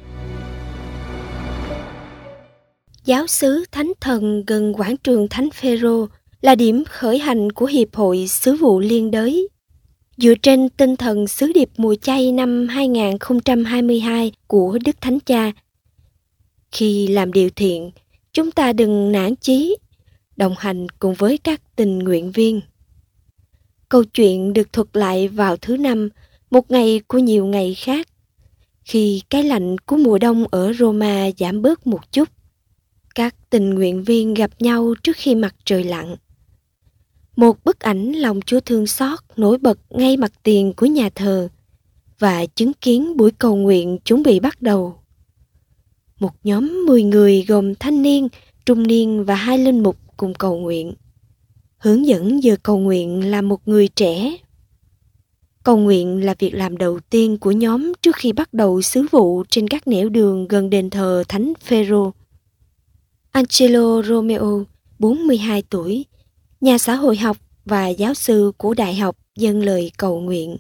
Giáo 3.05 3.27
sứ 3.27 3.65
Thánh 3.73 3.93
Thần 4.01 4.45
gần 4.47 4.75
quảng 4.75 4.97
trường 4.97 5.29
Thánh 5.29 5.51
Phêrô 5.51 6.07
là 6.41 6.55
điểm 6.55 6.85
khởi 6.89 7.19
hành 7.19 7.53
của 7.53 7.67
Hiệp 7.67 7.95
hội 7.95 8.27
Sứ 8.29 8.57
vụ 8.57 8.81
Liên 8.81 9.11
đới. 9.11 9.49
Dựa 10.17 10.35
trên 10.43 10.69
tinh 10.69 10.97
thần 10.97 11.27
sứ 11.27 11.53
điệp 11.53 11.69
mùa 11.77 11.95
chay 11.95 12.33
năm 12.33 12.69
2022 12.69 14.33
của 14.47 14.79
Đức 14.85 15.01
Thánh 15.01 15.21
Cha. 15.21 15.53
Khi 16.73 17.07
làm 17.07 17.33
điều 17.33 17.51
thiện, 17.57 17.91
chúng 18.33 18.51
ta 18.51 18.73
đừng 18.73 19.13
nản 19.13 19.37
chí, 19.37 19.77
đồng 20.37 20.55
hành 20.59 20.89
cùng 20.99 21.15
với 21.15 21.39
các 21.39 21.77
tình 21.77 21.99
nguyện 21.99 22.33
viên. 22.33 22.61
Câu 23.89 24.05
chuyện 24.05 24.53
được 24.53 24.73
thuật 24.73 24.89
lại 24.93 25.29
vào 25.29 25.57
thứ 25.57 25.77
năm, 25.77 26.09
một 26.51 26.71
ngày 26.71 27.01
của 27.07 27.19
nhiều 27.19 27.47
ngày 27.47 27.75
khác, 27.75 28.09
khi 28.85 29.23
cái 29.31 29.43
lạnh 29.43 29.79
của 29.79 29.97
mùa 29.97 30.19
đông 30.19 30.45
ở 30.51 30.73
Roma 30.73 31.31
giảm 31.39 31.63
bớt 31.63 31.87
một 31.87 32.13
chút. 32.13 32.29
Các 33.15 33.35
tình 33.51 33.75
nguyện 33.75 34.05
viên 34.05 34.35
gặp 34.35 34.51
nhau 34.59 34.95
trước 35.03 35.17
khi 35.17 35.35
mặt 35.35 35.55
trời 35.65 35.85
lặn. 35.85 36.17
Một 37.37 37.65
bức 37.65 37.81
ảnh 37.81 38.13
lòng 38.13 38.41
Chúa 38.47 38.61
thương 38.61 38.87
xót 38.87 39.19
nổi 39.37 39.59
bật 39.59 39.79
ngay 39.91 40.17
mặt 40.17 40.33
tiền 40.43 40.73
của 40.77 40.87
nhà 40.87 41.11
thờ 41.15 41.49
và 42.19 42.47
chứng 42.47 42.73
kiến 42.73 43.17
buổi 43.17 43.31
cầu 43.31 43.57
nguyện 43.57 43.99
chuẩn 44.05 44.23
bị 44.23 44.41
bắt 44.41 44.63
đầu. 44.63 44.99
Một 46.21 46.33
nhóm 46.45 46.87
10 46.87 47.03
người 47.03 47.45
gồm 47.49 47.75
thanh 47.75 48.03
niên, 48.03 48.29
trung 48.67 48.87
niên 48.87 49.25
và 49.25 49.35
hai 49.35 49.59
linh 49.59 49.83
mục 49.83 49.97
cùng 50.17 50.35
cầu 50.35 50.59
nguyện. 50.59 50.95
Hướng 51.79 52.07
dẫn 52.07 52.43
giờ 52.43 52.57
cầu 52.63 52.79
nguyện 52.79 53.31
là 53.31 53.43
một 53.43 53.69
người 53.69 53.89
trẻ. 53.89 54.37
Cầu 55.63 55.77
nguyện 55.77 56.25
là 56.25 56.35
việc 56.39 56.55
làm 56.55 56.77
đầu 56.77 57.01
tiên 57.11 57.39
của 57.39 57.51
nhóm 57.51 57.93
trước 58.03 58.17
khi 58.17 58.33
bắt 58.33 58.55
đầu 58.55 58.83
sứ 58.83 59.07
vụ 59.11 59.45
trên 59.49 59.69
các 59.69 59.89
nẻo 59.89 60.09
đường 60.09 60.49
gần 60.49 60.71
đền 60.71 60.91
thờ 60.91 61.25
Thánh 61.29 61.53
Phêrô. 61.61 62.13
Angelo 63.31 64.03
Romeo, 64.03 64.65
42 64.99 65.63
tuổi, 65.71 66.05
nhà 66.61 66.79
xã 66.79 66.95
hội 66.95 67.17
học 67.17 67.37
và 67.65 67.89
giáo 67.89 68.15
sư 68.15 68.53
của 68.57 68.75
đại 68.75 68.95
học 68.95 69.17
dâng 69.37 69.63
lời 69.63 69.93
cầu 69.97 70.21
nguyện. 70.21 70.57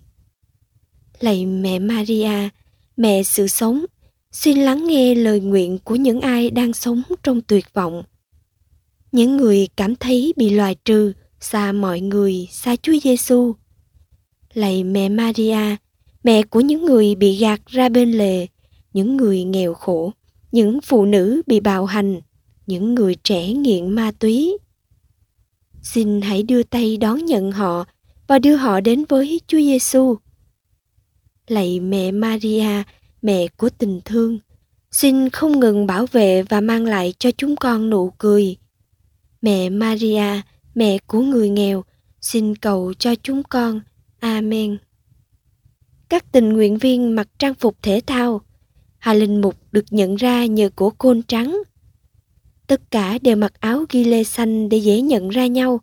Lạy 1.21 1.47
mẹ 1.47 1.79
Maria, 1.79 2.49
mẹ 2.97 3.23
sự 3.23 3.47
sống, 3.47 3.85
xin 4.33 4.59
lắng 4.59 4.87
nghe 4.87 5.15
lời 5.15 5.41
nguyện 5.41 5.79
của 5.85 5.97
những 5.97 6.21
ai 6.21 6.51
đang 6.51 6.73
sống 6.73 7.03
trong 7.23 7.41
tuyệt 7.41 7.75
vọng 7.75 8.03
những 9.19 9.37
người 9.37 9.69
cảm 9.77 9.97
thấy 9.97 10.35
bị 10.37 10.51
loại 10.51 10.77
trừ 10.85 11.13
xa 11.41 11.73
mọi 11.73 12.01
người 12.01 12.49
xa 12.51 12.77
Chúa 12.83 12.93
Giêsu. 13.03 13.55
Lạy 14.55 14.85
mẹ 14.85 15.09
Maria, 15.09 15.77
mẹ 16.25 16.43
của 16.43 16.61
những 16.61 16.85
người 16.85 17.15
bị 17.15 17.39
gạt 17.39 17.61
ra 17.67 17.89
bên 17.89 18.13
lề, 18.13 18.47
những 18.93 19.17
người 19.17 19.45
nghèo 19.45 19.75
khổ, 19.75 20.13
những 20.53 20.81
phụ 20.81 21.05
nữ 21.05 21.43
bị 21.47 21.61
bạo 21.61 21.87
hành, 21.87 22.21
những 22.67 22.95
người 22.95 23.15
trẻ 23.15 23.53
nghiện 23.53 23.91
ma 23.91 24.13
túy. 24.19 24.59
Xin 25.83 26.21
hãy 26.21 26.43
đưa 26.43 26.63
tay 26.63 26.97
đón 26.97 27.25
nhận 27.25 27.53
họ 27.53 27.85
và 28.27 28.39
đưa 28.39 28.57
họ 28.57 28.81
đến 28.81 29.05
với 29.09 29.41
Chúa 29.47 29.59
Giêsu. 29.59 30.17
Lạy 31.47 31.81
mẹ 31.81 32.13
Maria, 32.13 32.83
mẹ 33.23 33.47
của 33.57 33.71
tình 33.79 34.01
thương, 34.05 34.39
xin 34.91 35.31
không 35.31 35.61
ngừng 35.61 35.87
bảo 35.87 36.07
vệ 36.07 36.43
và 36.43 36.61
mang 36.61 36.85
lại 36.85 37.15
cho 37.19 37.31
chúng 37.31 37.57
con 37.57 37.91
nụ 37.91 38.11
cười 38.19 38.57
Mẹ 39.43 39.71
Maria, 39.71 40.41
mẹ 40.75 40.99
của 41.07 41.21
người 41.21 41.51
nghèo, 41.51 41.85
xin 42.21 42.55
cầu 42.55 42.95
cho 42.95 43.15
chúng 43.23 43.43
con. 43.43 43.81
Amen. 44.21 44.79
Các 46.09 46.33
tình 46.33 46.53
nguyện 46.53 46.79
viên 46.79 47.15
mặc 47.15 47.29
trang 47.39 47.55
phục 47.55 47.77
thể 47.83 48.01
thao, 48.07 48.41
Hà 48.99 49.15
Linh 49.15 49.41
Mục 49.41 49.55
được 49.73 49.85
nhận 49.91 50.17
ra 50.17 50.47
nhờ 50.47 50.71
cổ 50.77 50.91
côn 50.91 51.23
trắng. 51.23 51.59
Tất 52.67 52.91
cả 52.91 53.19
đều 53.23 53.37
mặc 53.37 53.53
áo 53.61 53.85
ghi 53.91 54.05
lê 54.05 54.25
xanh 54.25 54.69
để 54.69 54.79
dễ 54.79 55.01
nhận 55.01 55.29
ra 55.29 55.47
nhau 55.47 55.81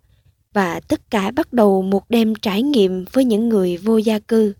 và 0.53 0.79
tất 0.79 1.09
cả 1.09 1.31
bắt 1.31 1.53
đầu 1.53 1.81
một 1.81 2.09
đêm 2.09 2.35
trải 2.35 2.61
nghiệm 2.61 3.05
với 3.13 3.25
những 3.25 3.49
người 3.49 3.77
vô 3.77 3.97
gia 3.97 4.19
cư. 4.19 4.53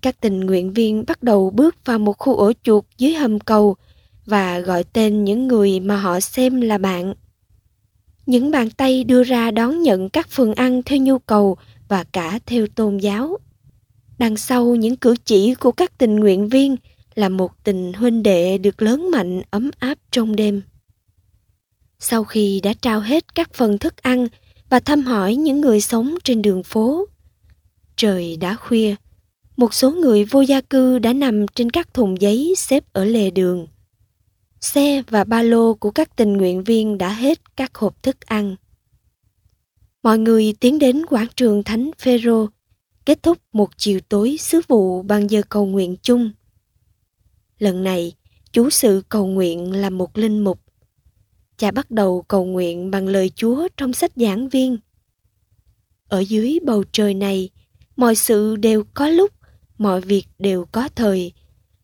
Các 0.00 0.20
tình 0.20 0.40
nguyện 0.40 0.72
viên 0.72 1.04
bắt 1.06 1.22
đầu 1.22 1.50
bước 1.50 1.76
vào 1.84 1.98
một 1.98 2.18
khu 2.18 2.36
ổ 2.36 2.52
chuột 2.62 2.84
dưới 2.98 3.14
hầm 3.14 3.40
cầu 3.40 3.76
và 4.26 4.60
gọi 4.60 4.84
tên 4.84 5.24
những 5.24 5.48
người 5.48 5.80
mà 5.80 5.96
họ 5.96 6.20
xem 6.20 6.60
là 6.60 6.78
bạn 6.78 7.14
những 8.28 8.50
bàn 8.50 8.70
tay 8.70 9.04
đưa 9.04 9.22
ra 9.22 9.50
đón 9.50 9.82
nhận 9.82 10.08
các 10.08 10.28
phần 10.28 10.54
ăn 10.54 10.82
theo 10.82 10.98
nhu 10.98 11.18
cầu 11.18 11.56
và 11.88 12.04
cả 12.04 12.38
theo 12.46 12.66
tôn 12.74 12.98
giáo. 12.98 13.38
Đằng 14.18 14.36
sau 14.36 14.74
những 14.74 14.96
cử 14.96 15.14
chỉ 15.24 15.54
của 15.54 15.72
các 15.72 15.98
tình 15.98 16.16
nguyện 16.16 16.48
viên 16.48 16.76
là 17.14 17.28
một 17.28 17.64
tình 17.64 17.92
huynh 17.92 18.22
đệ 18.22 18.58
được 18.58 18.82
lớn 18.82 19.10
mạnh 19.10 19.42
ấm 19.50 19.70
áp 19.78 19.98
trong 20.10 20.36
đêm. 20.36 20.62
Sau 21.98 22.24
khi 22.24 22.60
đã 22.60 22.72
trao 22.72 23.00
hết 23.00 23.34
các 23.34 23.54
phần 23.54 23.78
thức 23.78 23.96
ăn 23.96 24.28
và 24.70 24.80
thăm 24.80 25.02
hỏi 25.02 25.34
những 25.34 25.60
người 25.60 25.80
sống 25.80 26.14
trên 26.24 26.42
đường 26.42 26.62
phố, 26.62 27.06
trời 27.96 28.36
đã 28.36 28.54
khuya, 28.54 28.94
một 29.56 29.74
số 29.74 29.90
người 29.90 30.24
vô 30.24 30.40
gia 30.40 30.60
cư 30.60 30.98
đã 30.98 31.12
nằm 31.12 31.46
trên 31.54 31.70
các 31.70 31.94
thùng 31.94 32.20
giấy 32.20 32.54
xếp 32.56 32.84
ở 32.92 33.04
lề 33.04 33.30
đường. 33.30 33.66
Xe 34.60 35.02
và 35.08 35.24
ba 35.24 35.42
lô 35.42 35.74
của 35.74 35.90
các 35.90 36.16
tình 36.16 36.32
nguyện 36.32 36.64
viên 36.64 36.98
đã 36.98 37.12
hết 37.12 37.56
các 37.56 37.74
hộp 37.74 38.02
thức 38.02 38.20
ăn. 38.20 38.56
Mọi 40.02 40.18
người 40.18 40.54
tiến 40.60 40.78
đến 40.78 41.06
quảng 41.06 41.26
trường 41.36 41.62
Thánh 41.62 41.90
Phêrô, 41.98 42.46
kết 43.04 43.22
thúc 43.22 43.38
một 43.52 43.70
chiều 43.76 44.00
tối 44.08 44.36
sứ 44.40 44.60
vụ 44.68 45.02
bằng 45.02 45.30
giờ 45.30 45.42
cầu 45.48 45.66
nguyện 45.66 45.96
chung. 46.02 46.30
Lần 47.58 47.84
này, 47.84 48.12
chú 48.52 48.70
sự 48.70 49.02
cầu 49.08 49.26
nguyện 49.26 49.72
là 49.72 49.90
một 49.90 50.18
linh 50.18 50.38
mục. 50.44 50.60
Cha 51.56 51.70
bắt 51.70 51.90
đầu 51.90 52.22
cầu 52.28 52.44
nguyện 52.44 52.90
bằng 52.90 53.08
lời 53.08 53.30
Chúa 53.34 53.68
trong 53.76 53.92
sách 53.92 54.12
giảng 54.16 54.48
viên. 54.48 54.78
Ở 56.08 56.20
dưới 56.20 56.58
bầu 56.64 56.84
trời 56.92 57.14
này, 57.14 57.50
mọi 57.96 58.14
sự 58.14 58.56
đều 58.56 58.84
có 58.94 59.08
lúc, 59.08 59.32
mọi 59.78 60.00
việc 60.00 60.24
đều 60.38 60.64
có 60.72 60.88
thời. 60.94 61.32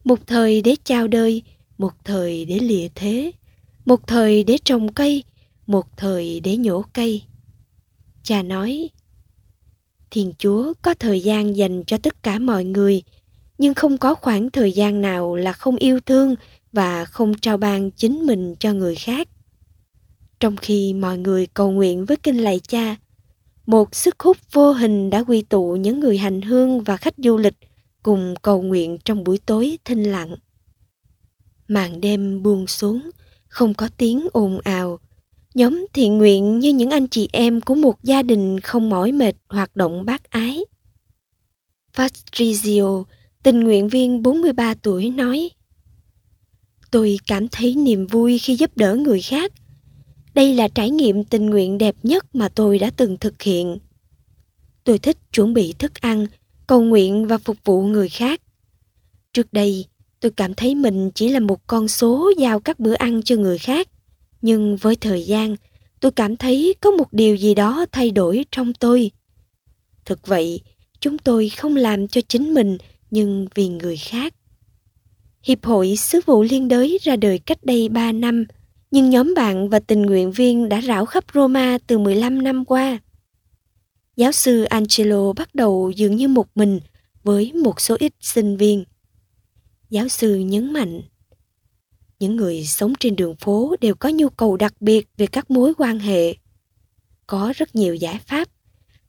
Một 0.04 0.26
thời 0.26 0.62
để 0.62 0.76
chào 0.84 1.08
đời, 1.08 1.42
một 1.78 1.92
thời 2.04 2.44
để 2.44 2.58
lìa 2.58 2.88
thế, 2.94 3.32
một 3.84 4.06
thời 4.06 4.44
để 4.44 4.58
trồng 4.64 4.92
cây, 4.92 5.24
một 5.66 5.96
thời 5.96 6.40
để 6.40 6.56
nhổ 6.56 6.82
cây. 6.92 7.22
Cha 8.22 8.42
nói, 8.42 8.90
Thiên 10.10 10.32
Chúa 10.38 10.72
có 10.82 10.94
thời 10.94 11.20
gian 11.20 11.56
dành 11.56 11.84
cho 11.86 11.98
tất 11.98 12.22
cả 12.22 12.38
mọi 12.38 12.64
người, 12.64 13.02
nhưng 13.58 13.74
không 13.74 13.98
có 13.98 14.14
khoảng 14.14 14.50
thời 14.50 14.72
gian 14.72 15.00
nào 15.00 15.36
là 15.36 15.52
không 15.52 15.76
yêu 15.76 16.00
thương 16.00 16.34
và 16.72 17.04
không 17.04 17.34
trao 17.38 17.56
ban 17.56 17.90
chính 17.90 18.26
mình 18.26 18.54
cho 18.58 18.72
người 18.72 18.94
khác. 18.94 19.28
Trong 20.40 20.56
khi 20.56 20.92
mọi 20.94 21.18
người 21.18 21.46
cầu 21.46 21.70
nguyện 21.70 22.04
với 22.04 22.16
kinh 22.16 22.36
lạy 22.36 22.60
cha, 22.68 22.96
một 23.66 23.94
sức 23.94 24.20
hút 24.20 24.36
vô 24.52 24.72
hình 24.72 25.10
đã 25.10 25.24
quy 25.24 25.42
tụ 25.42 25.76
những 25.76 26.00
người 26.00 26.18
hành 26.18 26.42
hương 26.42 26.80
và 26.80 26.96
khách 26.96 27.14
du 27.16 27.36
lịch 27.36 27.56
cùng 28.02 28.34
cầu 28.42 28.62
nguyện 28.62 28.98
trong 29.04 29.24
buổi 29.24 29.38
tối 29.46 29.78
thinh 29.84 30.02
lặng. 30.02 30.36
Màn 31.68 32.00
đêm 32.00 32.42
buông 32.42 32.66
xuống, 32.66 33.10
không 33.48 33.74
có 33.74 33.88
tiếng 33.96 34.26
ồn 34.32 34.60
ào. 34.64 34.98
Nhóm 35.54 35.86
thiện 35.92 36.18
nguyện 36.18 36.58
như 36.58 36.72
những 36.72 36.90
anh 36.90 37.08
chị 37.08 37.28
em 37.32 37.60
của 37.60 37.74
một 37.74 38.02
gia 38.02 38.22
đình 38.22 38.60
không 38.60 38.90
mỏi 38.90 39.12
mệt 39.12 39.36
hoạt 39.48 39.76
động 39.76 40.04
bác 40.04 40.30
ái. 40.30 40.64
Fastrizio, 41.96 43.04
tình 43.42 43.60
nguyện 43.60 43.88
viên 43.88 44.22
43 44.22 44.74
tuổi 44.74 45.10
nói 45.10 45.50
Tôi 46.90 47.18
cảm 47.26 47.48
thấy 47.48 47.74
niềm 47.74 48.06
vui 48.06 48.38
khi 48.38 48.56
giúp 48.56 48.76
đỡ 48.76 48.96
người 48.96 49.22
khác. 49.22 49.52
Đây 50.34 50.54
là 50.54 50.68
trải 50.68 50.90
nghiệm 50.90 51.24
tình 51.24 51.50
nguyện 51.50 51.78
đẹp 51.78 51.96
nhất 52.02 52.34
mà 52.34 52.48
tôi 52.48 52.78
đã 52.78 52.90
từng 52.96 53.16
thực 53.16 53.42
hiện. 53.42 53.78
Tôi 54.84 54.98
thích 54.98 55.18
chuẩn 55.32 55.54
bị 55.54 55.74
thức 55.78 55.94
ăn, 56.00 56.26
cầu 56.66 56.82
nguyện 56.82 57.26
và 57.26 57.38
phục 57.38 57.56
vụ 57.64 57.82
người 57.82 58.08
khác. 58.08 58.40
Trước 59.32 59.52
đây, 59.52 59.86
tôi 60.24 60.32
cảm 60.36 60.54
thấy 60.54 60.74
mình 60.74 61.10
chỉ 61.14 61.28
là 61.28 61.40
một 61.40 61.66
con 61.66 61.88
số 61.88 62.32
giao 62.38 62.60
các 62.60 62.80
bữa 62.80 62.94
ăn 62.94 63.22
cho 63.22 63.36
người 63.36 63.58
khác. 63.58 63.88
Nhưng 64.42 64.76
với 64.76 64.96
thời 64.96 65.22
gian, 65.22 65.56
tôi 66.00 66.12
cảm 66.12 66.36
thấy 66.36 66.74
có 66.80 66.90
một 66.90 67.12
điều 67.12 67.36
gì 67.36 67.54
đó 67.54 67.86
thay 67.92 68.10
đổi 68.10 68.44
trong 68.50 68.72
tôi. 68.72 69.10
Thực 70.04 70.26
vậy, 70.26 70.60
chúng 71.00 71.18
tôi 71.18 71.48
không 71.48 71.76
làm 71.76 72.08
cho 72.08 72.20
chính 72.28 72.54
mình 72.54 72.78
nhưng 73.10 73.46
vì 73.54 73.68
người 73.68 73.96
khác. 73.96 74.34
Hiệp 75.42 75.64
hội 75.64 75.96
Sứ 75.96 76.20
vụ 76.26 76.42
Liên 76.42 76.68
đới 76.68 76.98
ra 77.02 77.16
đời 77.16 77.38
cách 77.38 77.64
đây 77.64 77.88
3 77.88 78.12
năm, 78.12 78.44
nhưng 78.90 79.10
nhóm 79.10 79.34
bạn 79.36 79.68
và 79.68 79.78
tình 79.78 80.02
nguyện 80.02 80.32
viên 80.32 80.68
đã 80.68 80.80
rảo 80.80 81.06
khắp 81.06 81.24
Roma 81.34 81.78
từ 81.86 81.98
15 81.98 82.42
năm 82.42 82.64
qua. 82.64 82.98
Giáo 84.16 84.32
sư 84.32 84.62
Angelo 84.62 85.32
bắt 85.32 85.54
đầu 85.54 85.92
dường 85.96 86.16
như 86.16 86.28
một 86.28 86.46
mình 86.54 86.80
với 87.22 87.52
một 87.52 87.80
số 87.80 87.96
ít 87.98 88.12
sinh 88.20 88.56
viên. 88.56 88.84
Giáo 89.94 90.08
sư 90.08 90.36
nhấn 90.36 90.72
mạnh, 90.72 91.02
những 92.18 92.36
người 92.36 92.64
sống 92.64 92.92
trên 93.00 93.16
đường 93.16 93.36
phố 93.36 93.76
đều 93.80 93.94
có 93.94 94.08
nhu 94.08 94.28
cầu 94.28 94.56
đặc 94.56 94.74
biệt 94.80 95.08
về 95.16 95.26
các 95.26 95.50
mối 95.50 95.72
quan 95.78 95.98
hệ. 95.98 96.34
Có 97.26 97.52
rất 97.56 97.74
nhiều 97.74 97.94
giải 97.94 98.18
pháp. 98.26 98.48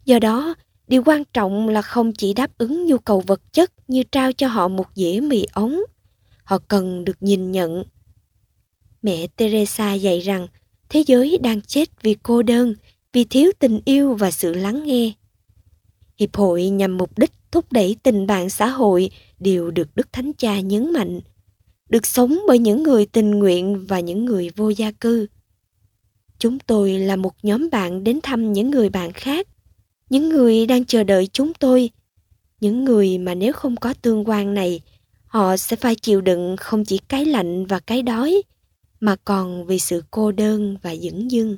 Do 0.06 0.20
đó, 0.20 0.56
điều 0.88 1.04
quan 1.06 1.24
trọng 1.34 1.70
là 1.70 1.82
không 1.82 2.14
chỉ 2.14 2.34
đáp 2.34 2.58
ứng 2.58 2.86
nhu 2.86 2.98
cầu 2.98 3.24
vật 3.28 3.54
chất 3.54 3.72
như 3.88 4.04
trao 4.04 4.34
cho 4.34 4.48
họ 4.48 4.68
một 4.68 4.88
dĩa 4.96 5.20
mì 5.24 5.46
ống. 5.54 5.80
Họ 6.44 6.58
cần 6.68 7.06
được 7.06 7.18
nhìn 7.20 7.52
nhận. 7.52 7.84
Mẹ 9.02 9.28
Teresa 9.28 9.94
dạy 9.94 10.20
rằng 10.20 10.48
thế 10.90 11.04
giới 11.08 11.38
đang 11.38 11.62
chết 11.62 12.02
vì 12.02 12.16
cô 12.24 12.42
đơn, 12.42 12.74
vì 13.14 13.24
thiếu 13.24 13.52
tình 13.60 13.80
yêu 13.86 14.14
và 14.14 14.32
sự 14.32 14.54
lắng 14.54 14.84
nghe. 14.86 15.12
Hiệp 16.18 16.36
hội 16.36 16.70
nhằm 16.70 16.98
mục 16.98 17.18
đích 17.18 17.32
thúc 17.56 17.72
đẩy 17.72 17.96
tình 18.04 18.28
bạn 18.28 18.50
xã 18.50 18.68
hội 18.68 19.10
đều 19.40 19.72
được 19.72 19.88
Đức 19.96 20.14
Thánh 20.14 20.34
Cha 20.34 20.60
nhấn 20.60 20.94
mạnh, 20.94 21.20
được 21.90 22.06
sống 22.06 22.40
bởi 22.48 22.60
những 22.60 22.84
người 22.84 23.06
tình 23.06 23.32
nguyện 23.32 23.86
và 23.88 24.00
những 24.00 24.26
người 24.26 24.50
vô 24.56 24.70
gia 24.70 24.92
cư. 24.92 25.28
Chúng 26.40 26.60
tôi 26.60 26.92
là 26.92 27.16
một 27.16 27.34
nhóm 27.44 27.70
bạn 27.72 28.04
đến 28.04 28.20
thăm 28.24 28.54
những 28.54 28.72
người 28.72 28.90
bạn 28.90 29.14
khác, 29.14 29.48
những 30.10 30.30
người 30.30 30.66
đang 30.66 30.86
chờ 30.86 31.04
đợi 31.04 31.28
chúng 31.28 31.54
tôi, 31.54 31.90
những 32.62 32.86
người 32.86 33.18
mà 33.18 33.36
nếu 33.36 33.54
không 33.54 33.76
có 33.76 33.94
tương 34.02 34.28
quan 34.30 34.54
này, 34.54 34.82
họ 35.26 35.58
sẽ 35.58 35.76
phải 35.76 35.96
chịu 35.96 36.22
đựng 36.22 36.56
không 36.58 36.86
chỉ 36.86 36.98
cái 37.08 37.26
lạnh 37.26 37.66
và 37.66 37.80
cái 37.80 38.02
đói, 38.02 38.42
mà 39.00 39.16
còn 39.26 39.66
vì 39.66 39.80
sự 39.80 40.04
cô 40.12 40.32
đơn 40.32 40.78
và 40.82 40.96
dững 40.96 41.32
dưng. 41.32 41.58